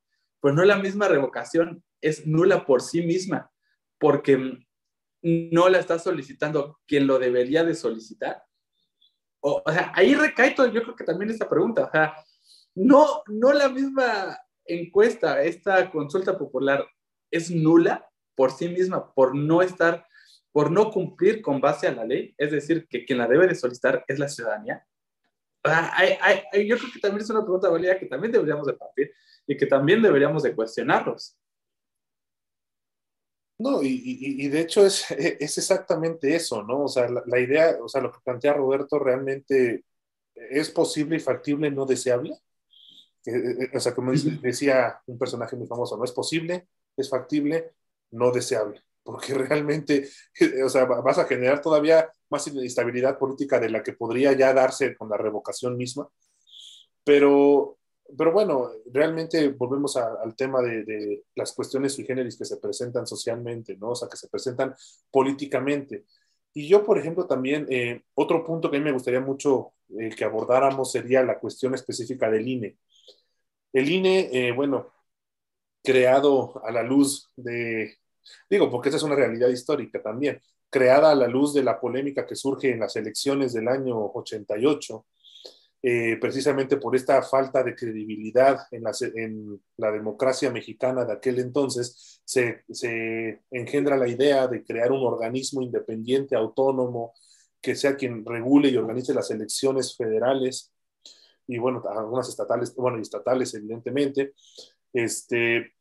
pues 0.41 0.55
no 0.55 0.65
la 0.65 0.79
misma 0.79 1.09
revocación 1.09 1.83
es 2.01 2.27
nula 2.27 2.65
por 2.65 2.83
sí 2.83 3.03
misma, 3.03 3.51
porque 3.99 4.59
no 5.23 5.69
la 5.69 5.79
está 5.79 5.99
solicitando 5.99 6.81
quien 6.87 7.07
lo 7.07 7.19
debería 7.19 7.64
de 7.64 7.75
solicitar? 7.75 8.43
O, 9.41 9.62
sea, 9.67 9.93
ahí 9.95 10.14
recae 10.14 10.53
todo, 10.53 10.67
yo 10.67 10.83
creo 10.83 10.97
que 10.97 11.05
también 11.05 11.31
esta 11.31 11.49
pregunta, 11.49 11.85
o 11.85 11.91
sea, 11.91 12.14
no, 12.75 13.23
no 13.29 13.53
la 13.53 13.69
misma 13.69 14.39
encuesta, 14.64 15.43
esta 15.43 15.91
consulta 15.91 16.37
popular 16.37 16.87
es 17.31 17.51
nula 17.51 18.09
por 18.35 18.51
sí 18.51 18.69
misma, 18.69 19.12
por 19.14 19.35
no 19.35 19.62
estar, 19.62 20.07
por 20.53 20.71
no 20.71 20.91
cumplir 20.91 21.43
con 21.43 21.61
base 21.61 21.87
a 21.87 21.93
la 21.93 22.05
ley, 22.05 22.35
es 22.37 22.51
decir, 22.51 22.87
que 22.89 23.05
quien 23.05 23.19
la 23.19 23.29
debe 23.29 23.47
de 23.47 23.55
solicitar 23.55 24.05
es 24.09 24.19
la 24.19 24.29
ciudadanía. 24.29 24.85
O 25.64 25.69
sea, 25.69 25.93
yo 26.53 26.77
creo 26.79 26.93
que 26.93 27.01
también 27.01 27.23
es 27.23 27.31
una 27.31 27.43
pregunta 27.43 27.69
válida 27.69 27.99
que 27.99 28.07
también 28.07 28.33
deberíamos 28.33 28.67
de 28.67 28.75
partir 28.75 29.12
y 29.47 29.57
que 29.57 29.67
también 29.67 30.03
deberíamos 30.03 30.43
de 30.43 30.55
cuestionarlos. 30.55 31.37
No, 33.59 33.83
y, 33.83 34.49
de 34.49 34.61
hecho 34.61 34.85
es, 34.85 35.11
es, 35.11 35.59
exactamente 35.59 36.35
eso, 36.35 36.63
¿no? 36.63 36.85
O 36.85 36.89
sea, 36.89 37.09
la, 37.09 37.41
idea, 37.41 37.79
o 37.83 37.89
sea, 37.89 38.03
lo 38.03 38.13
que 38.13 38.19
plantea 38.25 38.53
Roberto 38.53 38.99
realmente 38.99 39.85
es 40.35 40.71
posible 40.71 41.17
y 41.17 41.21
factible, 41.21 41.71
no 41.71 41.87
deseable. 41.87 42.35
Eh, 43.27 43.33
eh, 43.33 43.77
o 43.77 43.81
sea, 43.81 43.95
como 43.95 44.13
decía 44.13 45.01
un 45.07 45.19
personaje 45.19 45.57
muy 45.57 45.67
famoso, 45.67 45.97
no 45.97 46.05
es 46.05 46.13
posible, 46.13 46.69
es 46.97 47.11
factible, 47.11 47.73
no 48.13 48.31
deseable, 48.31 48.83
porque 49.03 49.35
realmente, 49.35 50.09
o 50.65 50.69
sea, 50.69 50.85
vas 50.85 51.19
a 51.19 51.27
generar 51.27 51.61
todavía 51.63 52.11
más 52.31 52.47
inestabilidad 52.49 53.19
política 53.19 53.59
de 53.61 53.71
la 53.71 53.83
que 53.83 53.95
podría 53.95 54.33
ya 54.33 54.53
darse 54.53 54.97
con 54.97 55.09
la 55.09 55.17
revocación 55.17 55.77
misma. 55.77 56.09
Pero 57.05 57.79
pero 58.17 58.33
bueno, 58.33 58.71
realmente 58.93 59.49
volvemos 59.49 59.97
al 59.97 60.35
tema 60.37 60.63
de, 60.63 61.25
las 61.35 61.53
cuestiones 61.53 61.95
sui 61.95 62.05
generis 62.05 62.37
que 62.37 62.45
se 62.45 62.59
presentan 62.59 63.07
socialmente, 63.07 63.77
¿no? 63.77 63.91
O 63.91 63.95
sea, 63.95 64.09
que 64.09 64.17
se 64.17 64.29
presentan 64.29 64.75
políticamente. 65.11 66.05
Y 66.55 66.69
yo, 66.69 66.85
por 66.85 66.99
ejemplo, 66.99 67.27
también, 67.27 67.67
eh, 67.71 68.03
otro 68.15 68.45
punto 68.45 68.71
que 68.71 68.77
a 68.77 68.81
mí 68.81 68.85
me 68.85 68.93
gustaría 68.93 69.21
mucho 69.21 69.75
eh, 69.99 70.11
que 70.17 70.25
abordáramos 70.25 70.93
sería 70.93 71.23
la 71.23 71.39
cuestión 71.39 71.75
específica 71.75 72.31
del 72.31 72.49
INE. 72.49 72.79
El 73.73 73.91
INE, 73.91 74.31
eh, 74.33 74.53
bueno, 74.53 74.93
creado 75.83 76.63
a 76.65 76.73
la 76.73 76.83
luz 76.83 77.31
de, 77.37 77.99
digo, 78.51 78.71
porque 78.71 78.89
esa 78.89 78.99
es 78.99 79.03
una 79.05 79.17
realidad 79.17 79.49
histórica 79.49 80.03
también, 80.03 80.41
creada 80.71 81.13
a 81.13 81.15
la 81.15 81.29
luz 81.29 81.55
de 81.55 81.63
la 81.63 81.81
polémica 81.81 82.27
que 82.27 82.37
surge 82.37 82.71
en 82.73 82.81
las 82.81 82.97
elecciones 82.97 83.53
del 83.53 83.69
año 83.69 83.97
88, 84.13 85.07
eh, 85.89 86.16
precisamente 86.20 86.78
por 86.78 86.97
esta 86.97 87.22
falta 87.22 87.62
de 87.62 87.76
credibilidad 87.76 88.59
en 88.72 88.82
la, 89.76 89.93
democracia 89.93 90.51
mexicana 90.51 91.05
de 91.05 91.12
aquel 91.12 91.39
entonces, 91.39 92.20
se, 92.24 92.64
engendra 93.53 93.97
la 93.97 94.09
idea 94.09 94.49
de 94.49 94.64
crear 94.64 94.91
un 94.91 95.07
organismo 95.07 95.62
independiente, 95.62 96.34
autónomo, 96.34 97.14
que 97.62 97.76
sea 97.76 97.95
quien 97.95 98.26
regule 98.26 98.68
y 98.68 98.76
organice 98.76 99.14
las 99.14 99.30
elecciones 99.30 99.97
federales 99.97 100.72
y, 101.47 101.59
bueno, 101.59 101.84
algunas 101.89 102.28
estatales, 102.28 102.74
bueno, 102.74 102.99
estatales, 102.99 103.55
evidentemente. 103.55 104.34
Este, 104.93 105.72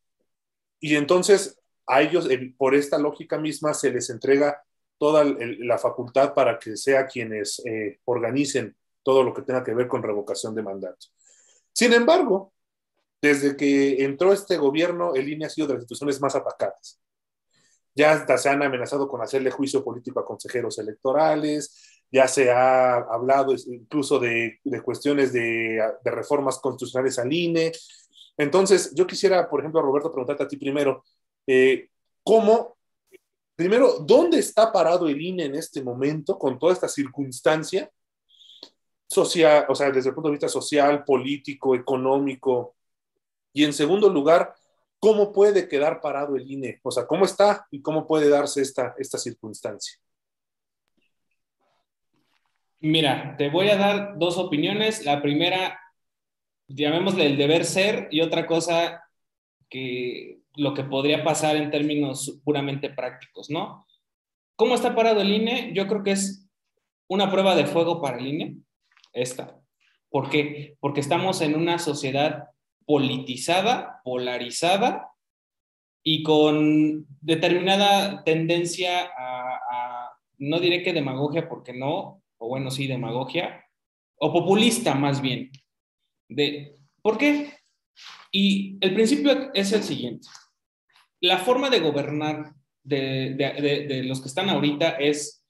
y 0.79 0.97
entonces 0.97 1.59
a 1.87 2.03
ellos, 2.03 2.29
por 2.57 2.75
esta 2.75 2.99
lógica 2.99 3.39
misma, 3.39 3.73
se 3.73 3.89
les 3.89 4.11
entrega 4.11 4.63
toda 4.99 5.23
la 5.23 5.79
facultad 5.79 6.35
para 6.35 6.59
que 6.59 6.77
sea 6.77 7.07
quienes 7.07 7.59
eh, 7.65 8.01
organicen 8.05 8.75
todo 9.05 9.23
lo 9.23 9.35
que 9.35 9.43
tenga 9.43 9.63
que 9.63 9.75
ver 9.75 9.87
con 9.87 10.01
revocación 10.01 10.55
de 10.55 10.63
mandato. 10.63 11.07
Sin 11.71 11.93
embargo, 11.93 12.51
desde 13.21 13.55
que 13.55 14.03
entró 14.03 14.33
este 14.33 14.57
gobierno, 14.57 15.13
el 15.13 15.29
INE 15.29 15.45
ha 15.45 15.49
sido 15.49 15.67
de 15.67 15.75
las 15.75 15.83
instituciones 15.83 16.19
más 16.19 16.35
atacadas. 16.35 16.99
Ya 17.93 18.25
se 18.37 18.49
han 18.49 18.63
amenazado 18.63 19.07
con 19.07 19.21
hacerle 19.21 19.51
juicio 19.51 19.83
político 19.83 20.19
a 20.19 20.25
consejeros 20.25 20.79
electorales, 20.79 22.01
ya 22.11 22.27
se 22.27 22.51
ha 22.51 22.95
hablado 22.95 23.53
incluso 23.67 24.19
de, 24.19 24.59
cuestiones 24.83 25.31
de, 25.31 25.79
reformas 26.03 26.57
constitucionales 26.57 27.19
al 27.19 27.31
INE. 27.31 27.71
Entonces, 28.37 28.91
yo 28.95 29.05
quisiera, 29.05 29.47
por 29.47 29.59
ejemplo, 29.59 29.83
Roberto, 29.83 30.11
preguntarte 30.11 30.43
a 30.43 30.47
ti 30.47 30.57
primero, 30.57 31.03
eh, 31.45 31.89
¿cómo, 32.23 32.75
primero, 33.55 33.99
dónde 33.99 34.39
está 34.39 34.71
parado 34.71 35.07
el 35.07 35.21
INE 35.21 35.45
en 35.45 35.55
este 35.55 35.83
momento 35.83 36.39
con 36.39 36.57
toda 36.57 36.73
esta 36.73 36.87
circunstancia 36.87 37.89
social, 39.07 39.65
o 39.69 39.75
sea, 39.75 39.91
desde 39.91 40.09
el 40.09 40.15
punto 40.15 40.29
de 40.29 40.33
vista 40.33 40.49
social, 40.49 41.03
político, 41.03 41.75
económico. 41.75 42.75
Y 43.53 43.63
en 43.63 43.73
segundo 43.73 44.09
lugar, 44.09 44.53
¿cómo 44.99 45.31
puede 45.31 45.67
quedar 45.67 46.01
parado 46.01 46.35
el 46.35 46.49
INE? 46.49 46.79
O 46.83 46.91
sea, 46.91 47.05
¿cómo 47.05 47.25
está 47.25 47.67
y 47.71 47.81
cómo 47.81 48.07
puede 48.07 48.29
darse 48.29 48.61
esta, 48.61 48.95
esta 48.97 49.17
circunstancia? 49.17 49.97
Mira, 52.81 53.35
te 53.37 53.49
voy 53.49 53.69
a 53.69 53.77
dar 53.77 54.17
dos 54.17 54.37
opiniones. 54.37 55.05
La 55.05 55.21
primera, 55.21 55.79
llamémosle 56.67 57.25
el 57.25 57.37
deber 57.37 57.65
ser, 57.65 58.07
y 58.11 58.21
otra 58.21 58.45
cosa 58.45 59.03
que 59.69 60.39
lo 60.55 60.73
que 60.73 60.83
podría 60.83 61.23
pasar 61.23 61.55
en 61.55 61.71
términos 61.71 62.39
puramente 62.43 62.89
prácticos, 62.89 63.49
¿no? 63.49 63.85
¿Cómo 64.55 64.75
está 64.75 64.95
parado 64.95 65.21
el 65.21 65.33
INE? 65.33 65.71
Yo 65.73 65.87
creo 65.87 66.03
que 66.03 66.11
es 66.11 66.47
una 67.07 67.29
prueba 67.29 67.55
de 67.55 67.65
fuego 67.65 68.01
para 68.01 68.17
el 68.17 68.27
INE 68.27 68.57
esta. 69.15 69.59
¿Por 70.09 70.29
qué? 70.29 70.77
Porque 70.79 70.99
estamos 70.99 71.41
en 71.41 71.55
una 71.55 71.79
sociedad 71.79 72.49
politizada, 72.85 74.01
polarizada 74.03 75.09
y 76.03 76.21
con 76.21 77.07
determinada 77.21 78.23
tendencia 78.23 79.09
a, 79.17 80.11
no 80.37 80.59
diré 80.59 80.83
que 80.83 80.93
demagogia 80.93 81.49
porque 81.49 81.73
no, 81.73 82.21
o 82.37 82.47
bueno, 82.47 82.69
sí, 82.69 82.87
demagogia, 82.87 83.65
o 84.17 84.31
populista 84.31 84.93
más 84.93 85.21
bien. 85.21 85.51
De, 86.29 86.75
¿Por 87.01 87.17
qué? 87.17 87.53
Y 88.31 88.77
el 88.81 88.93
principio 88.93 89.53
es 89.53 89.71
el 89.71 89.83
siguiente. 89.83 90.27
La 91.21 91.37
forma 91.39 91.69
de 91.69 91.79
gobernar 91.79 92.53
de, 92.83 94.03
los 94.05 94.21
que 94.21 94.27
están 94.27 94.49
ahorita 94.49 94.89
es 94.91 95.44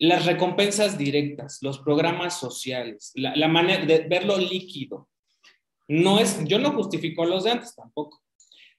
las 0.00 0.24
recompensas 0.24 0.96
directas, 0.96 1.58
los 1.60 1.78
programas 1.78 2.40
sociales, 2.40 3.12
la, 3.14 3.48
manera 3.48 3.84
de 3.84 3.98
verlo 4.08 4.38
líquido. 4.38 5.10
No 5.88 6.18
es, 6.18 6.42
yo 6.44 6.58
no 6.58 6.72
justifico 6.72 7.26
los 7.26 7.44
de 7.44 7.50
antes 7.50 7.74
tampoco, 7.76 8.22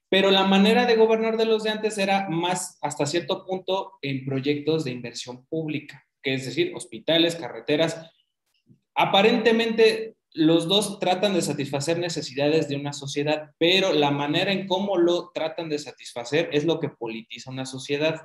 pero 0.09 0.31
la 0.31 0.45
manera 0.45 0.87
de 0.87 0.95
gobernar 0.95 1.37
de 1.37 1.45
los 1.45 1.63
de 1.63 1.69
antes 1.69 1.99
era 1.99 2.27
más 2.27 2.79
hasta 2.81 3.05
cierto 3.05 3.45
punto 3.45 3.99
en 4.01 4.25
proyectos 4.25 4.83
de 4.83 4.91
inversión 4.91 5.45
pública, 5.45 6.07
que 6.23 6.33
es 6.33 6.45
decir, 6.45 6.73
hospitales, 6.75 7.35
carreteras. 7.35 8.11
Aparentemente 8.95 10.15
los 10.33 10.67
dos 10.67 10.97
tratan 10.97 11.35
de 11.35 11.43
satisfacer 11.43 11.99
necesidades 11.99 12.67
de 12.67 12.77
una 12.77 12.93
sociedad, 12.93 13.51
pero 13.59 13.93
la 13.93 14.09
manera 14.09 14.51
en 14.51 14.65
cómo 14.65 14.97
lo 14.97 15.29
tratan 15.29 15.69
de 15.69 15.77
satisfacer 15.77 16.49
es 16.51 16.65
lo 16.65 16.79
que 16.79 16.89
politiza 16.89 17.51
una 17.51 17.67
sociedad. 17.67 18.23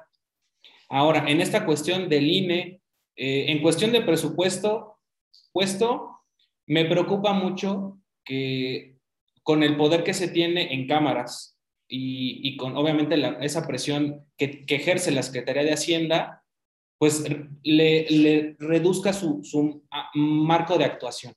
Ahora, 0.89 1.25
en 1.29 1.43
esta 1.43 1.67
cuestión 1.67 2.09
del 2.09 2.31
INE, 2.31 2.81
eh, 3.17 3.47
en 3.49 3.63
cuestión 3.63 3.93
de 3.93 4.03
presupuesto, 4.03 4.99
puesto, 5.53 6.21
me 6.67 6.85
preocupa 6.85 7.33
mucho 7.33 7.99
que 8.25 8.99
con 9.43 9.63
el 9.63 9.77
poder 9.77 10.05
que 10.05 10.13
se 10.13 10.29
tiene 10.29 10.75
en 10.75 10.87
cámaras 10.87 11.59
y, 11.89 12.57
con 12.57 12.77
obviamente 12.77 13.17
esa 13.41 13.67
presión 13.67 14.27
que, 14.37 14.65
ejerce 14.69 15.13
la 15.13 15.23
Secretaría 15.23 15.63
de 15.63 15.73
Hacienda, 15.73 16.43
pues 16.99 17.25
le, 17.63 18.57
reduzca 18.59 19.13
su, 19.13 19.43
su 19.45 19.85
ah, 19.91 20.11
marco 20.15 20.77
de 20.77 20.85
actuación. 20.85 21.33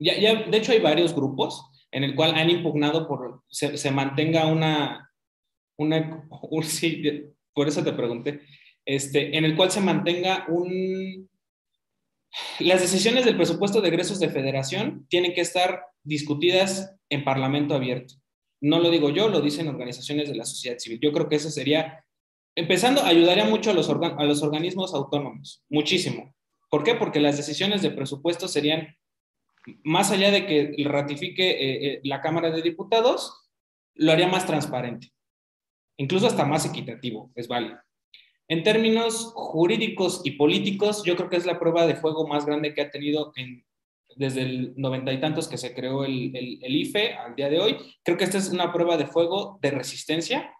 Ya, 0.00 0.18
ya, 0.18 0.44
de 0.44 0.56
hecho, 0.56 0.72
hay 0.72 0.80
varios 0.80 1.14
grupos 1.14 1.70
en 1.90 2.04
el 2.04 2.14
cual 2.16 2.34
han 2.34 2.50
impugnado 2.50 3.06
por 3.06 3.42
se, 3.48 3.76
se 3.76 3.90
mantenga 3.90 4.46
una, 4.46 5.12
una 5.76 6.26
por 7.54 7.68
eso 7.68 7.84
te 7.84 7.92
pregunté, 7.92 8.40
este, 8.84 9.36
en 9.36 9.44
el 9.44 9.56
cual 9.56 9.70
se 9.70 9.80
mantenga 9.80 10.46
un... 10.48 11.28
Las 12.58 12.80
decisiones 12.80 13.24
del 13.24 13.36
presupuesto 13.36 13.80
de 13.80 13.88
egresos 13.88 14.18
de 14.18 14.28
federación 14.28 15.06
tienen 15.08 15.34
que 15.34 15.40
estar 15.40 15.84
discutidas 16.02 16.96
en 17.08 17.24
parlamento 17.24 17.74
abierto. 17.74 18.14
No 18.60 18.80
lo 18.80 18.90
digo 18.90 19.10
yo, 19.10 19.28
lo 19.28 19.40
dicen 19.40 19.68
organizaciones 19.68 20.28
de 20.28 20.34
la 20.34 20.44
sociedad 20.44 20.78
civil. 20.78 20.98
Yo 21.00 21.12
creo 21.12 21.28
que 21.28 21.36
eso 21.36 21.50
sería, 21.50 22.04
empezando, 22.56 23.02
ayudaría 23.02 23.44
mucho 23.44 23.70
a 23.70 23.74
los, 23.74 23.88
a 23.88 24.24
los 24.24 24.42
organismos 24.42 24.94
autónomos, 24.94 25.62
muchísimo. 25.68 26.34
¿Por 26.70 26.82
qué? 26.82 26.94
Porque 26.94 27.20
las 27.20 27.36
decisiones 27.36 27.82
de 27.82 27.90
presupuesto 27.90 28.48
serían 28.48 28.96
más 29.82 30.10
allá 30.10 30.30
de 30.30 30.46
que 30.46 30.74
ratifique 30.84 31.50
eh, 31.50 31.86
eh, 31.86 32.00
la 32.04 32.20
Cámara 32.20 32.50
de 32.50 32.62
Diputados, 32.62 33.48
lo 33.94 34.12
haría 34.12 34.28
más 34.28 34.46
transparente, 34.46 35.12
incluso 35.96 36.26
hasta 36.26 36.44
más 36.44 36.66
equitativo, 36.66 37.30
es 37.34 37.48
válido. 37.48 37.78
En 38.48 38.62
términos 38.62 39.32
jurídicos 39.34 40.20
y 40.24 40.32
políticos, 40.32 41.02
yo 41.04 41.16
creo 41.16 41.30
que 41.30 41.36
es 41.36 41.46
la 41.46 41.58
prueba 41.58 41.86
de 41.86 41.96
fuego 41.96 42.26
más 42.26 42.44
grande 42.44 42.74
que 42.74 42.82
ha 42.82 42.90
tenido 42.90 43.32
desde 44.16 44.42
el 44.42 44.74
noventa 44.76 45.12
y 45.12 45.20
tantos 45.20 45.48
que 45.48 45.56
se 45.56 45.74
creó 45.74 46.04
el, 46.04 46.58
IFE 46.60 47.14
al 47.14 47.34
día 47.34 47.48
de 47.48 47.60
hoy. 47.60 47.76
Creo 48.02 48.18
que 48.18 48.24
esta 48.24 48.38
es 48.38 48.50
una 48.50 48.72
prueba 48.72 48.96
de 48.96 49.06
fuego 49.06 49.58
de 49.62 49.70
resistencia. 49.70 50.52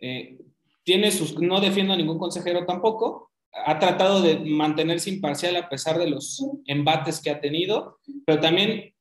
Eh, 0.00 0.38
tiene 0.82 1.10
sus, 1.12 1.38
no 1.40 1.60
defiendo 1.60 1.94
a 1.94 1.96
ningún 1.96 2.18
consejero 2.18 2.66
tampoco, 2.66 3.30
ha 3.52 3.78
tratado 3.78 4.20
de 4.20 4.40
mantenerse 4.40 5.10
imparcial 5.10 5.56
a 5.56 5.68
pesar 5.68 5.98
de 5.98 6.10
los 6.10 6.44
embates 6.66 7.20
que 7.20 7.30
ha 7.30 7.40
tenido, 7.40 7.98
pero 8.26 8.40
también 8.40 8.92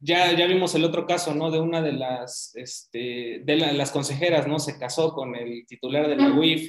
ya, 0.00 0.32
ya 0.32 0.46
vimos 0.46 0.74
el 0.74 0.84
otro 0.84 1.06
caso, 1.06 1.34
¿no? 1.34 1.50
De 1.50 1.60
una 1.60 1.82
de 1.82 1.92
las, 1.92 2.56
este, 2.56 3.42
de 3.44 3.56
las 3.56 3.92
consejeras, 3.92 4.48
¿no? 4.48 4.58
Se 4.58 4.78
casó 4.78 5.12
con 5.12 5.36
el 5.36 5.64
titular 5.66 6.08
de 6.08 6.16
la 6.16 6.32
UIF 6.32 6.68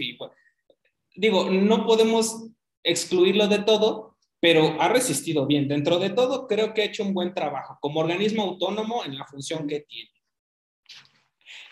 digo, 1.16 1.49
no 1.49 1.86
podemos 1.86 2.49
excluirlo 2.84 3.47
de 3.47 3.59
todo, 3.59 4.18
pero 4.39 4.82
ha 4.82 4.89
resistido 4.89 5.45
bien. 5.45 5.68
Dentro 5.68 5.99
de 5.99 6.09
todo, 6.09 6.47
creo 6.47 6.74
que 6.74 6.82
ha 6.82 6.86
hecho 6.86 7.03
un 7.03 7.14
buen 7.14 7.34
trabajo 7.34 7.78
como 7.80 8.01
organismo 8.01 8.43
autónomo 8.43 9.05
en 9.05 9.18
la 9.18 9.26
función 9.26 9.68
que 9.68 9.82
tiene. 9.82 10.11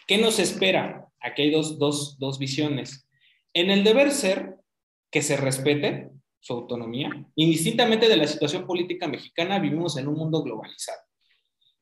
¿Qué 0.07 0.17
nos 0.17 0.39
espera? 0.39 1.07
Aquí 1.19 1.43
hay 1.43 1.51
dos, 1.51 1.77
dos, 1.77 2.17
dos 2.17 2.39
visiones. 2.39 3.07
En 3.53 3.69
el 3.69 3.83
deber 3.83 4.11
ser, 4.11 4.55
que 5.11 5.21
se 5.21 5.37
respete 5.37 6.09
su 6.39 6.53
autonomía. 6.53 7.09
Indistintamente 7.35 8.07
de 8.07 8.17
la 8.17 8.27
situación 8.27 8.65
política 8.65 9.07
mexicana, 9.07 9.59
vivimos 9.59 9.97
en 9.97 10.07
un 10.07 10.15
mundo 10.15 10.41
globalizado, 10.41 11.01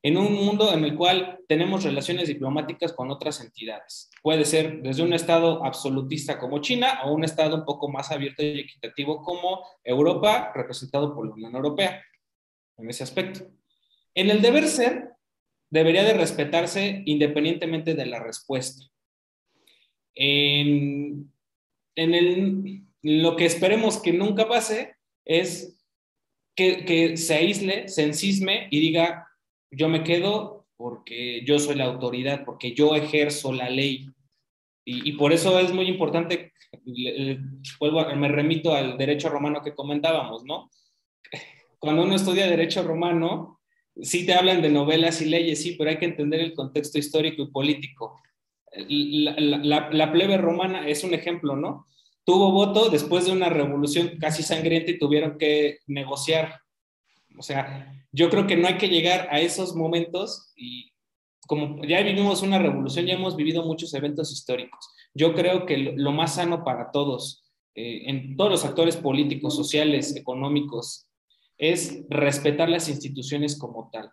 en 0.02 0.16
un 0.16 0.32
mundo 0.32 0.72
en 0.72 0.84
el 0.84 0.96
cual 0.96 1.40
tenemos 1.46 1.84
relaciones 1.84 2.28
diplomáticas 2.28 2.92
con 2.92 3.10
otras 3.10 3.40
entidades. 3.40 4.10
Puede 4.22 4.44
ser 4.44 4.82
desde 4.82 5.02
un 5.02 5.12
Estado 5.12 5.64
absolutista 5.64 6.38
como 6.38 6.60
China 6.60 7.00
o 7.04 7.12
un 7.12 7.24
Estado 7.24 7.56
un 7.56 7.64
poco 7.64 7.88
más 7.88 8.10
abierto 8.10 8.42
y 8.42 8.60
equitativo 8.60 9.22
como 9.22 9.62
Europa, 9.84 10.52
representado 10.54 11.14
por 11.14 11.26
la 11.26 11.34
Unión 11.34 11.54
Europea, 11.54 12.02
en 12.78 12.88
ese 12.88 13.02
aspecto. 13.02 13.46
En 14.14 14.30
el 14.30 14.40
deber 14.40 14.66
ser, 14.68 15.10
debería 15.68 16.04
de 16.04 16.14
respetarse 16.14 17.02
independientemente 17.06 17.94
de 17.94 18.06
la 18.06 18.20
respuesta. 18.20 18.84
En, 20.14 21.32
en 21.94 22.14
el 22.14 22.84
lo 23.02 23.36
que 23.36 23.46
esperemos 23.46 23.98
que 23.98 24.12
nunca 24.12 24.48
pase 24.48 24.96
es 25.24 25.78
que, 26.54 27.16
se 27.16 27.34
aísle, 27.34 27.88
se 27.88 28.02
encisme 28.02 28.68
y 28.70 28.80
diga, 28.80 29.26
yo 29.70 29.88
me 29.88 30.04
quedo 30.04 30.66
porque 30.76 31.44
yo 31.44 31.58
soy 31.58 31.76
la 31.76 31.84
autoridad, 31.84 32.44
porque 32.44 32.74
yo 32.74 32.94
ejerzo 32.94 33.52
la 33.52 33.68
ley. 33.68 34.08
Y, 34.84 35.12
por 35.12 35.32
eso 35.32 35.58
es 35.60 35.72
muy 35.72 35.86
importante, 35.86 36.52
vuelvo 37.78 38.04
me 38.16 38.28
remito 38.28 38.74
al 38.74 38.98
derecho 38.98 39.28
romano 39.28 39.62
que 39.62 39.74
comentábamos, 39.74 40.44
¿no? 40.44 40.68
Cuando 41.78 42.02
uno 42.02 42.16
estudia 42.16 42.48
derecho 42.48 42.82
romano, 42.82 43.60
sí 44.02 44.26
te 44.26 44.34
hablan 44.34 44.62
de 44.62 44.70
novelas 44.70 45.20
y 45.20 45.26
leyes, 45.26 45.62
sí, 45.62 45.76
pero 45.78 45.90
hay 45.90 45.98
que 45.98 46.06
entender 46.06 46.40
el 46.40 46.54
contexto 46.54 46.98
histórico 46.98 47.42
y 47.42 47.50
político. 47.50 48.20
la 48.72 50.12
plebe 50.12 50.38
romana 50.38 50.88
es 50.88 51.04
un 51.04 51.14
ejemplo, 51.14 51.54
¿no? 51.54 51.86
tuvo 52.30 52.52
voto 52.52 52.90
después 52.90 53.26
de 53.26 53.32
una 53.32 53.48
revolución 53.48 54.16
casi 54.20 54.44
sangrienta 54.44 54.92
y 54.92 54.98
tuvieron 54.98 55.36
que 55.36 55.78
negociar. 55.88 56.60
O 57.38 57.42
sea, 57.42 58.04
yo 58.12 58.28
creo 58.30 58.46
que 58.46 58.56
no 58.56 58.68
hay 58.68 58.76
que 58.76 58.88
llegar 58.88 59.28
a 59.30 59.40
esos 59.40 59.74
momentos 59.74 60.52
y 60.56 60.92
como 61.46 61.84
ya 61.84 62.00
vivimos 62.02 62.42
una 62.42 62.58
revolución, 62.58 63.06
ya 63.06 63.14
hemos 63.14 63.34
vivido 63.34 63.64
muchos 63.64 63.92
eventos 63.94 64.30
históricos. 64.30 64.88
Yo 65.14 65.34
creo 65.34 65.66
que 65.66 65.78
lo, 65.96 66.12
más 66.12 66.36
sano 66.36 66.62
para 66.62 66.92
todos, 66.92 67.42
eh, 67.74 68.02
en 68.06 68.36
todos 68.36 68.52
los 68.52 68.64
actores 68.64 68.96
políticos, 68.96 69.56
sociales, 69.56 70.14
económicos, 70.14 71.08
es 71.58 72.04
respetar 72.08 72.68
las 72.68 72.88
instituciones 72.88 73.58
como 73.58 73.90
tal. 73.92 74.12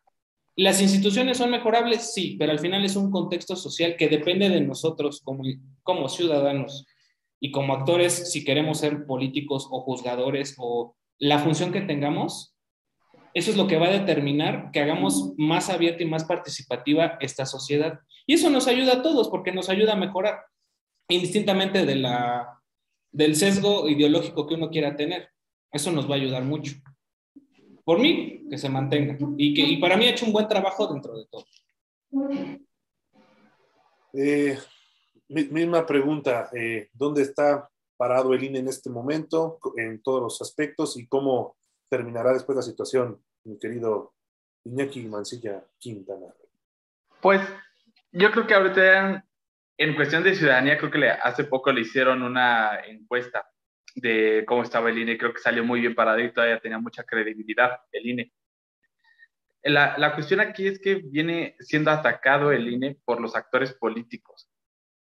¿Las 0.55 0.81
instituciones 0.81 1.37
son 1.37 1.51
mejorables? 1.51 2.11
Sí, 2.11 2.35
pero 2.39 2.51
al 2.51 2.59
final 2.59 2.83
es 2.83 2.95
un 2.95 3.11
contexto 3.11 3.55
social 3.55 3.95
que 3.95 4.09
depende 4.09 4.49
de 4.49 4.61
nosotros 4.61 5.21
como, 5.23 5.43
como 5.83 6.09
ciudadanos 6.09 6.87
y 7.39 7.51
como 7.51 7.75
actores, 7.75 8.31
si 8.31 8.43
queremos 8.43 8.79
ser 8.79 9.05
políticos 9.05 9.67
o 9.69 9.81
juzgadores 9.81 10.55
o 10.57 10.95
la 11.19 11.37
función 11.37 11.71
que 11.71 11.81
tengamos, 11.81 12.56
eso 13.37 13.51
es 13.51 13.57
lo 13.57 13.67
que 13.67 13.77
va 13.77 13.85
a 13.85 13.91
determinar 13.91 14.71
que 14.71 14.79
hagamos 14.79 15.33
más 15.37 15.69
abierta 15.69 16.01
y 16.01 16.07
más 16.07 16.23
participativa 16.23 17.19
esta 17.21 17.45
sociedad. 17.45 17.99
Y 18.25 18.33
eso 18.33 18.49
nos 18.49 18.67
ayuda 18.67 18.93
a 18.93 19.01
todos 19.03 19.29
porque 19.29 19.51
nos 19.51 19.69
ayuda 19.69 19.93
a 19.93 19.95
mejorar, 19.95 20.39
indistintamente 21.07 21.85
de 21.85 22.43
del 23.11 23.35
sesgo 23.35 23.87
ideológico 23.87 24.47
que 24.47 24.55
uno 24.55 24.71
quiera 24.71 24.95
tener. 24.95 25.29
Eso 25.71 25.91
nos 25.91 26.09
va 26.09 26.15
a 26.15 26.17
ayudar 26.17 26.43
mucho. 26.45 26.77
Por 27.83 27.99
mí, 27.99 28.41
que 28.49 28.57
se 28.57 28.69
mantenga. 28.69 29.15
Y, 29.37 29.53
que, 29.53 29.61
y 29.61 29.77
para 29.77 29.97
mí 29.97 30.05
ha 30.05 30.11
hecho 30.11 30.25
un 30.25 30.33
buen 30.33 30.47
trabajo 30.47 30.91
dentro 30.91 31.15
de 31.15 31.25
todo. 31.27 31.45
Eh, 34.13 34.57
misma 35.29 35.85
pregunta, 35.85 36.49
eh, 36.53 36.89
¿dónde 36.91 37.21
está 37.21 37.69
parado 37.97 38.33
el 38.33 38.43
INE 38.43 38.59
en 38.59 38.67
este 38.67 38.89
momento 38.89 39.59
en 39.77 40.01
todos 40.01 40.23
los 40.23 40.41
aspectos 40.41 40.97
y 40.97 41.05
cómo 41.05 41.55
terminará 41.89 42.33
después 42.33 42.55
la 42.55 42.61
situación, 42.61 43.21
mi 43.43 43.57
querido 43.57 44.13
Iñaki 44.63 45.03
Mancilla 45.07 45.63
Quintana? 45.77 46.27
Pues 47.21 47.41
yo 48.11 48.31
creo 48.31 48.47
que 48.47 48.53
ahorita 48.53 49.25
en 49.77 49.95
cuestión 49.95 50.23
de 50.23 50.35
ciudadanía, 50.35 50.77
creo 50.77 50.91
que 50.91 51.07
hace 51.09 51.43
poco 51.43 51.71
le 51.71 51.81
hicieron 51.81 52.23
una 52.23 52.79
encuesta 52.87 53.47
de 53.95 54.43
cómo 54.47 54.63
estaba 54.63 54.89
el 54.89 54.97
INE, 54.97 55.17
creo 55.17 55.33
que 55.33 55.39
salió 55.39 55.63
muy 55.63 55.81
bien 55.81 55.95
parado 55.95 56.19
y 56.19 56.31
todavía 56.31 56.59
tenía 56.59 56.79
mucha 56.79 57.03
credibilidad 57.03 57.79
el 57.91 58.07
INE. 58.07 58.33
La, 59.63 59.97
la 59.97 60.13
cuestión 60.15 60.39
aquí 60.39 60.67
es 60.67 60.79
que 60.79 60.95
viene 60.95 61.55
siendo 61.59 61.91
atacado 61.91 62.51
el 62.51 62.67
INE 62.67 62.97
por 63.05 63.19
los 63.19 63.35
actores 63.35 63.73
políticos. 63.73 64.49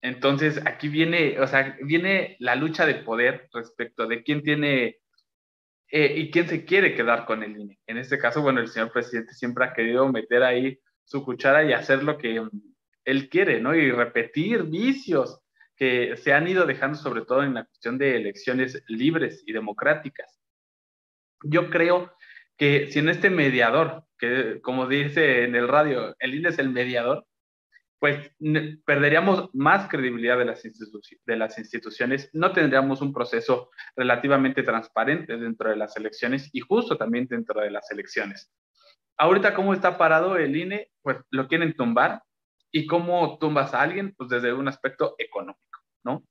Entonces, 0.02 0.62
aquí 0.66 0.88
viene, 0.88 1.40
o 1.40 1.48
sea, 1.48 1.78
viene 1.82 2.38
la 2.40 2.56
lucha 2.56 2.86
de 2.86 2.96
poder 2.96 3.50
respecto 3.52 4.08
de 4.08 4.24
quién 4.24 4.44
tiene 4.44 5.00
eh, 5.90 6.14
y 6.18 6.32
quién 6.32 6.48
se 6.48 6.66
quiere 6.66 6.96
quedar 6.96 7.26
con 7.26 7.44
el 7.44 7.58
INE. 7.58 7.80
En 7.88 7.98
este 7.98 8.18
caso, 8.18 8.42
bueno, 8.42 8.60
el 8.60 8.68
señor 8.68 8.92
presidente 8.92 9.34
siempre 9.34 9.66
ha 9.66 9.74
querido 9.74 10.12
meter 10.12 10.44
ahí 10.44 10.80
su 11.04 11.24
cuchara 11.24 11.64
y 11.64 11.74
hacer 11.74 12.04
lo 12.04 12.18
que 12.18 12.42
mm, 12.42 12.50
él 13.06 13.30
quiere, 13.30 13.62
¿no? 13.62 13.76
Y 13.76 13.92
repetir 13.92 14.64
vicios 14.64 15.40
que 15.76 16.18
se 16.18 16.34
han 16.34 16.48
ido 16.48 16.66
dejando 16.66 16.98
sobre 16.98 17.22
todo 17.22 17.44
en 17.44 17.54
la 17.54 17.66
cuestión 17.66 17.98
de 17.98 18.16
elecciones 18.16 18.82
libres 18.88 19.44
y 19.46 19.54
democráticas. 19.54 20.40
Yo 21.44 21.70
creo 21.70 22.12
que 22.58 22.88
si 22.92 23.00
en 23.00 23.10
este 23.10 23.30
mediador, 23.30 24.06
que 24.18 24.62
como 24.62 24.88
dice 24.88 25.44
en 25.44 25.56
el 25.56 25.68
radio, 25.68 26.16
el 26.20 26.36
INE 26.36 26.50
es 26.50 26.60
el 26.60 26.70
mediador, 26.70 27.28
pues 28.06 28.30
perderíamos 28.86 29.50
más 29.56 29.90
credibilidad 29.90 30.38
de 30.38 30.46
las, 30.46 31.58
instituciones, 31.58 32.30
no 32.34 32.52
tendríamos 32.52 33.02
un 33.02 33.12
proceso 33.12 33.72
relativamente 33.96 34.62
transparente 34.62 35.36
dentro 35.38 35.72
de 35.72 35.76
las 35.76 35.98
elecciones 35.98 36.48
y 36.54 36.60
justo 36.60 36.98
también 36.98 37.26
dentro 37.26 37.62
de 37.62 37.72
las 37.72 37.90
elecciones. 37.90 38.54
Ahorita, 39.18 39.56
¿cómo 39.56 39.74
está 39.74 39.98
parado 39.98 40.38
el 40.38 40.56
INE? 40.56 40.92
Pues 41.02 41.18
lo 41.32 41.48
quieren 41.48 41.74
tumbar. 41.76 42.22
¿Y 42.72 42.86
cómo 42.86 43.40
tumbas 43.40 43.74
a 43.74 43.82
alguien? 43.82 44.14
Pues 44.16 44.30
desde 44.30 44.54
un 44.54 44.68
aspecto 44.68 45.16
económico, 45.18 45.82
¿no? 46.04 46.24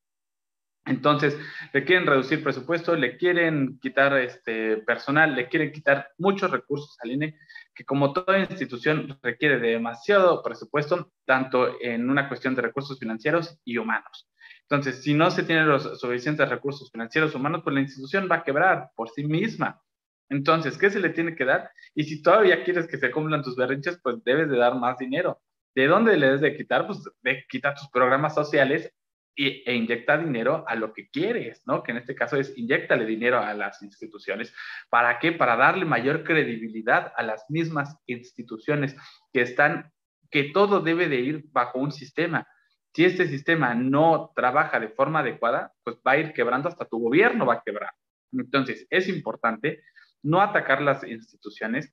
Entonces, 0.87 1.39
le 1.73 1.85
quieren 1.85 2.07
reducir 2.07 2.43
presupuesto, 2.43 2.95
le 2.95 3.17
quieren 3.17 3.79
quitar 3.81 4.19
este 4.19 4.79
personal, 4.79 5.35
le 5.35 5.49
quieren 5.49 5.73
quitar 5.73 6.11
muchos 6.19 6.51
recursos 6.51 6.99
al 7.03 7.13
INE, 7.13 7.39
que 7.75 7.87
como 7.87 8.13
toda 8.13 8.39
institución 8.39 9.19
requiere 9.23 9.59
de 9.59 9.71
demasiado 9.71 10.43
presupuesto, 10.43 11.13
tanto 11.25 11.81
en 11.81 12.11
una 12.11 12.29
cuestión 12.29 12.55
de 12.55 12.63
recursos 12.63 12.99
financieros 12.99 13.59
y 13.65 13.79
humanos. 13.79 14.29
Entonces, 14.69 15.03
si 15.03 15.15
no 15.15 15.31
se 15.31 15.43
tienen 15.45 15.69
los 15.69 15.99
suficientes 15.99 16.49
recursos 16.49 16.91
financieros 16.91 17.35
humanos, 17.35 17.63
pues 17.65 17.75
la 17.75 17.81
institución 17.81 18.29
va 18.31 18.37
a 18.37 18.45
quebrar 18.45 18.91
por 18.95 19.09
sí 19.09 19.25
misma. 19.25 19.81
Entonces, 20.29 20.77
¿qué 20.77 20.91
se 20.91 21.01
le 21.01 21.11
tiene 21.11 21.35
que 21.35 21.47
dar? 21.47 21.71
Y 21.95 22.05
si 22.05 22.23
todavía 22.23 22.63
quieres 22.63 22.87
que 22.87 22.99
se 22.99 23.11
cumplan 23.11 23.43
tus 23.43 23.57
berrinches, 23.57 24.01
pues 24.03 24.23
debes 24.25 24.51
de 24.51 24.59
dar 24.59 24.75
más 24.75 24.99
dinero. 24.99 25.41
¿De 25.75 25.87
dónde 25.87 26.17
le 26.17 26.27
debes 26.27 26.41
de 26.43 26.57
quitar? 26.57 26.87
Pues 26.87 27.03
de 27.23 27.45
quitar 27.49 27.75
tus 27.75 27.89
programas 27.91 28.35
sociales 28.35 28.93
e 29.37 29.75
inyecta 29.75 30.17
dinero 30.17 30.65
a 30.69 30.77
lo 30.77 30.93
que 30.93 31.09
quieres, 31.09 31.63
¿no? 31.67 31.83
Que 31.83 31.93
en 31.93 31.99
este 31.99 32.15
caso 32.15 32.37
es 32.37 32.57
inyectale 32.57 33.05
dinero 33.05 33.41
a 33.41 33.53
las 33.55 33.83
instituciones. 33.83 34.55
¿Para 34.89 35.19
qué? 35.19 35.33
Para 35.33 35.57
darle 35.57 35.85
mayor 35.85 36.25
credibilidad 36.25 37.13
a 37.17 37.23
las 37.23 37.45
mismas 37.49 37.97
instituciones 38.07 38.97
que 39.33 39.43
están, 39.43 39.93
que 40.31 40.45
todo 40.45 40.81
debe 40.81 41.09
de 41.09 41.17
ir 41.17 41.45
bajo 41.51 41.79
un 41.79 41.91
sistema. 41.91 42.47
Si 42.95 43.05
este 43.05 43.27
sistema 43.27 43.75
no 43.75 44.33
trabaja 44.37 44.79
de 44.79 44.89
forma 44.89 45.21
adecuada, 45.21 45.73
pues 45.83 45.97
va 46.07 46.13
a 46.13 46.19
ir 46.19 46.33
quebrando, 46.33 46.69
hasta 46.69 46.85
tu 46.85 47.01
gobierno 47.01 47.45
va 47.45 47.55
a 47.55 47.63
quebrar. 47.65 47.91
Entonces, 48.33 48.87
es 48.91 49.09
importante 49.09 49.83
no 50.23 50.41
atacar 50.41 50.81
las 50.81 51.03
instituciones 51.05 51.93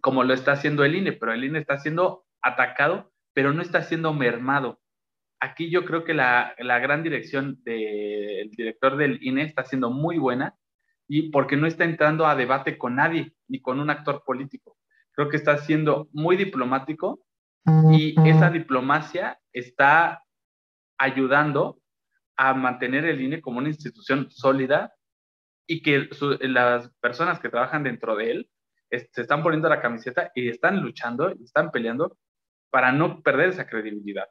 como 0.00 0.24
lo 0.24 0.34
está 0.34 0.52
haciendo 0.52 0.84
el 0.84 0.94
INE, 0.94 1.12
pero 1.12 1.32
el 1.32 1.44
INE 1.44 1.58
está 1.58 1.78
siendo 1.78 2.24
atacado, 2.40 3.12
pero 3.32 3.52
no 3.52 3.62
está 3.62 3.82
siendo 3.82 4.12
mermado 4.12 4.81
aquí 5.42 5.70
yo 5.70 5.84
creo 5.84 6.04
que 6.04 6.14
la, 6.14 6.54
gran 6.56 7.02
dirección 7.02 7.58
del 7.64 8.50
director 8.52 8.96
del 8.96 9.18
INE 9.22 9.42
está 9.42 9.64
siendo 9.64 9.90
muy 9.90 10.16
buena 10.16 10.54
y 11.08 11.30
porque 11.30 11.56
no 11.56 11.66
está 11.66 11.84
entrando 11.84 12.26
a 12.26 12.36
debate 12.36 12.78
con 12.78 12.94
nadie 12.94 13.34
ni 13.48 13.60
con 13.60 13.80
un 13.80 13.90
actor 13.90 14.22
político. 14.24 14.78
Creo 15.10 15.28
que 15.28 15.36
está 15.36 15.58
siendo 15.58 16.08
muy 16.12 16.36
diplomático 16.36 17.24
y 17.90 18.14
esa 18.28 18.50
diplomacia 18.50 19.38
está 19.52 20.22
ayudando 20.96 21.80
a 22.36 22.54
mantener 22.54 23.04
el 23.04 23.20
INE 23.20 23.40
como 23.40 23.58
una 23.58 23.68
institución 23.68 24.30
sólida 24.30 24.94
y 25.66 25.82
que 25.82 26.08
las 26.40 26.88
personas 27.00 27.40
que 27.40 27.48
trabajan 27.48 27.82
dentro 27.82 28.14
de 28.14 28.30
él 28.30 28.50
se 28.90 29.22
están 29.22 29.42
poniendo 29.42 29.68
la 29.68 29.80
camiseta 29.80 30.30
y 30.34 30.48
están 30.48 30.80
luchando, 30.80 31.32
y 31.32 31.42
están 31.42 31.70
peleando 31.70 32.16
para 32.70 32.92
no 32.92 33.22
perder 33.22 33.48
esa 33.48 33.66
credibilidad. 33.66 34.28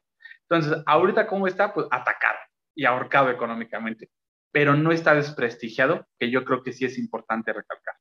Entonces, 0.48 0.82
ahorita, 0.86 1.26
¿cómo 1.26 1.46
está? 1.46 1.72
Pues 1.72 1.86
atacado 1.90 2.38
y 2.74 2.84
ahorcado 2.84 3.30
económicamente, 3.30 4.10
pero 4.50 4.74
no 4.74 4.92
está 4.92 5.14
desprestigiado, 5.14 6.06
que 6.18 6.30
yo 6.30 6.44
creo 6.44 6.62
que 6.62 6.72
sí 6.72 6.84
es 6.84 6.98
importante 6.98 7.52
recalcar. 7.52 7.94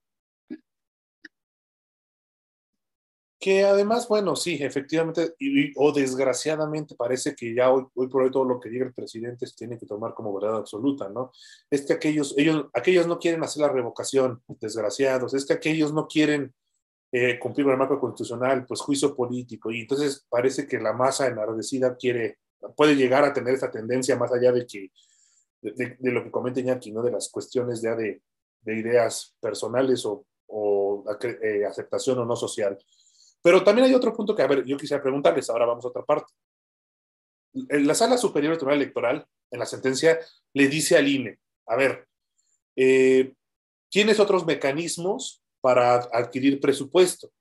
Que 3.40 3.64
además, 3.64 4.08
bueno, 4.08 4.36
sí, 4.36 4.60
efectivamente, 4.62 5.34
o 5.76 5.92
desgraciadamente 5.92 6.94
parece 6.96 7.36
que 7.36 7.56
ya 7.56 7.72
hoy, 7.72 7.88
hoy, 7.96 8.08
por 8.08 8.22
hoy 8.22 8.30
todo 8.30 8.46
lo 8.46 8.60
que 8.60 8.70
diga 8.70 8.86
el 8.86 8.94
presidente 8.94 9.48
se 9.48 9.56
tiene 9.56 9.80
que 9.80 9.88
tomar 9.88 10.14
como 10.14 10.32
verdad 10.32 10.58
absoluta, 10.58 11.10
¿no? 11.10 11.32
Es 11.72 11.84
que 11.84 11.94
aquellos, 11.94 12.38
ellos, 12.38 12.68
aquellos 12.72 13.08
no 13.08 13.18
quieren 13.18 13.44
hacer 13.44 13.64
la 13.64 13.74
revocación, 13.74 14.44
desgraciados, 14.48 15.34
es 15.34 15.48
que 15.48 15.54
aquellos 15.54 15.92
no 15.92 16.08
quieren 16.08 16.54
eh, 17.12 17.38
cumplir 17.40 17.66
con 17.66 17.74
el 17.74 17.80
marco 17.80 18.00
constitucional, 18.00 18.66
pues 18.66 18.82
juicio 18.82 19.16
político, 19.16 19.72
y 19.72 19.82
entonces 19.82 20.26
parece 20.30 20.68
que 20.68 20.80
la 20.80 20.94
masa 20.94 21.28
enardecida 21.28 21.96
quiere, 21.96 22.40
puede 22.76 22.96
llegar 22.96 23.24
a 23.26 23.34
tener 23.34 23.54
esta 23.54 23.70
tendencia 23.70 24.16
más 24.16 24.32
allá 24.32 24.52
de 24.52 24.66
que, 24.66 24.92
de, 25.62 25.98
lo 26.00 26.24
que 26.24 26.32
comenta 26.32 26.60
Iñaki, 26.60 26.92
¿no? 26.92 27.04
De 27.04 27.12
las 27.12 27.30
cuestiones 27.30 27.82
ya 27.82 27.96
de, 27.96 28.22
de 28.62 28.76
ideas 28.76 29.36
personales 29.40 30.06
o, 30.06 30.26
o 30.48 31.04
eh, 31.22 31.66
aceptación 31.66 32.20
o 32.20 32.26
no 32.26 32.36
social. 32.36 32.78
Pero 33.42 33.64
también 33.64 33.88
hay 33.88 33.94
otro 33.94 34.14
punto 34.14 34.36
que, 34.36 34.44
a 34.44 34.48
ver, 34.48 34.64
yo 34.66 34.78
quisiera 34.78 35.02
preguntarles, 35.02 35.50
ahora 35.50 35.66
vamos 35.66 35.84
a 35.86 35.90
otra 35.90 36.04
parte. 36.04 36.34
En 37.54 37.88
la 37.88 37.96
Sala 37.96 38.18
Superior 38.18 38.52
del 38.52 38.60
Tribunal 38.60 38.82
Electoral, 38.82 39.28
en 39.50 39.60
la 39.60 39.66
sentencia, 39.66 40.20
le 40.54 40.68
dice 40.68 40.98
al 40.98 41.08
INE, 41.08 41.40
a 41.68 41.76
ver, 41.76 42.08
eh, 42.76 43.34
¿tienes 43.90 44.20
otros 44.20 44.46
mecanismos 44.46 45.41
para 45.62 45.96
adquirir 45.96 46.60
presupuesto. 46.60 47.32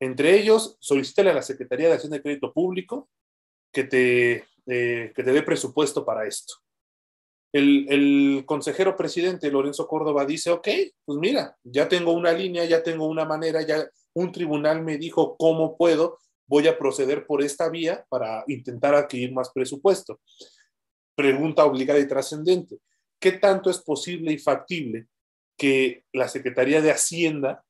Entre 0.00 0.36
ellos, 0.36 0.76
solicítale 0.80 1.30
a 1.30 1.34
la 1.34 1.42
Secretaría 1.42 1.88
de 1.88 1.94
Acción 1.94 2.12
de 2.12 2.22
Crédito 2.22 2.52
Público 2.52 3.08
que 3.72 3.84
te, 3.84 4.44
eh, 4.66 5.12
que 5.14 5.22
te 5.22 5.32
dé 5.32 5.42
presupuesto 5.42 6.04
para 6.04 6.26
esto. 6.26 6.54
El, 7.52 7.86
el, 7.90 8.44
consejero 8.46 8.96
presidente 8.96 9.50
Lorenzo 9.50 9.86
Córdoba 9.86 10.24
dice, 10.24 10.50
ok, 10.50 10.68
pues 11.04 11.18
mira, 11.18 11.56
ya 11.62 11.86
tengo 11.88 12.12
una 12.12 12.32
línea, 12.32 12.64
ya 12.64 12.82
tengo 12.82 13.06
una 13.06 13.26
manera, 13.26 13.62
ya 13.62 13.86
un 14.14 14.32
tribunal 14.32 14.82
me 14.82 14.98
dijo 14.98 15.36
cómo 15.36 15.76
puedo, 15.76 16.18
voy 16.46 16.66
a 16.66 16.78
proceder 16.78 17.26
por 17.26 17.42
esta 17.42 17.68
vía 17.68 18.04
para 18.08 18.44
intentar 18.48 18.94
adquirir 18.94 19.32
más 19.32 19.50
presupuesto. 19.50 20.20
Pregunta 21.14 21.64
obligada 21.64 22.00
y 22.00 22.08
trascendente, 22.08 22.78
¿qué 23.20 23.32
tanto 23.32 23.70
es 23.70 23.78
posible 23.78 24.32
y 24.32 24.38
factible 24.38 25.06
que 25.56 26.04
la 26.12 26.28
Secretaría 26.28 26.80
de 26.80 26.90
Hacienda 26.90 27.64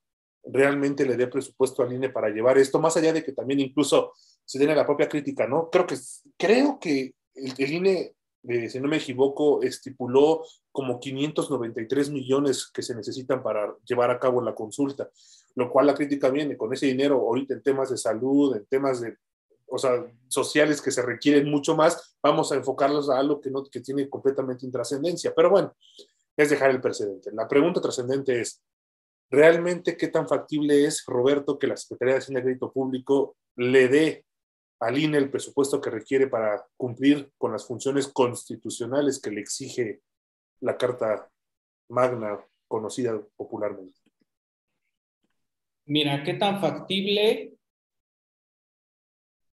realmente 0.45 1.07
le 1.07 1.17
dé 1.17 1.27
presupuesto 1.27 1.83
al 1.83 1.93
INE 1.93 2.11
para 2.11 2.31
llevar 2.31 2.59
esto, 2.59 2.81
más 2.81 2.97
allá 2.97 3.13
de 3.13 3.23
que 3.23 3.33
también 3.33 3.61
incluso 3.61 4.13
se 4.45 4.59
tiene 4.59 4.75
la 4.75 4.87
propia 4.87 5.09
crítica, 5.09 5.47
¿no? 5.47 5.71
Creo 5.71 5.87
que, 5.87 5.97
creo 6.37 6.79
que 6.81 7.15
el, 7.35 7.73
INE, 7.73 8.15
eh, 8.45 8.69
si 8.69 8.81
no 8.81 8.89
me 8.89 8.97
equivoco, 8.97 9.63
estipuló 9.63 10.43
como 10.73 10.99
593 10.99 12.11
millones 12.11 12.71
que 12.73 12.83
se 12.83 12.95
necesitan 12.95 13.43
para 13.43 13.75
llevar 13.85 14.11
a 14.11 14.19
cabo 14.19 14.43
la 14.43 14.55
consulta, 14.55 15.09
lo 15.55 15.71
cual 15.71 15.87
la 15.87 15.95
crítica 15.95 16.31
viene 16.31 16.57
con 16.57 16.73
ese 16.73 16.87
dinero 16.87 17.17
ahorita 17.17 17.55
en 17.55 17.63
temas 17.63 17.91
de 17.91 17.99
salud, 17.99 18.57
en 18.57 18.67
temas 18.67 19.01
de, 19.01 19.17
o 19.67 19.79
sea, 19.79 20.05
sociales 20.29 20.83
que 20.83 20.91
se 20.91 21.03
requieren 21.03 21.51
mucho 21.51 21.77
más, 21.77 22.17
vamos 22.23 22.51
a 22.53 22.57
enfocarlos 22.57 23.09
a 23.11 23.19
algo 23.19 23.41
que, 23.41 23.51
no, 23.51 23.65
que 23.65 23.81
tiene 23.81 24.09
completamente 24.09 24.67
intrascendencia. 24.67 25.33
Pero 25.35 25.51
bueno, 25.51 25.75
es 26.37 26.51
dejar 26.51 26.71
el 26.71 26.81
precedente. 26.81 27.31
La 27.33 27.49
pregunta 27.49 27.81
trascendente 27.81 28.41
es, 28.41 28.63
¿realmente 29.31 29.97
qué 29.97 30.09
tan 30.09 30.29
factible 30.29 30.85
es, 30.85 31.05
Roberto, 31.07 31.59
que 31.59 31.67
la 31.67 31.77
Secretaría 31.77 32.15
de 32.15 32.19
Hacienda 32.21 32.41
de 32.41 32.45
Crédito 32.45 32.73
Público 32.73 33.37
le 33.57 33.89
dé 33.89 34.25
al 34.81 34.99
INE 34.99 35.19
el 35.19 35.31
presupuesto 35.31 35.81
que 35.81 35.91
requiere 35.91 36.27
para 36.27 36.67
cumplir 36.77 37.31
con 37.39 37.53
las 37.53 37.67
funciones 37.67 38.09
constitucionales 38.09 39.21
que 39.21 39.31
le 39.31 39.41
exige 39.41 40.03
la 40.61 40.77
Carta 40.77 41.31
Magna 41.89 42.45
conocida 42.67 43.21
popularmente? 43.37 44.01
Mira, 45.85 46.23
¿qué 46.25 46.35
tan 46.35 46.61
factible? 46.61 47.55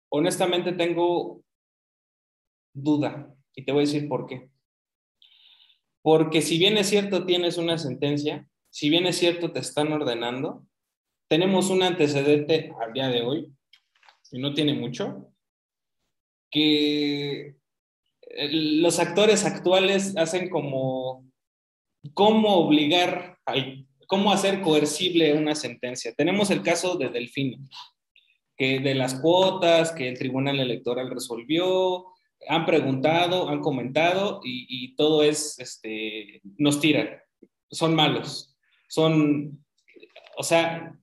Honestamente 0.10 0.74
tengo 0.74 1.44
duda 2.74 3.34
y 3.56 3.64
te 3.64 3.72
voy 3.72 3.84
a 3.84 3.86
decir 3.86 4.10
por 4.10 4.26
qué. 4.26 4.50
Porque 6.04 6.42
si 6.42 6.60
bien 6.60 6.78
es 6.78 6.90
cierto 6.90 7.26
tienes 7.26 7.58
una 7.58 7.80
sentencia, 7.80 8.48
si 8.70 8.90
bien 8.90 9.08
es 9.08 9.18
cierto 9.18 9.52
te 9.52 9.60
están 9.60 9.92
ordenando, 9.92 10.68
tenemos 11.28 11.72
un 11.72 11.82
antecedente 11.82 12.72
al 12.80 12.94
día 12.94 13.08
de 13.08 13.22
hoy, 13.22 13.52
y 14.32 14.40
no 14.40 14.54
tiene 14.54 14.74
mucho, 14.74 15.32
que 16.52 17.56
los 18.52 19.00
actores 19.00 19.46
actuales 19.46 20.16
hacen 20.18 20.50
como 20.50 21.26
cómo 22.14 22.58
obligar, 22.58 23.40
cómo 24.08 24.32
hacer 24.32 24.62
coercible 24.62 25.34
una 25.34 25.56
sentencia. 25.56 26.14
Tenemos 26.14 26.52
el 26.52 26.62
caso 26.62 26.98
de 26.98 27.10
Delfino, 27.10 27.58
que 28.58 28.80
de 28.80 28.94
las 28.94 29.16
cuotas 29.16 29.92
que 29.92 30.10
el 30.10 30.18
Tribunal 30.18 30.60
Electoral 30.60 31.10
resolvió, 31.10 32.13
han 32.48 32.66
preguntado, 32.66 33.50
han 33.50 33.62
comentado 33.62 34.42
y, 34.44 34.96
todo 34.96 35.24
es, 35.24 35.58
este, 35.60 36.42
nos 36.58 36.80
tiran, 36.80 37.10
son 37.72 37.96
malos. 37.96 38.56
son, 38.88 39.66
o 40.38 40.44
sea, 40.44 40.98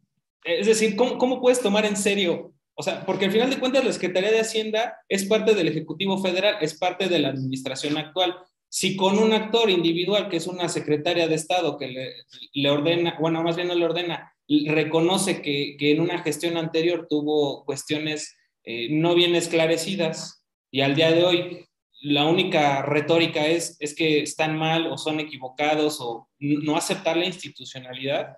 es 0.44 0.66
decir, 0.66 0.96
¿cómo, 0.96 1.18
¿cómo, 1.18 1.40
puedes 1.40 1.60
tomar 1.60 1.84
en 1.84 1.96
serio? 1.96 2.54
O 2.74 2.82
sea, 2.82 3.04
porque 3.04 3.26
al 3.26 3.32
final 3.32 3.50
de 3.50 3.58
cuentas 3.58 3.84
la 3.84 3.92
Secretaría 3.92 4.30
de 4.30 4.40
Hacienda 4.40 4.96
es 5.08 5.24
parte 5.26 5.54
del 5.54 5.68
Ejecutivo 5.68 6.18
Federal, 6.18 6.56
es 6.60 6.78
parte 6.78 7.08
de 7.08 7.18
la 7.18 7.28
administración 7.28 7.98
actual. 7.98 8.36
Si 8.68 8.96
con 8.96 9.18
un 9.18 9.32
actor 9.32 9.68
individual, 9.68 10.28
que 10.28 10.36
es 10.36 10.46
una 10.46 10.68
secretaria 10.68 11.28
de 11.28 11.34
Estado 11.34 11.76
que 11.76 11.88
le, 11.88 12.12
le 12.52 12.70
ordena, 12.70 13.16
bueno, 13.20 13.42
más 13.42 13.56
bien 13.56 13.68
no 13.68 13.74
le 13.74 13.84
ordena, 13.84 14.32
reconoce 14.66 15.42
que, 15.42 15.76
que 15.78 15.92
en 15.92 16.00
una 16.00 16.22
gestión 16.22 16.56
anterior 16.56 17.06
tuvo 17.08 17.64
cuestiones 17.64 18.36
eh, 18.64 18.88
no 18.90 19.14
bien 19.14 19.34
esclarecidas 19.34 20.39
y 20.70 20.80
al 20.80 20.94
día 20.94 21.10
de 21.12 21.24
hoy 21.24 21.66
la 22.02 22.26
única 22.26 22.82
retórica 22.82 23.46
es, 23.46 23.76
es 23.80 23.94
que 23.94 24.22
están 24.22 24.56
mal 24.56 24.86
o 24.86 24.96
son 24.96 25.20
equivocados 25.20 25.98
o 26.00 26.28
no 26.38 26.76
aceptar 26.76 27.16
la 27.16 27.26
institucionalidad, 27.26 28.36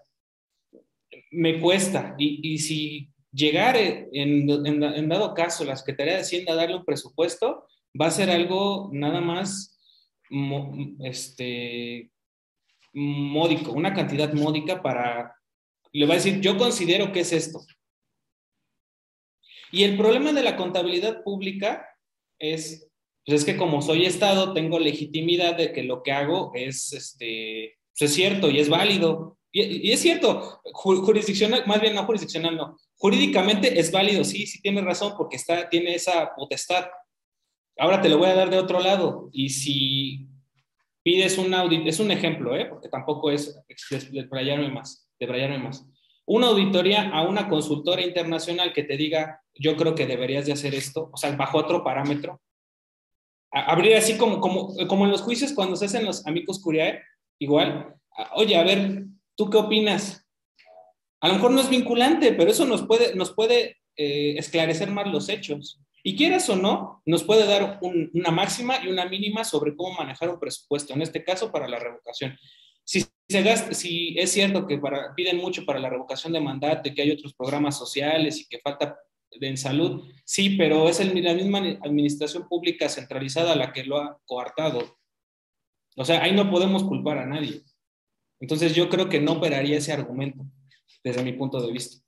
me 1.31 1.61
cuesta. 1.61 2.15
Y, 2.19 2.55
y 2.55 2.59
si 2.59 3.09
llegar 3.31 3.77
en, 3.77 4.09
en, 4.13 4.83
en, 4.83 5.09
dado 5.09 5.35
caso 5.35 5.65
la 5.65 5.77
Secretaría 5.77 6.15
de 6.15 6.21
Hacienda 6.21 6.53
a 6.53 6.57
darle 6.57 6.77
un 6.77 6.85
presupuesto, 6.85 7.67
va 7.99 8.07
a 8.07 8.11
ser 8.11 8.31
algo 8.31 8.91
nada 8.93 9.21
más 9.21 9.79
este, 11.01 12.11
módico, 12.93 13.73
una 13.73 13.95
cantidad 13.95 14.33
módica 14.33 14.83
para, 14.83 15.37
le 15.93 16.07
va 16.07 16.15
a 16.15 16.17
decir, 16.17 16.41
yo 16.41 16.59
considero 16.59 17.13
que 17.13 17.21
es 17.21 17.33
esto. 17.33 17.61
Y 19.71 19.85
el 19.85 19.97
problema 19.97 20.33
de 20.33 20.43
la 20.43 20.57
contabilidad 20.57 21.23
pública 21.23 21.92
es, 22.43 22.91
pues 23.25 23.41
es 23.41 23.45
que 23.47 23.57
como 23.57 23.81
soy 23.81 24.05
Estado, 24.05 24.53
tengo 24.53 24.79
legitimidad 24.79 25.57
de 25.57 25.73
que 25.73 25.85
lo 25.85 26.03
que 26.03 26.13
hago 26.13 26.51
es, 26.55 26.93
este, 26.93 27.79
pues 27.97 28.11
es 28.11 28.15
cierto 28.15 28.51
y 28.51 28.59
es 28.59 28.69
válido. 28.69 29.39
Y, 29.53 29.93
es 29.93 30.01
cierto, 30.01 30.61
jurisdiccional, 30.73 31.65
más 31.67 31.81
bien 31.81 31.95
no 31.95 32.05
jurisdiccional, 32.05 32.57
no. 32.57 32.77
Jurídicamente 32.97 33.79
es 33.79 33.93
válido, 33.93 34.25
sí, 34.25 34.47
sí 34.47 34.61
tiene 34.61 34.81
razón, 34.81 35.15
porque 35.17 35.37
está, 35.37 35.69
tiene 35.69 35.95
esa 35.95 36.35
potestad. 36.35 36.87
Ahora 37.79 38.01
te 38.01 38.09
lo 38.09 38.19
voy 38.19 38.29
a 38.29 38.35
dar 38.35 38.51
de 38.51 38.59
otro 38.59 38.81
lado. 38.81 39.29
Y 39.33 39.51
si 39.51 40.27
pides 41.05 41.39
un 41.39 41.55
audit, 41.55 41.87
es 41.87 42.01
un 42.01 42.11
ejemplo, 42.11 42.57
¿eh? 42.57 42.67
porque 42.67 42.89
tampoco 42.89 43.31
es 43.31 43.63
debrayarme 44.11 44.71
más, 44.71 45.09
debrayarme 45.19 45.59
más. 45.59 45.87
Una 46.27 46.49
auditoría 46.49 47.11
a 47.11 47.23
una 47.23 47.49
consultora 47.49 48.03
internacional 48.03 48.73
que 48.73 48.85
te 48.85 48.97
diga, 48.97 49.43
yo 49.55 49.77
creo 49.77 49.95
que 49.95 50.07
deberías 50.07 50.47
de 50.47 50.53
hacer 50.53 50.75
esto, 50.75 51.11
o 51.13 51.17
sea, 51.17 51.35
bajo 51.37 51.59
otro 51.59 51.83
parámetro. 51.83 52.41
Abrir 53.51 53.97
así 53.97 54.17
como, 54.17 54.41
como, 54.41 54.75
como 54.87 55.05
en 55.05 55.11
los 55.11 55.23
juicios 55.23 55.53
cuando 55.53 55.77
se 55.77 55.87
hacen 55.87 56.07
los 56.07 56.27
amigos 56.27 56.61
curiae, 56.63 57.03
igual. 57.39 57.95
Oye, 58.35 58.57
a 58.57 58.63
ver, 58.63 59.05
¿tú 59.37 59.51
qué 59.51 59.59
opinas? 59.59 60.27
A 61.21 61.29
lo 61.29 61.35
mejor 61.35 61.51
no 61.51 61.61
es 61.61 61.69
vinculante, 61.69 62.33
pero 62.33 62.51
eso 62.51 62.65
nos 62.65 62.83
puede, 62.87 63.15
nos 63.15 63.33
puede 63.33 63.79
eh, 63.97 64.35
esclarecer 64.39 64.91
más 64.91 65.07
los 65.09 65.29
hechos. 65.29 65.81
Y 66.03 66.17
quieras 66.17 66.49
o 66.49 66.57
no, 66.57 67.03
nos 67.07 67.23
puede 67.23 67.47
dar 67.47 67.79
un, 67.83 68.11
una 68.15 68.31
máxima 68.31 68.83
y 68.83 68.89
una 68.89 69.05
mínima 69.05 69.45
sobre 69.45 69.77
cómo 69.77 69.95
manejar 69.95 70.31
un 70.31 70.41
presupuesto, 70.41 70.95
en 70.95 71.03
este 71.03 71.23
caso 71.23 71.53
para 71.53 71.69
la 71.69 71.79
revocación. 71.79 72.37
Si, 72.85 73.05
se 73.29 73.43
gasta, 73.43 73.73
si 73.75 74.19
es 74.19 74.33
cierto 74.33 74.67
que 74.67 74.81
piden 75.17 75.39
mucho 75.39 75.65
para 75.65 75.79
la 75.79 75.89
revocación 75.89 76.33
de 76.33 76.41
mandato 76.41 76.91
que 76.95 77.03
hay 77.03 77.11
otros 77.11 77.35
programas 77.35 77.79
sociales 77.79 78.41
y 78.41 78.49
que 78.49 78.59
falta 78.59 78.99
en 79.31 79.57
salud, 79.57 80.03
sí, 80.25 80.57
pero 80.57 80.89
es 80.89 81.01
el, 81.01 81.23
la 81.23 81.35
misma 81.35 81.59
administración 81.83 82.47
pública 82.49 82.89
centralizada 82.89 83.57
la 83.57 83.73
que 83.73 83.85
lo 83.85 83.99
ha 83.99 84.19
coartado. 84.27 84.99
O 85.97 86.05
sea, 86.05 86.23
ahí 86.23 86.33
no 86.33 86.51
podemos 86.51 86.85
culpar 86.85 87.19
a 87.19 87.27
nadie. 87.27 87.63
Entonces 88.41 88.75
yo 88.75 88.89
creo 88.89 89.09
que 89.09 89.21
no 89.21 89.33
operaría 89.33 89.79
ese 89.79 89.93
argumento 89.93 90.45
desde 91.05 91.23
mi 91.23 91.33
punto 91.33 91.65
de 91.65 91.73
vista. 91.73 92.02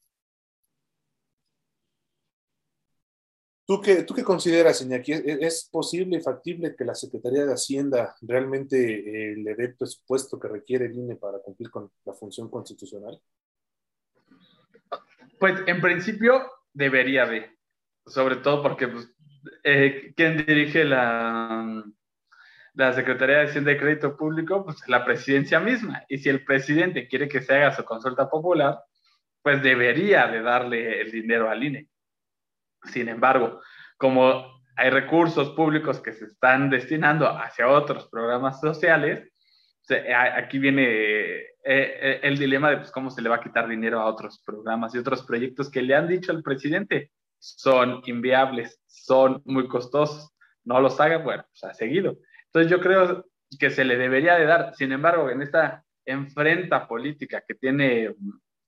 ¿Tú 3.66 3.80
qué, 3.80 4.02
¿Tú 4.02 4.14
qué 4.14 4.22
consideras, 4.22 4.82
Iñaki? 4.82 5.12
¿Es 5.12 5.68
posible 5.72 6.18
y 6.18 6.20
factible 6.20 6.76
que 6.76 6.84
la 6.84 6.94
Secretaría 6.94 7.46
de 7.46 7.54
Hacienda 7.54 8.14
realmente 8.20 8.76
eh, 8.76 9.36
le 9.36 9.54
dé 9.54 9.64
el 9.64 9.74
presupuesto 9.74 10.38
que 10.38 10.48
requiere 10.48 10.84
el 10.84 10.94
INE 10.94 11.16
para 11.16 11.38
cumplir 11.38 11.70
con 11.70 11.90
la 12.04 12.12
función 12.12 12.50
constitucional? 12.50 13.18
Pues 15.38 15.62
en 15.66 15.80
principio 15.80 16.42
debería 16.74 17.24
de, 17.24 17.56
sobre 18.04 18.36
todo 18.36 18.62
porque 18.62 18.88
pues, 18.88 19.08
eh, 19.62 20.12
quien 20.14 20.44
dirige 20.44 20.84
la, 20.84 21.84
la 22.74 22.92
Secretaría 22.92 23.38
de 23.38 23.44
Hacienda 23.44 23.72
y 23.72 23.78
Crédito 23.78 24.14
Público, 24.14 24.64
pues 24.64 24.76
la 24.88 25.06
presidencia 25.06 25.58
misma. 25.58 26.04
Y 26.10 26.18
si 26.18 26.28
el 26.28 26.44
presidente 26.44 27.08
quiere 27.08 27.28
que 27.28 27.40
se 27.40 27.54
haga 27.54 27.74
su 27.74 27.82
consulta 27.84 28.28
popular, 28.28 28.82
pues 29.42 29.62
debería 29.62 30.26
de 30.26 30.42
darle 30.42 31.00
el 31.00 31.10
dinero 31.10 31.48
al 31.48 31.64
INE. 31.64 31.88
Sin 32.84 33.08
embargo, 33.08 33.60
como 33.96 34.62
hay 34.76 34.90
recursos 34.90 35.50
públicos 35.50 36.00
que 36.00 36.12
se 36.12 36.26
están 36.26 36.70
destinando 36.70 37.28
hacia 37.28 37.68
otros 37.68 38.08
programas 38.08 38.60
sociales, 38.60 39.30
aquí 40.36 40.58
viene 40.58 40.84
eh, 40.84 41.46
eh, 41.64 42.20
el 42.22 42.38
dilema 42.38 42.70
de 42.70 42.78
pues, 42.78 42.90
cómo 42.90 43.10
se 43.10 43.22
le 43.22 43.28
va 43.28 43.36
a 43.36 43.40
quitar 43.40 43.68
dinero 43.68 44.00
a 44.00 44.06
otros 44.06 44.42
programas 44.44 44.94
y 44.94 44.98
otros 44.98 45.22
proyectos 45.22 45.70
que 45.70 45.82
le 45.82 45.94
han 45.94 46.08
dicho 46.08 46.32
al 46.32 46.42
presidente 46.42 47.10
son 47.38 48.00
inviables, 48.06 48.80
son 48.86 49.42
muy 49.44 49.68
costosos, 49.68 50.34
no 50.64 50.80
los 50.80 50.98
haga, 51.00 51.18
bueno, 51.18 51.44
pues 51.50 51.64
ha 51.64 51.74
seguido. 51.74 52.16
Entonces 52.46 52.70
yo 52.70 52.80
creo 52.80 53.26
que 53.58 53.70
se 53.70 53.84
le 53.84 53.96
debería 53.96 54.36
de 54.36 54.46
dar, 54.46 54.74
sin 54.74 54.92
embargo, 54.92 55.28
en 55.28 55.42
esta 55.42 55.84
enfrenta 56.06 56.88
política 56.88 57.42
que 57.46 57.54
tiene 57.54 58.14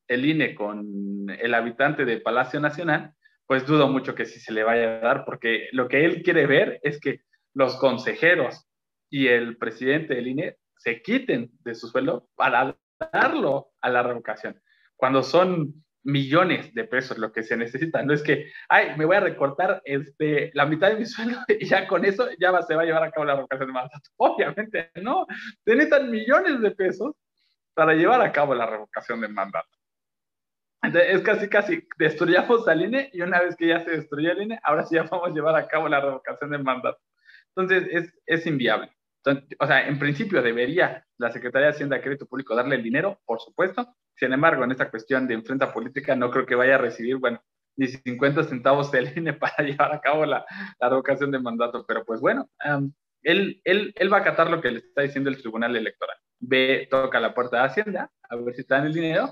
el 0.08 0.24
INE 0.24 0.54
con 0.54 1.28
el 1.30 1.54
habitante 1.54 2.04
de 2.04 2.20
Palacio 2.20 2.60
Nacional, 2.60 3.12
pues 3.46 3.66
dudo 3.66 3.88
mucho 3.88 4.14
que 4.14 4.26
sí 4.26 4.40
se 4.40 4.52
le 4.52 4.64
vaya 4.64 4.98
a 4.98 5.00
dar, 5.00 5.24
porque 5.24 5.68
lo 5.72 5.88
que 5.88 6.04
él 6.04 6.22
quiere 6.22 6.46
ver 6.46 6.80
es 6.82 7.00
que 7.00 7.20
los 7.54 7.76
consejeros 7.76 8.66
y 9.10 9.28
el 9.28 9.56
presidente 9.56 10.14
del 10.14 10.28
INE 10.28 10.56
se 10.76 11.00
quiten 11.00 11.50
de 11.60 11.74
su 11.74 11.88
sueldo 11.88 12.28
para 12.34 12.76
darlo 13.12 13.70
a 13.80 13.90
la 13.90 14.02
revocación. 14.02 14.60
Cuando 14.96 15.22
son 15.22 15.84
millones 16.02 16.72
de 16.74 16.84
pesos 16.84 17.18
lo 17.18 17.32
que 17.32 17.42
se 17.42 17.56
necesita, 17.56 18.02
no 18.02 18.12
es 18.14 18.22
que, 18.22 18.50
ay, 18.68 18.96
me 18.96 19.04
voy 19.04 19.16
a 19.16 19.20
recortar 19.20 19.80
este, 19.84 20.50
la 20.54 20.66
mitad 20.66 20.88
de 20.88 20.96
mi 20.96 21.06
sueldo 21.06 21.38
y 21.48 21.66
ya 21.66 21.86
con 21.86 22.04
eso 22.04 22.28
ya 22.38 22.60
se 22.62 22.74
va 22.74 22.82
a 22.82 22.84
llevar 22.84 23.04
a 23.04 23.10
cabo 23.10 23.24
la 23.24 23.36
revocación 23.36 23.68
de 23.68 23.72
mandato. 23.72 24.10
Obviamente 24.16 24.90
no, 24.96 25.26
se 25.64 25.74
necesitan 25.74 26.10
millones 26.10 26.60
de 26.60 26.70
pesos 26.72 27.14
para 27.74 27.94
llevar 27.94 28.22
a 28.22 28.32
cabo 28.32 28.54
la 28.54 28.66
revocación 28.66 29.20
del 29.20 29.32
mandato 29.32 29.68
es 30.94 31.22
casi, 31.22 31.48
casi, 31.48 31.86
destruyamos 31.98 32.66
al 32.68 32.82
INE 32.82 33.10
y 33.12 33.20
una 33.20 33.40
vez 33.40 33.56
que 33.56 33.68
ya 33.68 33.80
se 33.80 33.90
destruyó 33.90 34.32
el 34.32 34.42
INE, 34.42 34.60
ahora 34.62 34.84
sí 34.84 34.94
ya 34.94 35.04
vamos 35.04 35.28
a 35.28 35.32
llevar 35.32 35.56
a 35.56 35.66
cabo 35.66 35.88
la 35.88 36.00
revocación 36.00 36.50
del 36.50 36.64
mandato. 36.64 36.98
Entonces, 37.54 37.88
es, 37.90 38.14
es 38.26 38.46
inviable. 38.46 38.90
o 39.58 39.66
sea, 39.66 39.88
en 39.88 39.98
principio 39.98 40.42
debería 40.42 41.04
la 41.18 41.30
Secretaría 41.30 41.68
de 41.68 41.74
Hacienda 41.74 41.96
y 41.96 42.00
Crédito 42.00 42.26
Público 42.26 42.54
darle 42.54 42.76
el 42.76 42.82
dinero, 42.82 43.20
por 43.24 43.40
supuesto. 43.40 43.94
Sin 44.14 44.32
embargo, 44.32 44.64
en 44.64 44.72
esta 44.72 44.90
cuestión 44.90 45.26
de 45.26 45.34
enfrenta 45.34 45.72
política, 45.72 46.14
no 46.14 46.30
creo 46.30 46.46
que 46.46 46.54
vaya 46.54 46.76
a 46.76 46.78
recibir, 46.78 47.16
bueno, 47.16 47.42
ni 47.76 47.88
50 47.88 48.44
centavos 48.44 48.90
del 48.90 49.16
INE 49.16 49.32
para 49.34 49.56
llevar 49.58 49.92
a 49.92 50.00
cabo 50.00 50.26
la, 50.26 50.44
la 50.80 50.88
revocación 50.88 51.30
del 51.30 51.42
mandato. 51.42 51.84
Pero 51.86 52.04
pues 52.04 52.20
bueno, 52.20 52.48
él, 53.22 53.60
él, 53.64 53.92
él 53.96 54.12
va 54.12 54.18
a 54.18 54.20
acatar 54.20 54.50
lo 54.50 54.60
que 54.60 54.70
le 54.70 54.78
está 54.78 55.02
diciendo 55.02 55.30
el 55.30 55.38
Tribunal 55.38 55.76
Electoral. 55.76 56.16
Ve, 56.38 56.86
toca 56.90 57.18
la 57.18 57.34
puerta 57.34 57.58
de 57.58 57.64
Hacienda, 57.64 58.10
a 58.28 58.36
ver 58.36 58.54
si 58.54 58.60
está 58.60 58.78
en 58.78 58.86
el 58.86 58.92
dinero, 58.92 59.30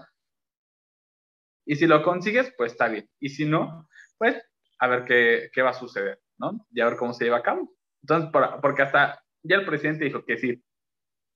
y 1.66 1.76
si 1.76 1.86
lo 1.86 2.02
consigues, 2.02 2.52
pues 2.56 2.72
está 2.72 2.88
bien. 2.88 3.08
Y 3.20 3.30
si 3.30 3.44
no, 3.44 3.88
pues 4.18 4.42
a 4.78 4.88
ver 4.88 5.04
qué, 5.04 5.50
qué 5.52 5.62
va 5.62 5.70
a 5.70 5.74
suceder, 5.74 6.20
¿no? 6.38 6.66
Y 6.70 6.80
a 6.80 6.86
ver 6.86 6.96
cómo 6.96 7.14
se 7.14 7.24
lleva 7.24 7.38
a 7.38 7.42
cabo. 7.42 7.74
Entonces, 8.02 8.30
por, 8.30 8.60
porque 8.60 8.82
hasta 8.82 9.22
ya 9.42 9.56
el 9.56 9.66
presidente 9.66 10.04
dijo 10.04 10.24
que 10.24 10.36
si 10.36 10.62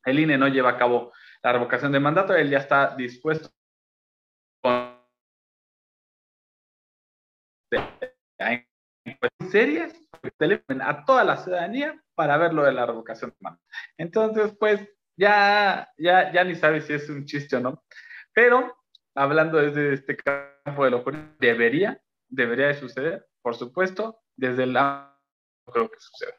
el 0.05 0.19
INE 0.19 0.39
no 0.39 0.49
lleva 0.49 0.71
a 0.71 0.79
cabo 0.79 1.13
la 1.43 1.53
revocación 1.53 1.93
de 1.93 2.01
mandato, 2.01 2.35
él 2.35 2.51
ya 2.51 2.59
está 2.59 2.95
dispuesto 2.97 3.51
con 4.63 4.99
serias 9.51 9.95
a 10.81 11.05
toda 11.05 11.25
la 11.25 11.37
ciudadanía 11.37 12.03
para 12.15 12.37
ver 12.37 12.53
lo 12.53 12.65
de 12.65 12.73
la 12.73 12.87
revocación 12.87 13.31
de 13.31 13.37
mandato. 13.41 13.65
Entonces, 13.97 14.57
pues 14.59 14.81
ya, 15.17 15.89
ya, 15.97 16.33
ya 16.33 16.45
ni 16.45 16.55
sabe 16.55 16.81
si 16.81 16.93
es 16.93 17.09
un 17.09 17.25
chiste 17.25 17.57
o 17.57 17.61
no. 17.61 17.85
Pero 18.33 18.78
hablando 19.19 19.59
desde 19.59 19.95
este 19.95 20.17
campo 20.17 20.85
de 20.85 20.91
lo 20.91 21.05
debería, 21.39 22.01
debería 22.29 22.69
de 22.69 22.79
suceder, 22.79 23.27
por 23.43 23.57
supuesto, 23.57 24.21
desde 24.37 24.63
el 24.63 24.75
lado 24.75 25.13
creo 25.67 25.91
que 25.91 25.99
suceda. 25.99 26.35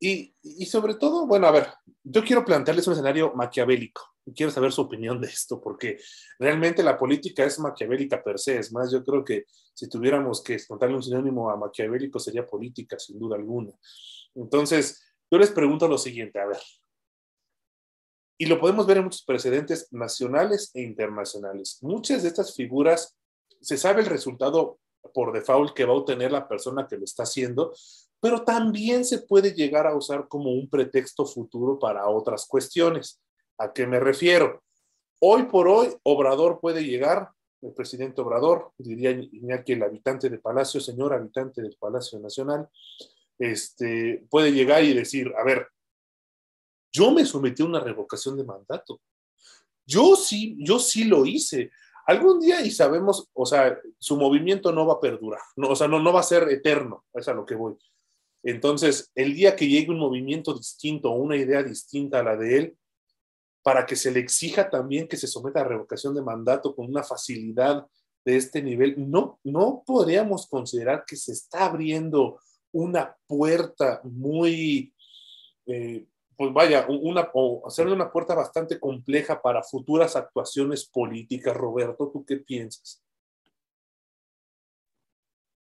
Y, 0.00 0.34
y, 0.42 0.66
sobre 0.66 0.94
todo, 0.94 1.28
bueno, 1.28 1.46
a 1.46 1.52
ver, 1.52 1.68
yo 2.02 2.24
quiero 2.24 2.44
plantearles 2.44 2.88
un 2.88 2.94
escenario 2.94 3.32
maquiavélico. 3.34 4.02
Y 4.26 4.32
quiero 4.32 4.50
saber 4.50 4.72
su 4.72 4.80
opinión 4.80 5.20
de 5.20 5.28
esto, 5.28 5.60
porque 5.60 5.98
realmente 6.40 6.82
la 6.82 6.98
política 6.98 7.44
es 7.44 7.60
maquiavélica 7.60 8.22
per 8.22 8.40
se. 8.40 8.58
Es 8.58 8.72
más, 8.72 8.90
yo 8.90 9.04
creo 9.04 9.24
que 9.24 9.44
si 9.72 9.88
tuviéramos 9.88 10.42
que 10.42 10.58
contarle 10.66 10.96
un 10.96 11.02
sinónimo 11.04 11.50
a 11.50 11.56
maquiavélico 11.56 12.18
sería 12.18 12.44
política, 12.44 12.98
sin 12.98 13.18
duda 13.20 13.36
alguna. 13.36 13.72
Entonces, 14.34 15.04
yo 15.30 15.38
les 15.38 15.52
pregunto 15.52 15.86
lo 15.86 15.98
siguiente, 15.98 16.40
a 16.40 16.46
ver, 16.46 16.58
Y 18.38 18.46
lo 18.46 18.58
podemos 18.58 18.86
ver 18.86 18.98
en 18.98 19.04
muchos 19.04 19.24
precedentes 19.24 19.88
nacionales 19.92 20.70
e 20.74 20.82
internacionales. 20.82 21.78
Muchas 21.82 22.22
de 22.22 22.28
estas 22.28 22.54
figuras, 22.54 23.16
se 23.60 23.76
sabe 23.76 24.02
el 24.02 24.06
resultado 24.08 24.78
por 25.14 25.32
default 25.32 25.74
que 25.74 25.84
va 25.84 25.92
a 25.92 25.96
obtener 25.96 26.32
la 26.32 26.48
persona 26.48 26.86
que 26.88 26.96
lo 26.96 27.04
está 27.04 27.24
haciendo, 27.24 27.72
pero 28.20 28.44
también 28.44 29.04
se 29.04 29.18
puede 29.18 29.52
llegar 29.52 29.86
a 29.86 29.96
usar 29.96 30.28
como 30.28 30.52
un 30.52 30.68
pretexto 30.68 31.26
futuro 31.26 31.78
para 31.78 32.06
otras 32.08 32.46
cuestiones. 32.46 33.20
¿A 33.58 33.72
qué 33.72 33.86
me 33.86 34.00
refiero? 34.00 34.62
Hoy 35.20 35.44
por 35.44 35.68
hoy, 35.68 35.88
Obrador 36.04 36.60
puede 36.60 36.84
llegar, 36.84 37.30
el 37.60 37.72
presidente 37.72 38.20
Obrador, 38.20 38.72
diría 38.76 39.10
Iñaki, 39.10 39.72
el 39.72 39.84
habitante 39.84 40.28
de 40.28 40.38
Palacio, 40.38 40.80
señor 40.80 41.12
habitante 41.12 41.62
del 41.62 41.76
Palacio 41.78 42.18
Nacional, 42.18 42.68
este, 43.38 44.24
puede 44.30 44.52
llegar 44.52 44.82
y 44.84 44.94
decir, 44.94 45.32
a 45.36 45.44
ver, 45.44 45.68
yo 46.92 47.10
me 47.10 47.24
sometí 47.24 47.62
a 47.62 47.66
una 47.66 47.80
revocación 47.80 48.36
de 48.36 48.44
mandato. 48.44 49.00
Yo 49.86 50.14
sí, 50.16 50.56
yo 50.58 50.78
sí 50.78 51.04
lo 51.04 51.26
hice. 51.26 51.70
Algún 52.06 52.40
día 52.40 52.60
y 52.60 52.70
sabemos, 52.70 53.28
o 53.32 53.46
sea, 53.46 53.78
su 53.98 54.16
movimiento 54.16 54.72
no 54.72 54.86
va 54.86 54.94
a 54.94 55.00
perdurar, 55.00 55.40
no, 55.56 55.68
o 55.68 55.76
sea, 55.76 55.86
no, 55.88 56.00
no 56.00 56.12
va 56.12 56.20
a 56.20 56.24
ser 56.24 56.48
eterno, 56.50 57.04
es 57.14 57.28
a 57.28 57.34
lo 57.34 57.46
que 57.46 57.54
voy. 57.54 57.76
Entonces, 58.42 59.10
el 59.14 59.34
día 59.34 59.54
que 59.54 59.68
llegue 59.68 59.90
un 59.90 60.00
movimiento 60.00 60.52
distinto 60.52 61.10
una 61.12 61.36
idea 61.36 61.62
distinta 61.62 62.18
a 62.18 62.22
la 62.24 62.36
de 62.36 62.58
él, 62.58 62.76
para 63.62 63.86
que 63.86 63.94
se 63.94 64.10
le 64.10 64.18
exija 64.18 64.68
también 64.68 65.06
que 65.06 65.16
se 65.16 65.28
someta 65.28 65.60
a 65.60 65.64
revocación 65.64 66.14
de 66.14 66.22
mandato 66.22 66.74
con 66.74 66.86
una 66.86 67.04
facilidad 67.04 67.86
de 68.24 68.36
este 68.36 68.62
nivel, 68.62 68.94
no, 69.10 69.38
no 69.44 69.82
podríamos 69.86 70.48
considerar 70.48 71.04
que 71.06 71.16
se 71.16 71.32
está 71.32 71.66
abriendo 71.66 72.40
una 72.72 73.16
puerta 73.26 74.00
muy, 74.04 74.94
eh, 75.66 76.06
pues 76.42 76.52
vaya, 76.52 76.86
una, 76.88 77.30
o 77.34 77.64
hacerle 77.68 77.92
una 77.92 78.10
puerta 78.10 78.34
bastante 78.34 78.80
compleja 78.80 79.40
para 79.40 79.62
futuras 79.62 80.16
actuaciones 80.16 80.84
políticas. 80.84 81.56
Roberto, 81.56 82.10
¿tú 82.12 82.24
qué 82.24 82.38
piensas? 82.38 83.00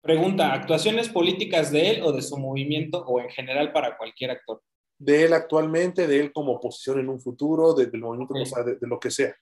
Pregunta, 0.01 0.51
¿actuaciones 0.51 1.09
políticas 1.09 1.71
de 1.71 1.91
él 1.91 2.01
o 2.01 2.11
de 2.11 2.23
su 2.23 2.39
movimiento 2.39 3.05
o 3.05 3.21
en 3.21 3.29
general 3.29 3.71
para 3.71 3.95
cualquier 3.99 4.31
actor? 4.31 4.63
De 4.97 5.25
él 5.25 5.33
actualmente, 5.33 6.07
de 6.07 6.21
él 6.21 6.33
como 6.33 6.53
oposición 6.53 7.01
en 7.01 7.09
un 7.09 7.21
futuro, 7.21 7.75
de, 7.75 7.85
del 7.85 8.01
movimiento, 8.01 8.33
o 8.33 8.43
sea, 8.43 8.63
de, 8.63 8.75
lo 8.81 8.99
que 8.99 9.11
sea. 9.11 9.35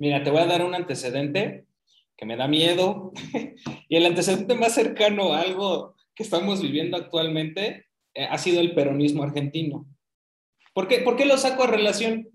Mira, 0.00 0.24
te 0.24 0.32
voy 0.32 0.40
a 0.40 0.46
dar 0.46 0.64
un 0.64 0.74
antecedente 0.74 1.64
que 2.16 2.26
me 2.26 2.36
da 2.36 2.48
miedo 2.48 3.12
y 3.88 3.94
el 3.94 4.04
antecedente 4.04 4.56
más 4.56 4.74
cercano 4.74 5.32
a 5.32 5.42
algo 5.42 5.94
que 6.12 6.24
estamos 6.24 6.60
viviendo 6.60 6.96
actualmente 6.96 7.86
eh, 8.14 8.26
ha 8.28 8.36
sido 8.36 8.60
el 8.60 8.74
peronismo 8.74 9.22
argentino. 9.22 9.86
¿Por 10.72 10.88
qué, 10.88 10.98
¿Por 10.98 11.16
qué 11.16 11.24
lo 11.24 11.36
saco 11.36 11.64
a 11.64 11.66
relación? 11.66 12.28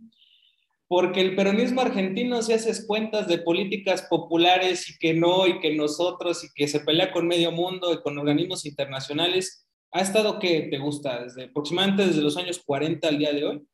porque 0.87 1.21
el 1.21 1.35
peronismo 1.35 1.81
argentino, 1.81 2.41
si 2.41 2.53
haces 2.53 2.85
cuentas 2.85 3.27
de 3.27 3.39
políticas 3.39 4.03
populares 4.03 4.89
y 4.89 4.97
que 4.97 5.13
no, 5.13 5.47
y 5.47 5.59
que 5.59 5.75
nosotros, 5.75 6.43
y 6.43 6.47
que 6.53 6.67
se 6.67 6.81
pelea 6.81 7.11
con 7.11 7.27
medio 7.27 7.51
mundo 7.51 7.91
y 7.91 8.01
con 8.01 8.17
organismos 8.17 8.65
internacionales, 8.65 9.67
ha 9.91 10.01
estado, 10.01 10.37
¿qué 10.39 10.67
te 10.69 10.77
gusta? 10.77 11.23
Desde 11.23 11.45
aproximadamente 11.45 12.05
desde 12.05 12.21
los 12.21 12.37
años 12.37 12.61
40 12.63 13.07
al 13.07 13.17
día 13.17 13.33
de 13.33 13.45
hoy. 13.45 13.67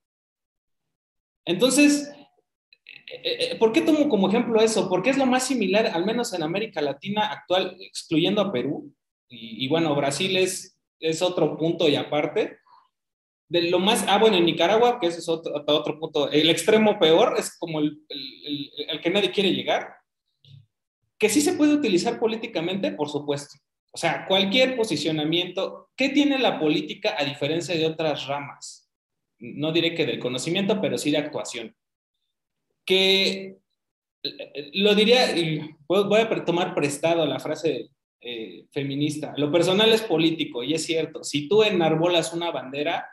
Entonces, 1.45 2.14
eh, 3.12 3.51
eh, 3.51 3.55
¿por 3.57 3.74
qué 3.74 3.82
tomo 3.82 4.07
como 4.07 4.30
ejemplo 4.30 4.62
eso? 4.62 4.88
Porque 4.88 5.09
es 5.09 5.18
lo 5.18 5.26
más 5.26 5.45
similar, 5.45 5.88
al 5.88 6.05
menos 6.05 6.34
en 6.34 6.43
América 6.43 6.82
Latina 6.82 7.26
actual, 7.28 7.76
excluyendo 7.80 8.41
a 8.41 8.51
Perú, 8.53 8.93
y, 9.28 9.66
y 9.66 9.68
bueno, 9.68 9.95
Brasil 9.95 10.38
es, 10.38 10.78
es 10.99 11.22
otro 11.22 11.57
punto 11.57 11.89
y 11.89 11.95
aparte, 11.95 12.59
de 13.52 13.70
lo 13.70 13.80
más, 13.80 14.06
ah, 14.08 14.18
bueno, 14.18 14.38
en 14.38 14.45
Nicaragua, 14.45 14.97
que 14.97 15.08
ese 15.08 15.20
es 15.20 15.28
otro, 15.28 15.54
otro 15.68 15.99
punto, 15.99 16.32
el 16.32 16.49
extremo 16.49 16.97
peor 16.97 17.36
es 17.38 17.58
como 17.60 17.82
el, 17.82 18.02
el, 18.08 18.72
el, 18.88 19.02
que 19.02 19.10
nadie 19.10 19.30
quiere 19.30 19.52
llegar, 19.52 19.89
que 21.20 21.28
sí 21.28 21.41
se 21.41 21.54
puede 21.54 21.74
utilizar 21.74 22.18
políticamente, 22.18 22.93
por 22.93 23.10
supuesto. 23.10 23.60
O 23.91 23.97
sea, 23.97 24.26
cualquier 24.26 24.78
posicionamiento, 24.78 25.89
¿qué 25.97 26.08
tiene 26.08 26.39
la 26.39 26.62
política 26.62 27.16
a 27.18 27.26
diferencia 27.26 27.76
de 27.76 27.86
otras 27.86 28.26
ramas? 28.26 28.89
No 29.38 29.74
diré 29.74 29.93
que 29.95 30.06
del 30.06 30.20
conocimiento, 30.20 30.80
pero 30.80 30.97
sí 30.97 31.12
de 31.12 31.18
actuación. 31.18 31.76
Que 32.86 33.58
lo 34.76 34.95
diría, 34.95 35.36
voy 35.89 36.22
a 36.22 36.45
tomar 36.45 36.74
prestado 36.74 37.26
la 37.26 37.39
frase 37.41 37.89
eh, 38.22 38.66
feminista, 38.72 39.34
lo 39.36 39.52
personal 39.52 39.91
es 39.91 40.04
político, 40.04 40.64
y 40.64 40.74
es 40.74 40.86
cierto, 40.86 41.22
si 41.22 41.49
tú 41.49 41.64
enarbolas 41.64 42.34
una 42.34 42.49
bandera, 42.49 43.06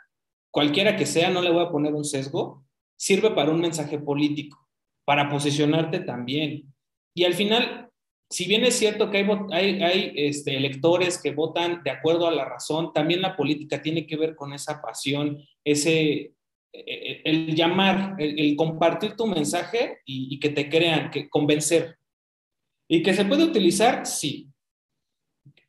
cualquiera 0.51 0.96
que 0.96 1.07
sea, 1.07 1.30
no 1.30 1.42
le 1.42 1.51
voy 1.51 1.64
a 1.64 1.70
poner 1.70 1.94
un 1.94 2.05
sesgo, 2.05 2.64
sirve 2.96 3.30
para 3.30 3.51
un 3.51 3.61
mensaje 3.61 3.99
político, 3.99 4.68
para 5.05 5.28
posicionarte 5.28 6.01
también. 6.01 6.72
Y 7.14 7.24
al 7.24 7.34
final, 7.34 7.88
si 8.30 8.46
bien 8.46 8.64
es 8.64 8.74
cierto 8.74 9.11
que 9.11 9.26
hay, 9.53 10.12
este, 10.16 10.57
electores 10.57 11.20
que 11.20 11.32
votan 11.32 11.82
de 11.82 11.90
acuerdo 11.90 12.26
a 12.26 12.32
la 12.32 12.44
razón, 12.44 12.92
también 12.92 13.22
la 13.22 13.36
política 13.36 13.80
tiene 13.80 14.07
que 14.07 14.16
ver 14.16 14.34
con 14.34 14.53
esa 14.53 14.80
pasión, 14.82 15.42
ese, 15.64 15.92
e, 15.92 16.32
e, 16.72 17.22
el, 17.24 17.55
llamar, 17.55 18.16
el, 18.18 18.57
compartir 18.57 19.16
tu 19.16 19.26
mensaje 19.26 19.99
y, 20.05 20.34
y 20.34 20.40
que 20.40 20.51
te 20.51 20.68
crean, 20.68 21.11
que 21.11 21.28
convencer. 21.28 21.96
Y 22.90 23.03
que 23.03 23.14
se 23.14 23.24
puede 23.24 23.44
utilizar, 23.44 24.07
sí, 24.07 24.47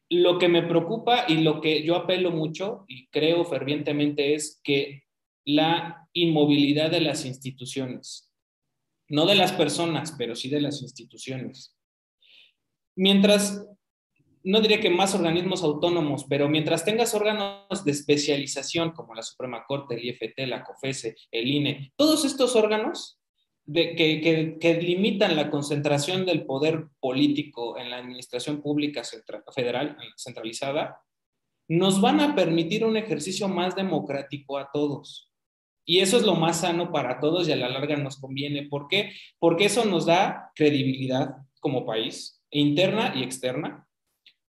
lo 0.10 0.39
que 0.39 0.49
me 0.49 0.64
preocupa 0.64 1.26
y 1.28 1.41
lo 1.41 1.62
que 1.62 1.84
yo 1.84 1.95
apelo 1.95 2.32
mucho 2.32 2.86
y 2.88 3.07
creo 3.10 3.45
fervientemente 3.45 4.34
es 4.34 4.60
que 4.64 5.03
la 5.45 6.07
inmovilidad 6.14 6.89
de 6.89 7.01
las 7.01 7.26
instituciones, 7.26 8.34
no 9.07 9.26
de 9.26 9.36
las 9.36 9.51
personas, 9.51 10.16
pero 10.18 10.36
sí 10.36 10.49
de 10.49 10.62
las 10.62 10.82
instituciones. 10.82 11.76
Mientras, 12.95 13.66
no 14.43 14.62
diré 14.62 14.80
que 14.80 14.89
más 14.89 15.14
organismos 15.14 15.64
autónomos, 15.64 16.26
pero 16.28 16.49
mientras 16.49 16.84
tengas 16.84 17.14
órganos 17.14 17.86
de 17.86 17.91
especialización 17.91 18.91
como 18.91 19.14
la 19.14 19.22
Suprema 19.22 19.64
Corte, 19.66 19.95
el 19.95 20.05
IFT, 20.05 20.47
la 20.47 20.64
COFESE, 20.64 21.16
el 21.32 21.47
INE, 21.47 21.93
todos 21.95 22.26
estos 22.26 22.55
órganos 22.55 23.18
que, 23.74 24.80
limitan 24.82 25.36
la 25.36 25.49
concentración 25.49 26.26
del 26.26 26.45
poder 26.45 26.88
político 26.99 27.78
en 27.78 27.89
la 27.89 27.97
administración 27.97 28.61
pública 28.61 29.03
federal 29.53 29.97
centralizada, 30.17 31.01
nos 31.67 32.01
van 32.01 32.20
a 32.20 32.36
permitir 32.36 32.84
un 32.84 32.97
ejercicio 32.97 33.47
más 33.47 33.76
democrático 33.76 34.57
a 34.57 34.70
todos. 34.74 35.32
Y 35.86 35.99
eso 35.99 36.17
es 36.17 36.24
lo 36.24 36.36
más 36.36 36.61
sano 36.61 36.91
para 36.91 37.20
todos 37.20 37.47
y 37.47 37.51
a 37.51 37.55
la 37.55 37.70
larga 37.70 37.95
nos 37.97 38.20
conviene. 38.20 38.67
¿Por 38.67 38.88
qué? 38.88 39.11
Porque 39.39 39.65
eso 39.65 39.86
nos 39.86 40.05
da 40.05 40.51
credibilidad 40.55 41.36
como 41.59 41.86
país, 41.86 42.43
interna 42.51 43.13
y 43.15 43.24
externa, 43.24 43.88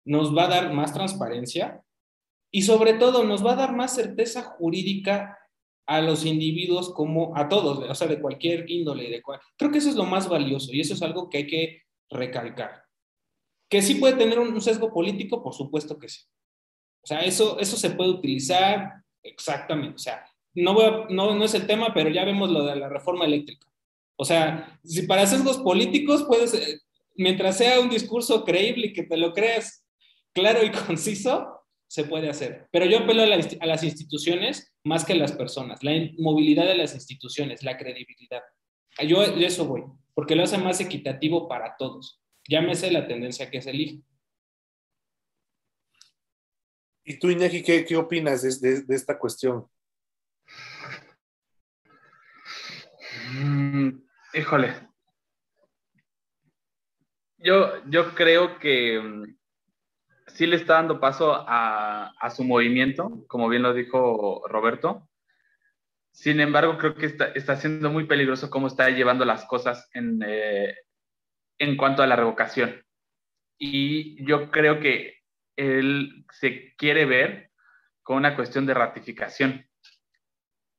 nos 0.03 0.35
va 0.35 0.45
a 0.45 0.49
dar 0.49 0.73
más 0.73 0.93
transparencia 0.93 1.83
y 2.51 2.63
sobre 2.63 2.93
todo 2.93 3.23
nos 3.23 3.45
va 3.45 3.53
a 3.53 3.55
dar 3.55 3.75
más 3.75 3.95
certeza 3.95 4.43
jurídica 4.43 5.37
a 5.91 6.01
los 6.01 6.25
individuos 6.25 6.93
como 6.93 7.35
a 7.35 7.49
todos, 7.49 7.79
o 7.79 7.95
sea, 7.95 8.07
de 8.07 8.21
cualquier 8.21 8.69
índole. 8.69 9.09
De 9.09 9.21
cual... 9.21 9.41
Creo 9.57 9.71
que 9.71 9.79
eso 9.79 9.89
es 9.89 9.95
lo 9.95 10.05
más 10.05 10.29
valioso 10.29 10.71
y 10.71 10.79
eso 10.79 10.93
es 10.93 11.01
algo 11.01 11.29
que 11.29 11.39
hay 11.39 11.47
que 11.47 11.81
recalcar. 12.09 12.85
Que 13.69 13.81
sí 13.81 13.95
puede 13.95 14.15
tener 14.15 14.39
un 14.39 14.61
sesgo 14.61 14.93
político, 14.93 15.43
por 15.43 15.53
supuesto 15.53 15.99
que 15.99 16.07
sí. 16.07 16.21
O 17.03 17.07
sea, 17.07 17.19
eso, 17.19 17.59
eso 17.59 17.75
se 17.75 17.89
puede 17.89 18.09
utilizar 18.09 19.03
exactamente. 19.21 19.95
O 19.95 19.99
sea, 19.99 20.25
no, 20.53 21.07
no, 21.09 21.35
no 21.35 21.43
es 21.43 21.53
el 21.55 21.67
tema, 21.67 21.93
pero 21.93 22.09
ya 22.09 22.23
vemos 22.23 22.49
lo 22.49 22.63
de 22.63 22.77
la 22.77 22.87
reforma 22.87 23.25
eléctrica. 23.25 23.67
O 24.15 24.23
sea, 24.23 24.79
si 24.85 25.01
para 25.07 25.27
sesgos 25.27 25.57
políticos 25.57 26.23
puedes, 26.25 26.53
eh, 26.53 26.79
mientras 27.15 27.57
sea 27.57 27.81
un 27.81 27.89
discurso 27.89 28.45
creíble 28.45 28.87
y 28.87 28.93
que 28.93 29.03
te 29.03 29.17
lo 29.17 29.33
creas 29.33 29.85
claro 30.33 30.63
y 30.63 30.71
conciso, 30.87 31.60
se 31.91 32.05
puede 32.05 32.29
hacer. 32.29 32.69
Pero 32.71 32.85
yo 32.85 32.99
apelo 32.99 33.23
a, 33.23 33.65
las 33.65 33.83
instituciones 33.83 34.73
más 34.81 35.03
que 35.03 35.11
a 35.11 35.17
las 35.17 35.33
personas, 35.33 35.83
la 35.83 35.91
movilidad 36.19 36.65
de 36.65 36.77
las 36.77 36.95
instituciones, 36.95 37.63
la 37.63 37.77
credibilidad. 37.77 38.41
Yo 39.05 39.29
de 39.29 39.45
eso 39.45 39.65
voy, 39.65 39.83
porque 40.13 40.37
lo 40.37 40.43
hace 40.43 40.57
más 40.57 40.79
equitativo 40.79 41.49
para 41.49 41.75
todos. 41.75 42.23
Llámese 42.47 42.91
la 42.91 43.09
tendencia 43.09 43.51
que 43.51 43.61
se 43.61 43.71
elige. 43.71 44.03
¿Y 47.03 47.19
tú, 47.19 47.29
Iñaki, 47.29 47.61
qué, 47.61 47.83
qué 47.83 47.97
opinas 47.97 48.61
de, 48.61 48.85
esta 48.87 49.19
cuestión? 49.19 49.67
Mm, 53.33 53.89
híjole. 54.33 54.87
Yo, 57.37 57.83
yo 57.89 58.15
creo 58.15 58.59
que 58.59 58.97
mm, 58.97 59.40
sí 60.33 60.47
le 60.47 60.55
está 60.55 60.75
dando 60.75 60.99
paso 60.99 61.45
a, 61.47 62.13
su 62.35 62.43
movimiento, 62.43 63.25
como 63.27 63.49
bien 63.49 63.63
lo 63.63 63.73
dijo 63.73 64.43
Roberto. 64.47 65.07
Sin 66.11 66.39
embargo, 66.39 66.77
creo 66.77 66.95
que 66.95 67.05
está, 67.05 67.55
siendo 67.55 67.89
muy 67.89 68.05
peligroso 68.05 68.49
cómo 68.49 68.67
está 68.67 68.89
llevando 68.89 69.25
las 69.25 69.45
cosas 69.45 69.89
en, 69.93 70.21
eh, 70.25 70.75
en 71.57 71.77
cuanto 71.77 72.03
a 72.03 72.07
la 72.07 72.15
revocación. 72.15 72.83
Y 73.57 74.25
yo 74.25 74.51
creo 74.51 74.79
que 74.79 75.19
él 75.55 76.25
se 76.31 76.75
quiere 76.75 77.05
ver 77.05 77.51
con 78.03 78.17
una 78.17 78.35
cuestión 78.35 78.65
de 78.65 78.73
ratificación. 78.73 79.65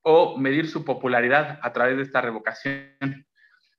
o 0.05 0.37
medir 0.37 0.67
su 0.67 0.85
popularidad 0.85 1.61
a 1.63 1.73
través 1.73 1.97
de 1.97 2.03
esta 2.03 2.21
revocación. 2.21 3.25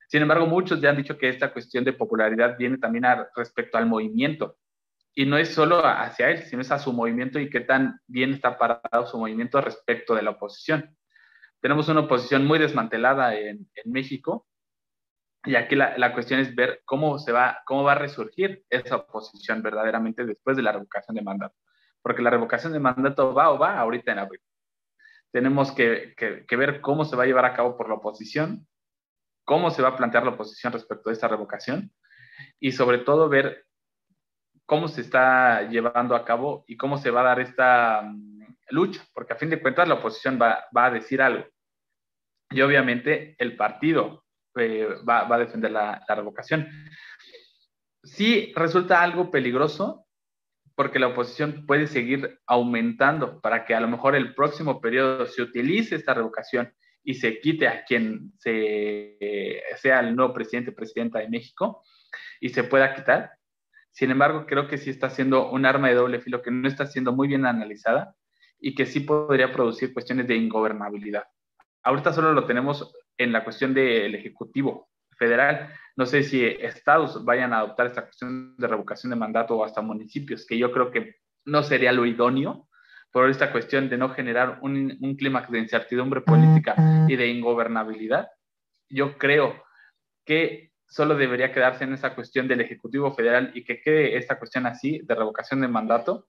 Sin 0.08 0.22
embargo, 0.22 0.46
muchos 0.48 0.80
ya 0.80 0.92
han 0.92 0.96
dicho 0.96 1.18
que 1.18 1.28
esta 1.28 1.52
cuestión 1.52 1.84
de 1.84 1.92
popularidad 1.92 2.56
viene 2.58 2.78
también 2.78 3.04
respecto 3.36 3.78
al 3.78 3.88
movimiento. 3.88 4.56
Y 5.16 5.26
no 5.26 5.38
es 5.38 5.54
solo 5.54 5.86
hacia 5.86 6.32
él, 6.32 6.44
sino 6.44 6.62
es 6.62 6.72
a 6.72 6.80
su 6.80 6.92
movimiento 6.92 7.40
y 7.40 7.50
qué 7.50 7.60
tan 7.60 8.00
bien 8.08 8.34
está 8.34 8.58
parado 8.58 9.06
su 9.06 9.18
movimiento 9.18 9.62
respecto 9.62 10.16
de 10.16 10.24
la 10.24 10.32
oposición. 10.32 10.98
Tenemos 11.62 11.88
una 11.88 12.02
oposición 12.02 12.46
muy 12.46 12.60
desmantelada 12.60 13.36
en, 13.36 13.70
en 13.76 13.92
México 13.92 14.48
y 15.46 15.56
aquí 15.56 15.76
la, 15.76 15.98
la, 15.98 16.14
cuestión 16.14 16.40
es 16.40 16.56
ver 16.56 16.82
cómo, 16.86 17.20
se 17.20 17.34
va, 17.34 17.62
cómo 17.66 17.84
va 17.84 17.94
a 17.94 17.96
resurgir 17.96 18.64
esa 18.70 18.96
oposición 18.96 19.62
verdaderamente 19.62 20.26
después 20.26 20.56
de 20.56 20.64
la 20.64 20.72
revocación 20.72 21.16
de 21.16 21.22
mandato. 21.22 21.56
Porque 22.02 22.22
la 22.22 22.30
revocación 22.30 22.72
de 22.72 22.80
mandato 22.80 23.34
va 23.34 23.52
o 23.52 23.60
va 23.60 23.78
ahorita 23.78 24.14
en 24.14 24.20
abril. 24.20 24.42
Tenemos 25.32 25.72
que, 25.72 26.14
que, 26.16 26.56
ver 26.56 26.80
cómo 26.80 27.04
se 27.06 27.16
va 27.16 27.24
a 27.24 27.26
llevar 27.26 27.46
a 27.46 27.54
cabo 27.54 27.76
por 27.76 27.90
la 27.90 27.96
oposición, 27.96 28.68
cómo 29.44 29.70
se 29.72 29.82
va 29.82 29.90
a 29.90 29.98
plantear 29.98 30.24
la 30.24 30.32
oposición 30.32 30.72
respecto 30.72 31.10
a 31.10 31.14
esta 31.14 31.28
revocación 31.28 31.92
y 32.60 32.72
sobre 32.72 33.00
todo 33.00 33.28
ver 33.28 33.66
cómo 34.66 34.88
se 34.88 35.02
está 35.02 35.68
llevando 35.70 36.16
a 36.16 36.26
cabo 36.26 36.64
y 36.68 36.78
cómo 36.78 36.98
se 36.98 37.12
va 37.12 37.22
a 37.22 37.26
dar 37.26 37.40
esta 37.40 38.02
mm, 38.04 38.56
lucha, 38.70 39.06
porque 39.14 39.34
a 39.34 39.38
fin 39.38 39.50
de 39.50 39.62
cuentas 39.62 39.88
la 39.88 39.96
oposición 39.96 40.40
va, 40.42 40.66
va 40.76 40.86
a 40.86 40.92
decir 40.92 41.22
algo. 41.22 41.46
Y 42.50 42.62
obviamente 42.62 43.36
el 43.40 43.56
partido 43.56 44.24
eh, 44.56 44.88
va, 45.08 45.34
a 45.34 45.38
defender 45.40 45.72
la, 45.72 46.06
revocación. 46.08 46.68
Sí 48.04 48.54
resulta 48.56 49.02
algo 49.02 49.32
peligroso 49.32 50.06
porque 50.76 51.00
la 51.00 51.08
oposición 51.08 51.66
puede 51.66 51.88
seguir 51.88 52.40
aumentando 52.46 53.42
para 53.42 53.66
que 53.66 53.74
a 53.74 53.80
lo 53.80 53.88
mejor 53.88 54.16
el 54.16 54.36
próximo 54.36 54.80
periodo 54.80 55.26
se 55.26 55.42
utilice 55.42 55.96
esta 55.96 56.14
revocación 56.14 56.72
y 57.04 57.16
se 57.16 57.40
quite 57.40 57.68
a 57.68 57.84
quien 57.84 58.34
sea 58.38 60.00
el 60.00 60.16
nuevo 60.16 60.34
presidente 60.34 60.72
presidenta 60.72 61.20
de 61.20 61.30
México 61.30 61.84
y 62.40 62.50
se 62.50 62.64
pueda 62.64 62.94
quitar. 62.94 63.32
Sin 63.94 64.10
embargo, 64.10 64.48
creo 64.48 64.68
que 64.68 64.80
sí 64.80 64.90
está 64.90 65.12
siendo 65.12 65.52
un 65.52 65.68
arma 65.68 65.88
de 65.88 65.94
doble 65.94 66.20
filo 66.20 66.42
que 66.42 66.50
no 66.50 66.68
está 66.68 66.88
siendo 66.88 67.14
muy 67.14 67.28
bien 67.28 67.46
analizada 67.46 68.16
y 68.60 68.74
que 68.74 68.88
sí 68.88 69.02
podría 69.02 69.54
producir 69.54 69.94
cuestiones 69.94 70.28
de 70.28 70.36
ingobernabilidad. 70.36 71.26
Ahorita 71.84 72.12
solo 72.12 72.34
lo 72.34 72.46
tenemos 72.46 72.92
en 73.18 73.32
la 73.32 73.44
cuestión 73.44 73.74
del 73.76 74.16
Ejecutivo 74.16 74.90
federal. 75.16 75.70
No 75.96 76.08
sé 76.08 76.24
si 76.24 76.44
estados 76.44 77.24
vayan 77.24 77.54
a 77.54 77.60
adoptar 77.60 77.86
esta 77.86 78.02
cuestión 78.02 78.58
de 78.58 78.68
revocación 78.68 79.12
de 79.12 79.16
mandato 79.16 79.56
o 79.56 79.64
hasta 79.64 79.82
municipios, 79.82 80.48
que 80.48 80.58
yo 80.58 80.72
creo 80.72 80.90
que 80.90 81.18
no 81.46 81.62
sería 81.62 81.92
lo 81.92 82.08
idóneo 82.08 82.68
por 83.12 83.30
esta 83.30 83.52
cuestión 83.52 83.90
de 83.90 83.98
no 83.98 84.10
generar 84.10 84.58
un, 84.64 84.98
un 85.02 85.16
clímax 85.16 85.52
de 85.52 85.60
incertidumbre 85.60 86.22
política 86.22 87.06
y 87.08 87.16
de 87.16 87.28
ingobernabilidad. 87.28 88.28
Yo 88.90 89.20
creo 89.20 89.64
que 90.26 90.73
solo 90.94 91.16
debería 91.16 91.52
quedarse 91.52 91.86
en 91.86 91.94
esa 91.94 92.14
cuestión 92.14 92.48
del 92.48 92.62
Ejecutivo 92.62 93.12
Federal 93.14 93.50
y 93.56 93.64
que 93.64 93.82
quede 93.82 94.16
esta 94.16 94.38
cuestión 94.38 94.68
así 94.68 95.02
de 95.04 95.16
revocación 95.16 95.60
de 95.62 95.68
mandato. 95.68 96.28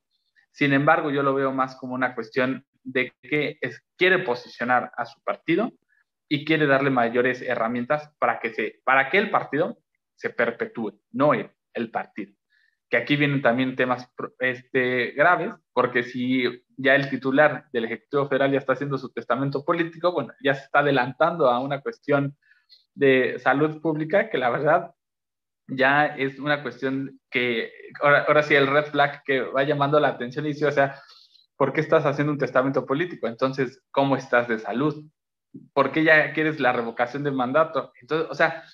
Sin 0.52 0.72
embargo, 0.72 1.10
yo 1.10 1.22
lo 1.22 1.34
veo 1.34 1.52
más 1.52 1.76
como 1.76 1.94
una 1.94 2.14
cuestión 2.14 2.64
de 2.82 3.12
que 3.20 3.58
quiere 3.98 4.20
posicionar 4.20 4.90
a 4.96 5.04
su 5.04 5.20
partido 5.22 5.70
y 6.30 6.46
quiere 6.46 6.66
darle 6.66 6.88
mayores 6.88 7.42
herramientas 7.42 8.10
para 8.18 8.40
que, 8.40 8.80
para 8.84 9.10
que 9.10 9.18
el 9.18 9.30
partido 9.30 9.76
se 10.14 10.30
perpetúe, 10.30 10.98
no 11.12 11.34
el, 11.34 11.50
el 11.74 11.90
partido. 11.90 12.32
Que 12.88 12.96
aquí 12.96 13.16
vienen 13.16 13.42
también 13.42 13.76
temas 13.76 14.10
este, 14.38 15.10
graves, 15.10 15.54
porque 15.74 16.04
si 16.04 16.64
ya 16.78 16.94
el 16.94 17.10
titular 17.10 17.66
del 17.70 17.84
Ejecutivo 17.84 18.28
Federal 18.28 18.50
ya 18.50 18.58
está 18.60 18.72
haciendo 18.72 18.96
su 18.96 19.12
testamento 19.12 19.62
político, 19.62 20.10
bueno, 20.12 20.32
ya 20.42 20.54
se 20.54 20.64
está 20.64 20.78
adelantando 20.78 21.50
a 21.50 21.60
una 21.60 21.82
cuestión 21.82 22.34
de 22.94 23.38
salud 23.38 23.80
pública 23.80 24.30
que 24.30 24.38
la 24.38 24.50
verdad 24.50 24.94
ya 25.66 26.06
es 26.06 26.38
una 26.38 26.62
cuestión 26.62 27.20
que, 27.30 27.72
ahora, 28.00 28.24
ahora 28.28 28.42
sí, 28.42 28.54
el 28.54 28.66
red 28.66 28.86
flag 28.86 29.22
que 29.24 29.40
va 29.40 29.62
llamando 29.64 29.98
la 29.98 30.08
atención 30.08 30.44
y 30.44 30.48
dice, 30.48 30.66
o 30.66 30.72
sea, 30.72 31.00
¿por 31.56 31.72
qué 31.72 31.80
estás 31.80 32.04
haciendo 32.04 32.32
un 32.32 32.38
testamento 32.38 32.84
político? 32.84 33.26
Entonces, 33.26 33.82
¿cómo 33.90 34.16
estás 34.16 34.46
de 34.48 34.58
salud? 34.58 35.04
¿por 35.72 35.92
qué 35.92 36.04
ya 36.04 36.32
quieres 36.32 36.60
la 36.60 36.72
revocación 36.72 37.24
del 37.24 37.34
mandato? 37.34 37.92
Entonces, 38.00 38.28
o 38.30 38.34
sea, 38.34 38.64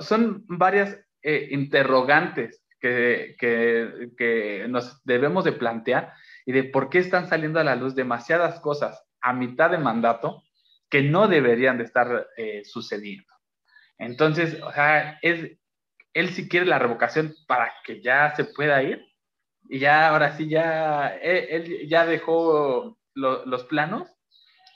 son, 0.00 0.44
varias 0.48 0.98
eh, 1.22 1.48
interrogantes 1.50 2.62
que, 2.80 3.36
que, 3.38 4.66
nos 4.68 5.02
debemos 5.04 5.44
de 5.44 5.52
plantear 5.52 6.12
y 6.44 6.52
de 6.52 6.64
por 6.64 6.90
qué 6.90 6.98
están 6.98 7.28
saliendo 7.28 7.60
a 7.60 7.64
la 7.64 7.76
luz 7.76 7.94
demasiadas 7.94 8.58
cosas 8.60 9.04
a 9.20 9.32
mitad 9.32 9.70
de 9.70 9.78
mandato 9.78 10.42
que 10.90 11.02
no 11.02 11.28
deberían 11.28 11.78
de 11.78 11.84
estar 11.84 12.26
eh, 12.36 12.62
sucediendo. 12.64 13.31
Entonces, 13.98 14.60
o 14.62 14.72
sea, 14.72 15.18
es, 15.22 15.58
él 16.14 16.30
sí 16.30 16.48
quiere 16.48 16.66
la 16.66 16.78
revocación 16.78 17.34
para 17.46 17.72
que 17.84 18.02
ya 18.02 18.34
se 18.34 18.44
pueda 18.44 18.82
ir 18.82 19.06
y 19.68 19.78
ya, 19.78 20.08
ahora 20.08 20.36
sí, 20.36 20.48
ya, 20.48 21.08
él, 21.16 21.88
ya 21.88 22.04
dejó 22.06 22.98
los 23.14 23.64
planos 23.64 24.08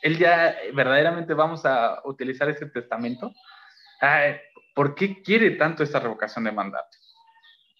él 0.06 0.18
ya 0.18 0.56
verdaderamente 0.72 1.34
vamos 1.34 1.64
a 1.64 2.00
utilizar 2.04 2.48
ese 2.48 2.66
testamento. 2.66 3.32
¿Por 4.72 4.94
qué 4.94 5.20
quiere 5.20 5.52
tanto 5.52 5.82
esta 5.82 5.98
revocación 5.98 6.44
de 6.44 6.52
mandato? 6.52 6.96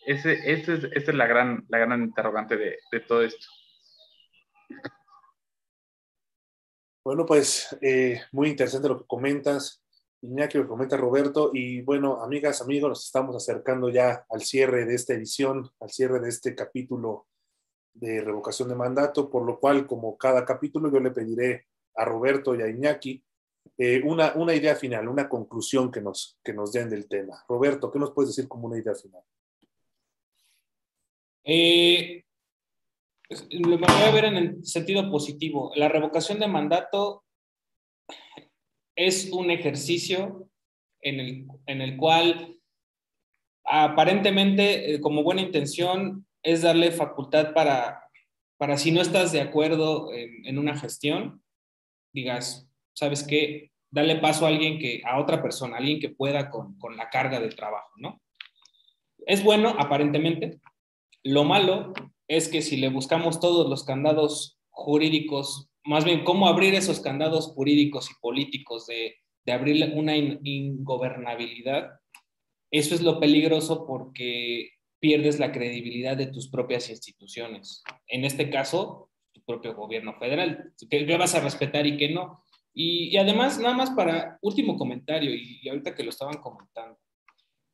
Ese, 0.07 0.33
es, 0.51 0.69
esa 0.69 0.89
es 0.93 1.15
la 1.15 1.27
gran, 1.27 1.65
la 1.69 1.79
gran 1.79 2.03
interrogante 2.03 2.57
de, 2.57 2.79
de 2.91 3.01
todo 3.01 3.23
esto. 3.23 3.47
Bueno, 7.05 7.25
pues 7.27 7.77
eh, 7.81 8.23
muy 8.33 8.49
interesante 8.49 8.89
lo 8.89 8.99
que 8.99 9.07
comentas, 9.07 9.86
Iñaki, 10.23 10.59
lo 10.59 10.69
comenta 10.69 10.97
Roberto. 10.97 11.51
Y 11.53 11.83
bueno, 11.83 12.23
amigas, 12.23 12.63
amigos, 12.63 12.89
nos 12.89 13.05
estamos 13.05 13.37
acercando 13.37 13.89
ya 13.89 14.25
al 14.29 14.43
cierre 14.43 14.85
de 14.85 14.95
esta 14.95 15.15
edición, 15.15 15.71
al 15.81 15.91
cierre 15.91 16.21
de 16.21 16.29
este 16.29 16.55
capítulo 16.55 17.27
de 17.93 18.21
revocación 18.21 18.69
de 18.69 18.75
mandato, 18.75 19.31
por 19.31 19.45
lo 19.45 19.59
cual, 19.59 19.87
como 19.87 20.17
cada 20.17 20.45
capítulo, 20.45 20.91
yo 20.93 21.01
le 21.01 21.11
pediré 21.11 21.67
a 21.95 22.05
Roberto 22.05 22.55
y 22.55 22.63
a 22.63 22.69
Iñaki 22.69 23.23
eh, 23.79 24.03
una, 24.05 24.33
una, 24.35 24.55
idea 24.55 24.77
final, 24.77 25.09
una 25.09 25.29
conclusión 25.29 25.91
que 25.91 26.01
nos, 26.01 26.39
que 26.43 26.53
nos 26.53 26.73
den 26.73 26.91
del 26.91 27.09
tema. 27.09 27.45
Roberto, 27.49 27.91
¿qué 27.91 27.99
nos 27.99 28.13
puedes 28.13 28.35
decir 28.35 28.49
como 28.49 28.67
una 28.67 28.79
idea 28.79 28.95
final? 28.95 29.23
Eh, 31.45 32.25
lo 33.51 33.79
voy 33.79 33.87
a 33.89 34.13
ver 34.13 34.25
en 34.27 34.37
el 34.37 34.67
sentido 34.67 35.11
positivo. 35.11 35.73
La 35.75 35.89
revocación 35.89 36.39
de 36.39 36.49
mandato 36.49 37.25
es 38.97 39.31
un 39.31 39.51
ejercicio 39.51 40.49
en 41.01 41.21
el, 41.21 41.47
en 41.67 41.83
el 41.83 41.97
cual 41.97 42.57
aparentemente, 43.65 44.95
eh, 44.95 45.01
como 45.01 45.23
buena 45.23 45.43
intención, 45.43 46.27
es 46.43 46.63
darle 46.63 46.93
facultad 46.93 47.53
para, 47.53 48.09
para 48.57 48.79
si 48.79 48.93
no 48.93 49.01
estás 49.03 49.33
de 49.33 49.41
acuerdo 49.41 50.13
en, 50.13 50.59
una 50.59 50.79
gestión, 50.79 51.43
digas, 52.13 52.69
¿sabes 52.95 53.25
qué? 53.25 53.73
Dale 53.91 54.17
paso 54.17 54.47
a 54.47 54.49
alguien 54.49 54.79
que, 54.79 55.03
a 55.05 55.21
otra 55.21 55.43
persona, 55.43 55.77
alguien 55.77 56.01
que 56.01 56.11
pueda 56.11 56.51
con, 56.51 56.79
con 56.79 56.97
la 56.97 57.11
carga 57.11 57.41
del 57.41 57.57
trabajo, 57.57 57.91
¿no? 57.97 58.21
Es 59.27 59.43
bueno, 59.43 59.75
aparentemente. 59.79 60.61
Lo 61.25 61.45
malo 61.45 61.93
es 62.29 62.49
que 62.49 62.63
si 62.63 62.77
le 62.77 62.89
buscamos 62.89 63.41
todos 63.41 63.69
los 63.69 63.85
candados 63.85 64.59
jurídicos, 64.71 65.69
más 65.87 66.05
bien 66.05 66.25
cómo 66.25 66.49
abrir 66.49 66.75
esos 66.75 67.01
candados 67.01 67.49
jurídicos 67.49 68.11
y 68.11 68.15
políticos 68.21 68.87
de, 68.87 69.17
de 69.45 69.53
abrir 69.53 69.93
una 69.95 70.17
ingobernabilidad, 70.17 71.91
eso 72.71 72.95
es 72.95 73.03
lo 73.03 73.21
peligroso 73.21 73.87
porque 73.87 74.71
pierdes 74.99 75.39
la 75.39 75.53
credibilidad 75.53 76.17
de 76.17 76.27
tus 76.27 76.49
propias 76.49 76.91
instituciones. 76.91 77.83
En 78.09 78.25
este 78.25 78.51
caso, 78.51 79.11
propio 79.47 79.75
gobierno 79.75 80.15
federal. 80.19 80.73
¿Qué, 80.91 81.17
vas 81.17 81.35
a 81.35 81.41
respetar 81.41 81.87
y 81.87 81.97
qué 81.97 82.11
no? 82.11 82.43
Y, 82.75 83.17
además, 83.17 83.59
nada 83.59 83.75
más 83.75 83.91
para 83.91 84.39
último 84.43 84.77
comentario, 84.77 85.35
y, 85.35 85.67
ahorita 85.69 85.95
que 85.95 86.03
lo 86.03 86.11
estaban 86.11 86.37
comentando, 86.39 86.99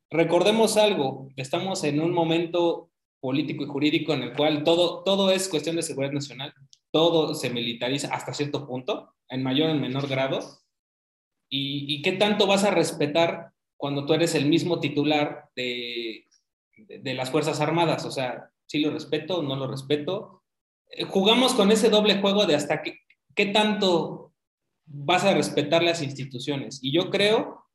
recordemos 0.09 0.77
algo, 0.77 1.27
estamos 1.35 1.83
en 1.83 1.99
un 1.99 2.13
momento 2.13 2.89
político 3.19 3.63
y 3.63 3.67
jurídico 3.67 4.13
en 4.13 4.23
el 4.23 4.33
cual 4.33 4.63
todo, 4.63 5.03
todo 5.03 5.31
es 5.31 5.49
cuestión 5.49 5.75
de 5.75 5.81
seguridad 5.81 6.13
nacional, 6.13 6.53
todo 6.93 7.33
se 7.33 7.49
militariza 7.49 8.13
hasta 8.13 8.35
cierto 8.35 8.67
punto, 8.67 9.15
en 9.27 9.41
mayor 9.41 9.69
o 9.69 9.71
en 9.73 9.81
menor 9.81 10.07
grado, 10.07 10.39
y, 11.49 12.01
qué 12.01 12.13
tanto 12.13 12.47
vas 12.47 12.63
a 12.63 12.71
respetar 12.71 13.51
cuando 13.77 14.05
tú 14.05 14.13
eres 14.13 14.33
el 14.33 14.47
mismo 14.47 14.79
titular 14.79 15.49
de, 15.55 16.25
de, 16.77 17.13
las 17.13 17.29
Fuerzas 17.29 17.59
Armadas, 17.61 18.05
o 18.05 18.11
sea, 18.11 18.49
si 18.65 18.79
lo 18.79 18.91
respeto, 18.91 19.43
no 19.43 19.55
lo 19.55 19.67
respeto, 19.67 20.43
jugamos 21.09 21.53
con 21.53 21.71
ese 21.71 21.89
doble 21.89 22.19
juego 22.21 22.45
de 22.47 22.55
hasta 22.55 22.81
qué, 22.81 22.99
qué 23.35 23.47
tanto 23.47 24.33
vas 24.85 25.25
a 25.25 25.33
respetar 25.33 25.83
las 25.83 26.01
instituciones. 26.01 26.79
Y 26.81 26.91
yo 26.91 27.11
creo 27.11 27.65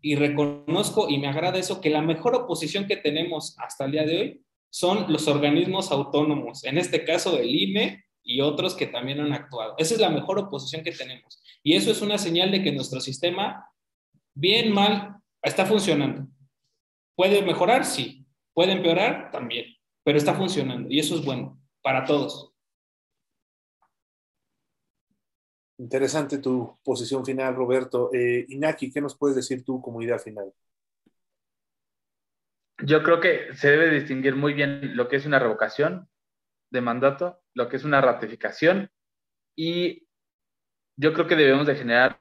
y 0.00 0.16
reconozco 0.16 1.08
y 1.08 1.18
me 1.18 1.28
agrada 1.28 1.58
eso, 1.58 1.80
que 1.80 1.90
la 1.90 2.02
mejor 2.02 2.36
oposición 2.36 2.86
que 2.86 2.96
tenemos 2.96 3.56
hasta 3.58 3.86
el 3.86 3.92
día 3.92 4.04
de 4.04 4.20
hoy 4.20 4.44
son 4.70 5.12
los 5.12 5.26
organismos 5.28 5.90
autónomos, 5.90 6.64
en 6.64 6.78
este 6.78 7.04
caso 7.04 7.38
el 7.38 7.54
INE 7.54 8.03
y 8.24 8.40
otros 8.40 8.74
que 8.74 8.86
también 8.86 9.20
han 9.20 9.32
actuado. 9.32 9.74
Esa 9.78 9.94
es 9.94 10.00
la 10.00 10.08
mejor 10.08 10.38
oposición 10.38 10.82
que 10.82 10.92
tenemos. 10.92 11.40
Y 11.62 11.76
eso 11.76 11.90
es 11.90 12.00
una 12.02 12.18
señal 12.18 12.50
de 12.50 12.62
que 12.62 12.72
nuestro 12.72 13.00
sistema, 13.00 13.70
bien, 14.34 14.72
mal, 14.72 15.16
está 15.42 15.66
funcionando. 15.66 16.26
¿Puede 17.14 17.42
mejorar? 17.42 17.84
Sí. 17.84 18.26
¿Puede 18.52 18.72
empeorar? 18.72 19.30
También. 19.30 19.66
Pero 20.02 20.18
está 20.18 20.34
funcionando 20.34 20.88
y 20.90 20.98
eso 20.98 21.14
es 21.14 21.24
bueno 21.24 21.60
para 21.82 22.04
todos. 22.04 22.52
Interesante 25.78 26.38
tu 26.38 26.78
posición 26.84 27.24
final, 27.24 27.54
Roberto. 27.54 28.10
Eh, 28.12 28.46
Iñaki, 28.48 28.92
¿qué 28.92 29.00
nos 29.00 29.16
puedes 29.16 29.36
decir 29.36 29.64
tú 29.64 29.82
como 29.82 30.00
idea 30.00 30.18
final? 30.18 30.52
Yo 32.84 33.02
creo 33.02 33.20
que 33.20 33.52
se 33.54 33.70
debe 33.70 33.90
distinguir 33.90 34.36
muy 34.36 34.52
bien 34.52 34.96
lo 34.96 35.08
que 35.08 35.16
es 35.16 35.26
una 35.26 35.38
revocación 35.38 36.08
de 36.70 36.80
mandato, 36.80 37.43
lo 37.54 37.68
que 37.68 37.76
es 37.76 37.84
una 37.84 38.00
ratificación 38.00 38.90
y 39.56 40.06
yo 40.96 41.12
creo 41.12 41.26
que 41.26 41.36
debemos 41.36 41.66
de 41.66 41.76
generar 41.76 42.18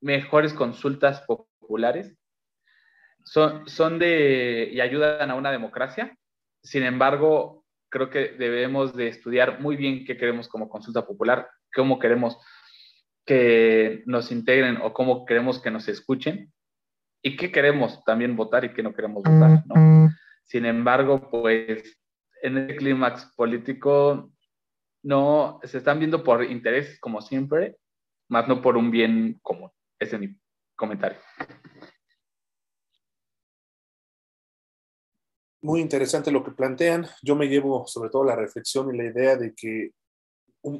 mejores 0.00 0.52
consultas 0.52 1.22
populares. 1.22 2.16
Son, 3.24 3.68
son 3.68 3.98
de 3.98 4.70
y 4.72 4.80
ayudan 4.80 5.30
a 5.30 5.34
una 5.34 5.50
democracia. 5.50 6.16
Sin 6.62 6.82
embargo, 6.84 7.64
creo 7.88 8.10
que 8.10 8.28
debemos 8.28 8.94
de 8.94 9.08
estudiar 9.08 9.60
muy 9.60 9.76
bien 9.76 10.04
qué 10.04 10.16
queremos 10.16 10.48
como 10.48 10.68
consulta 10.68 11.06
popular, 11.06 11.48
cómo 11.74 11.98
queremos 11.98 12.38
que 13.24 14.02
nos 14.06 14.30
integren 14.30 14.78
o 14.82 14.92
cómo 14.92 15.26
queremos 15.26 15.60
que 15.60 15.70
nos 15.70 15.88
escuchen 15.88 16.52
y 17.22 17.36
qué 17.36 17.50
queremos 17.50 18.04
también 18.04 18.36
votar 18.36 18.64
y 18.64 18.72
qué 18.72 18.82
no 18.82 18.94
queremos 18.94 19.24
votar, 19.24 19.64
¿no? 19.66 20.10
Sin 20.44 20.64
embargo, 20.64 21.28
pues 21.28 21.98
en 22.42 22.58
el 22.58 22.76
clímax 22.76 23.32
político 23.36 24.30
no 25.02 25.60
se 25.62 25.78
están 25.78 25.98
viendo 25.98 26.24
por 26.24 26.44
interés 26.44 26.98
como 27.00 27.20
siempre, 27.20 27.76
más 28.28 28.48
no 28.48 28.60
por 28.60 28.76
un 28.76 28.90
bien 28.90 29.38
común. 29.42 29.70
Ese 29.98 30.16
es 30.16 30.20
mi 30.20 30.36
comentario. 30.74 31.18
Muy 35.62 35.80
interesante 35.80 36.30
lo 36.30 36.44
que 36.44 36.50
plantean. 36.50 37.06
Yo 37.22 37.34
me 37.34 37.48
llevo 37.48 37.86
sobre 37.86 38.10
todo 38.10 38.24
la 38.24 38.36
reflexión 38.36 38.94
y 38.94 38.98
la 38.98 39.04
idea 39.04 39.36
de 39.36 39.54
que 39.54 39.92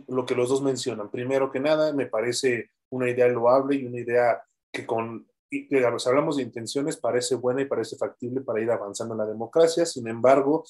lo 0.08 0.26
que 0.26 0.34
los 0.34 0.48
dos 0.48 0.62
mencionan, 0.62 1.10
primero 1.10 1.50
que 1.50 1.60
nada, 1.60 1.92
me 1.92 2.06
parece 2.06 2.70
una 2.90 3.08
idea 3.08 3.28
loable 3.28 3.76
y 3.76 3.86
una 3.86 4.00
idea 4.00 4.42
que 4.72 4.84
con, 4.84 5.28
digamos, 5.50 6.06
hablamos 6.06 6.36
de 6.36 6.42
intenciones, 6.42 6.96
parece 6.96 7.36
buena 7.36 7.62
y 7.62 7.66
parece 7.66 7.96
factible 7.96 8.40
para 8.40 8.60
ir 8.60 8.70
avanzando 8.70 9.14
en 9.14 9.18
la 9.18 9.26
democracia. 9.26 9.86
Sin 9.86 10.08
embargo, 10.08 10.64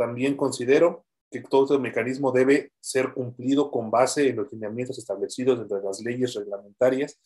también 0.00 0.34
considero 0.34 1.04
que 1.30 1.42
todo 1.42 1.64
este 1.64 1.78
mecanismo 1.78 2.32
debe 2.32 2.72
ser 2.80 3.12
cumplido 3.12 3.70
con 3.70 3.90
base 3.90 4.30
en 4.30 4.36
los 4.36 4.50
lineamientos 4.50 4.96
establecidos 4.96 5.60
entre 5.60 5.82
las 5.82 6.00
leyes 6.00 6.32
reglamentarias 6.32 7.20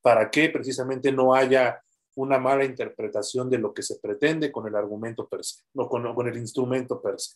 para 0.00 0.30
que 0.30 0.48
precisamente 0.48 1.12
no 1.12 1.34
haya 1.34 1.82
una 2.14 2.38
mala 2.38 2.64
interpretación 2.64 3.50
de 3.50 3.58
lo 3.58 3.74
que 3.74 3.82
se 3.82 3.98
pretende 4.00 4.50
con 4.50 4.66
el 4.66 4.74
argumento 4.74 5.28
per 5.28 5.44
se, 5.44 5.64
no 5.74 5.86
con, 5.86 6.14
con 6.14 6.26
el 6.26 6.38
instrumento 6.38 7.02
per 7.02 7.20
se. 7.20 7.34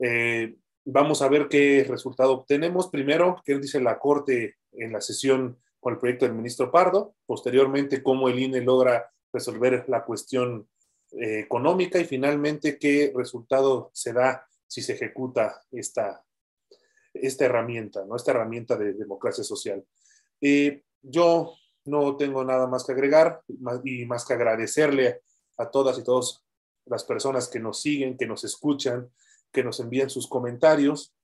Eh, 0.00 0.56
vamos 0.84 1.22
a 1.22 1.28
ver 1.28 1.46
qué 1.46 1.86
resultado 1.88 2.32
obtenemos. 2.32 2.88
Primero, 2.88 3.40
qué 3.44 3.56
dice 3.56 3.80
la 3.80 4.00
Corte 4.00 4.56
en 4.72 4.92
la 4.92 5.00
sesión 5.00 5.60
con 5.78 5.92
el 5.92 6.00
proyecto 6.00 6.24
del 6.24 6.34
ministro 6.34 6.72
Pardo. 6.72 7.14
Posteriormente, 7.24 8.02
cómo 8.02 8.28
el 8.28 8.40
INE 8.40 8.62
logra 8.62 9.12
resolver 9.32 9.84
la 9.86 10.04
cuestión 10.04 10.66
eh, 11.12 11.40
económica 11.40 11.98
y 11.98 12.04
finalmente 12.04 12.78
qué 12.78 13.12
resultado 13.14 13.90
se 13.94 14.12
da 14.12 14.46
si 14.66 14.82
se 14.82 14.92
ejecuta 14.92 15.62
esta, 15.70 16.24
esta 17.14 17.44
herramienta, 17.46 18.04
¿no? 18.04 18.16
esta 18.16 18.32
herramienta 18.32 18.76
de 18.76 18.92
democracia 18.92 19.42
social. 19.42 19.84
Eh, 20.40 20.82
yo 21.02 21.54
no 21.86 22.16
tengo 22.16 22.44
nada 22.44 22.66
más 22.66 22.84
que 22.84 22.92
agregar 22.92 23.42
y 23.84 24.04
más 24.04 24.24
que 24.26 24.34
agradecerle 24.34 25.22
a 25.56 25.70
todas 25.70 25.98
y 25.98 26.04
todos 26.04 26.44
las 26.84 27.04
personas 27.04 27.48
que 27.48 27.60
nos 27.60 27.80
siguen, 27.80 28.16
que 28.16 28.26
nos 28.26 28.44
escuchan, 28.44 29.10
que 29.52 29.64
nos 29.64 29.80
envíen 29.80 30.10
sus 30.10 30.28
comentarios, 30.28 31.14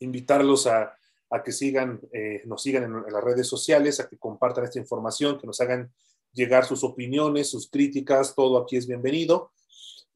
invitarlos 0.00 0.66
a, 0.66 0.96
que 1.44 1.52
sigan, 1.52 2.00
eh, 2.12 2.42
nos 2.46 2.62
sigan 2.62 2.84
en, 2.84 3.12
las 3.12 3.24
redes 3.24 3.46
sociales, 3.46 4.00
a 4.00 4.08
que 4.08 4.18
compartan 4.18 4.64
esta 4.64 4.78
información, 4.78 5.38
que 5.38 5.46
nos 5.46 5.60
hagan 5.60 5.92
llegar 6.32 6.64
sus 6.64 6.84
opiniones, 6.84 7.50
sus 7.50 7.68
críticas, 7.70 8.34
todo 8.34 8.58
aquí 8.58 8.76
es 8.76 8.86
bienvenido. 8.86 9.52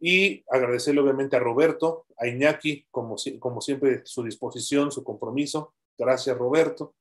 Y 0.00 0.44
agradecerle 0.50 1.00
obviamente 1.00 1.36
a 1.36 1.40
Roberto, 1.40 2.06
a 2.18 2.26
Iñaki, 2.26 2.86
como, 2.90 3.16
como 3.38 3.60
siempre, 3.60 4.02
su 4.04 4.22
disposición, 4.22 4.92
su 4.92 5.02
compromiso. 5.02 5.72
Gracias, 5.96 6.36
Roberto. 6.36 6.94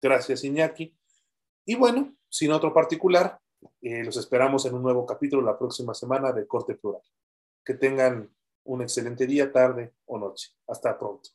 Gracias, 0.00 0.44
Iñaki. 0.44 0.94
Y 1.64 1.74
bueno, 1.74 2.14
sin 2.28 2.52
otro 2.52 2.72
particular, 2.72 3.40
eh, 3.80 4.04
los 4.04 4.16
esperamos 4.16 4.66
en 4.66 4.74
un 4.74 4.82
nuevo 4.82 5.06
capítulo 5.06 5.42
la 5.42 5.58
próxima 5.58 5.94
semana 5.94 6.32
de 6.32 6.46
Corte 6.46 6.74
Plural. 6.74 7.02
Que 7.64 7.74
tengan 7.74 8.30
un 8.64 8.82
excelente 8.82 9.26
día, 9.26 9.50
tarde 9.50 9.94
o 10.06 10.18
noche. 10.18 10.50
Hasta 10.66 10.98
pronto. 10.98 11.30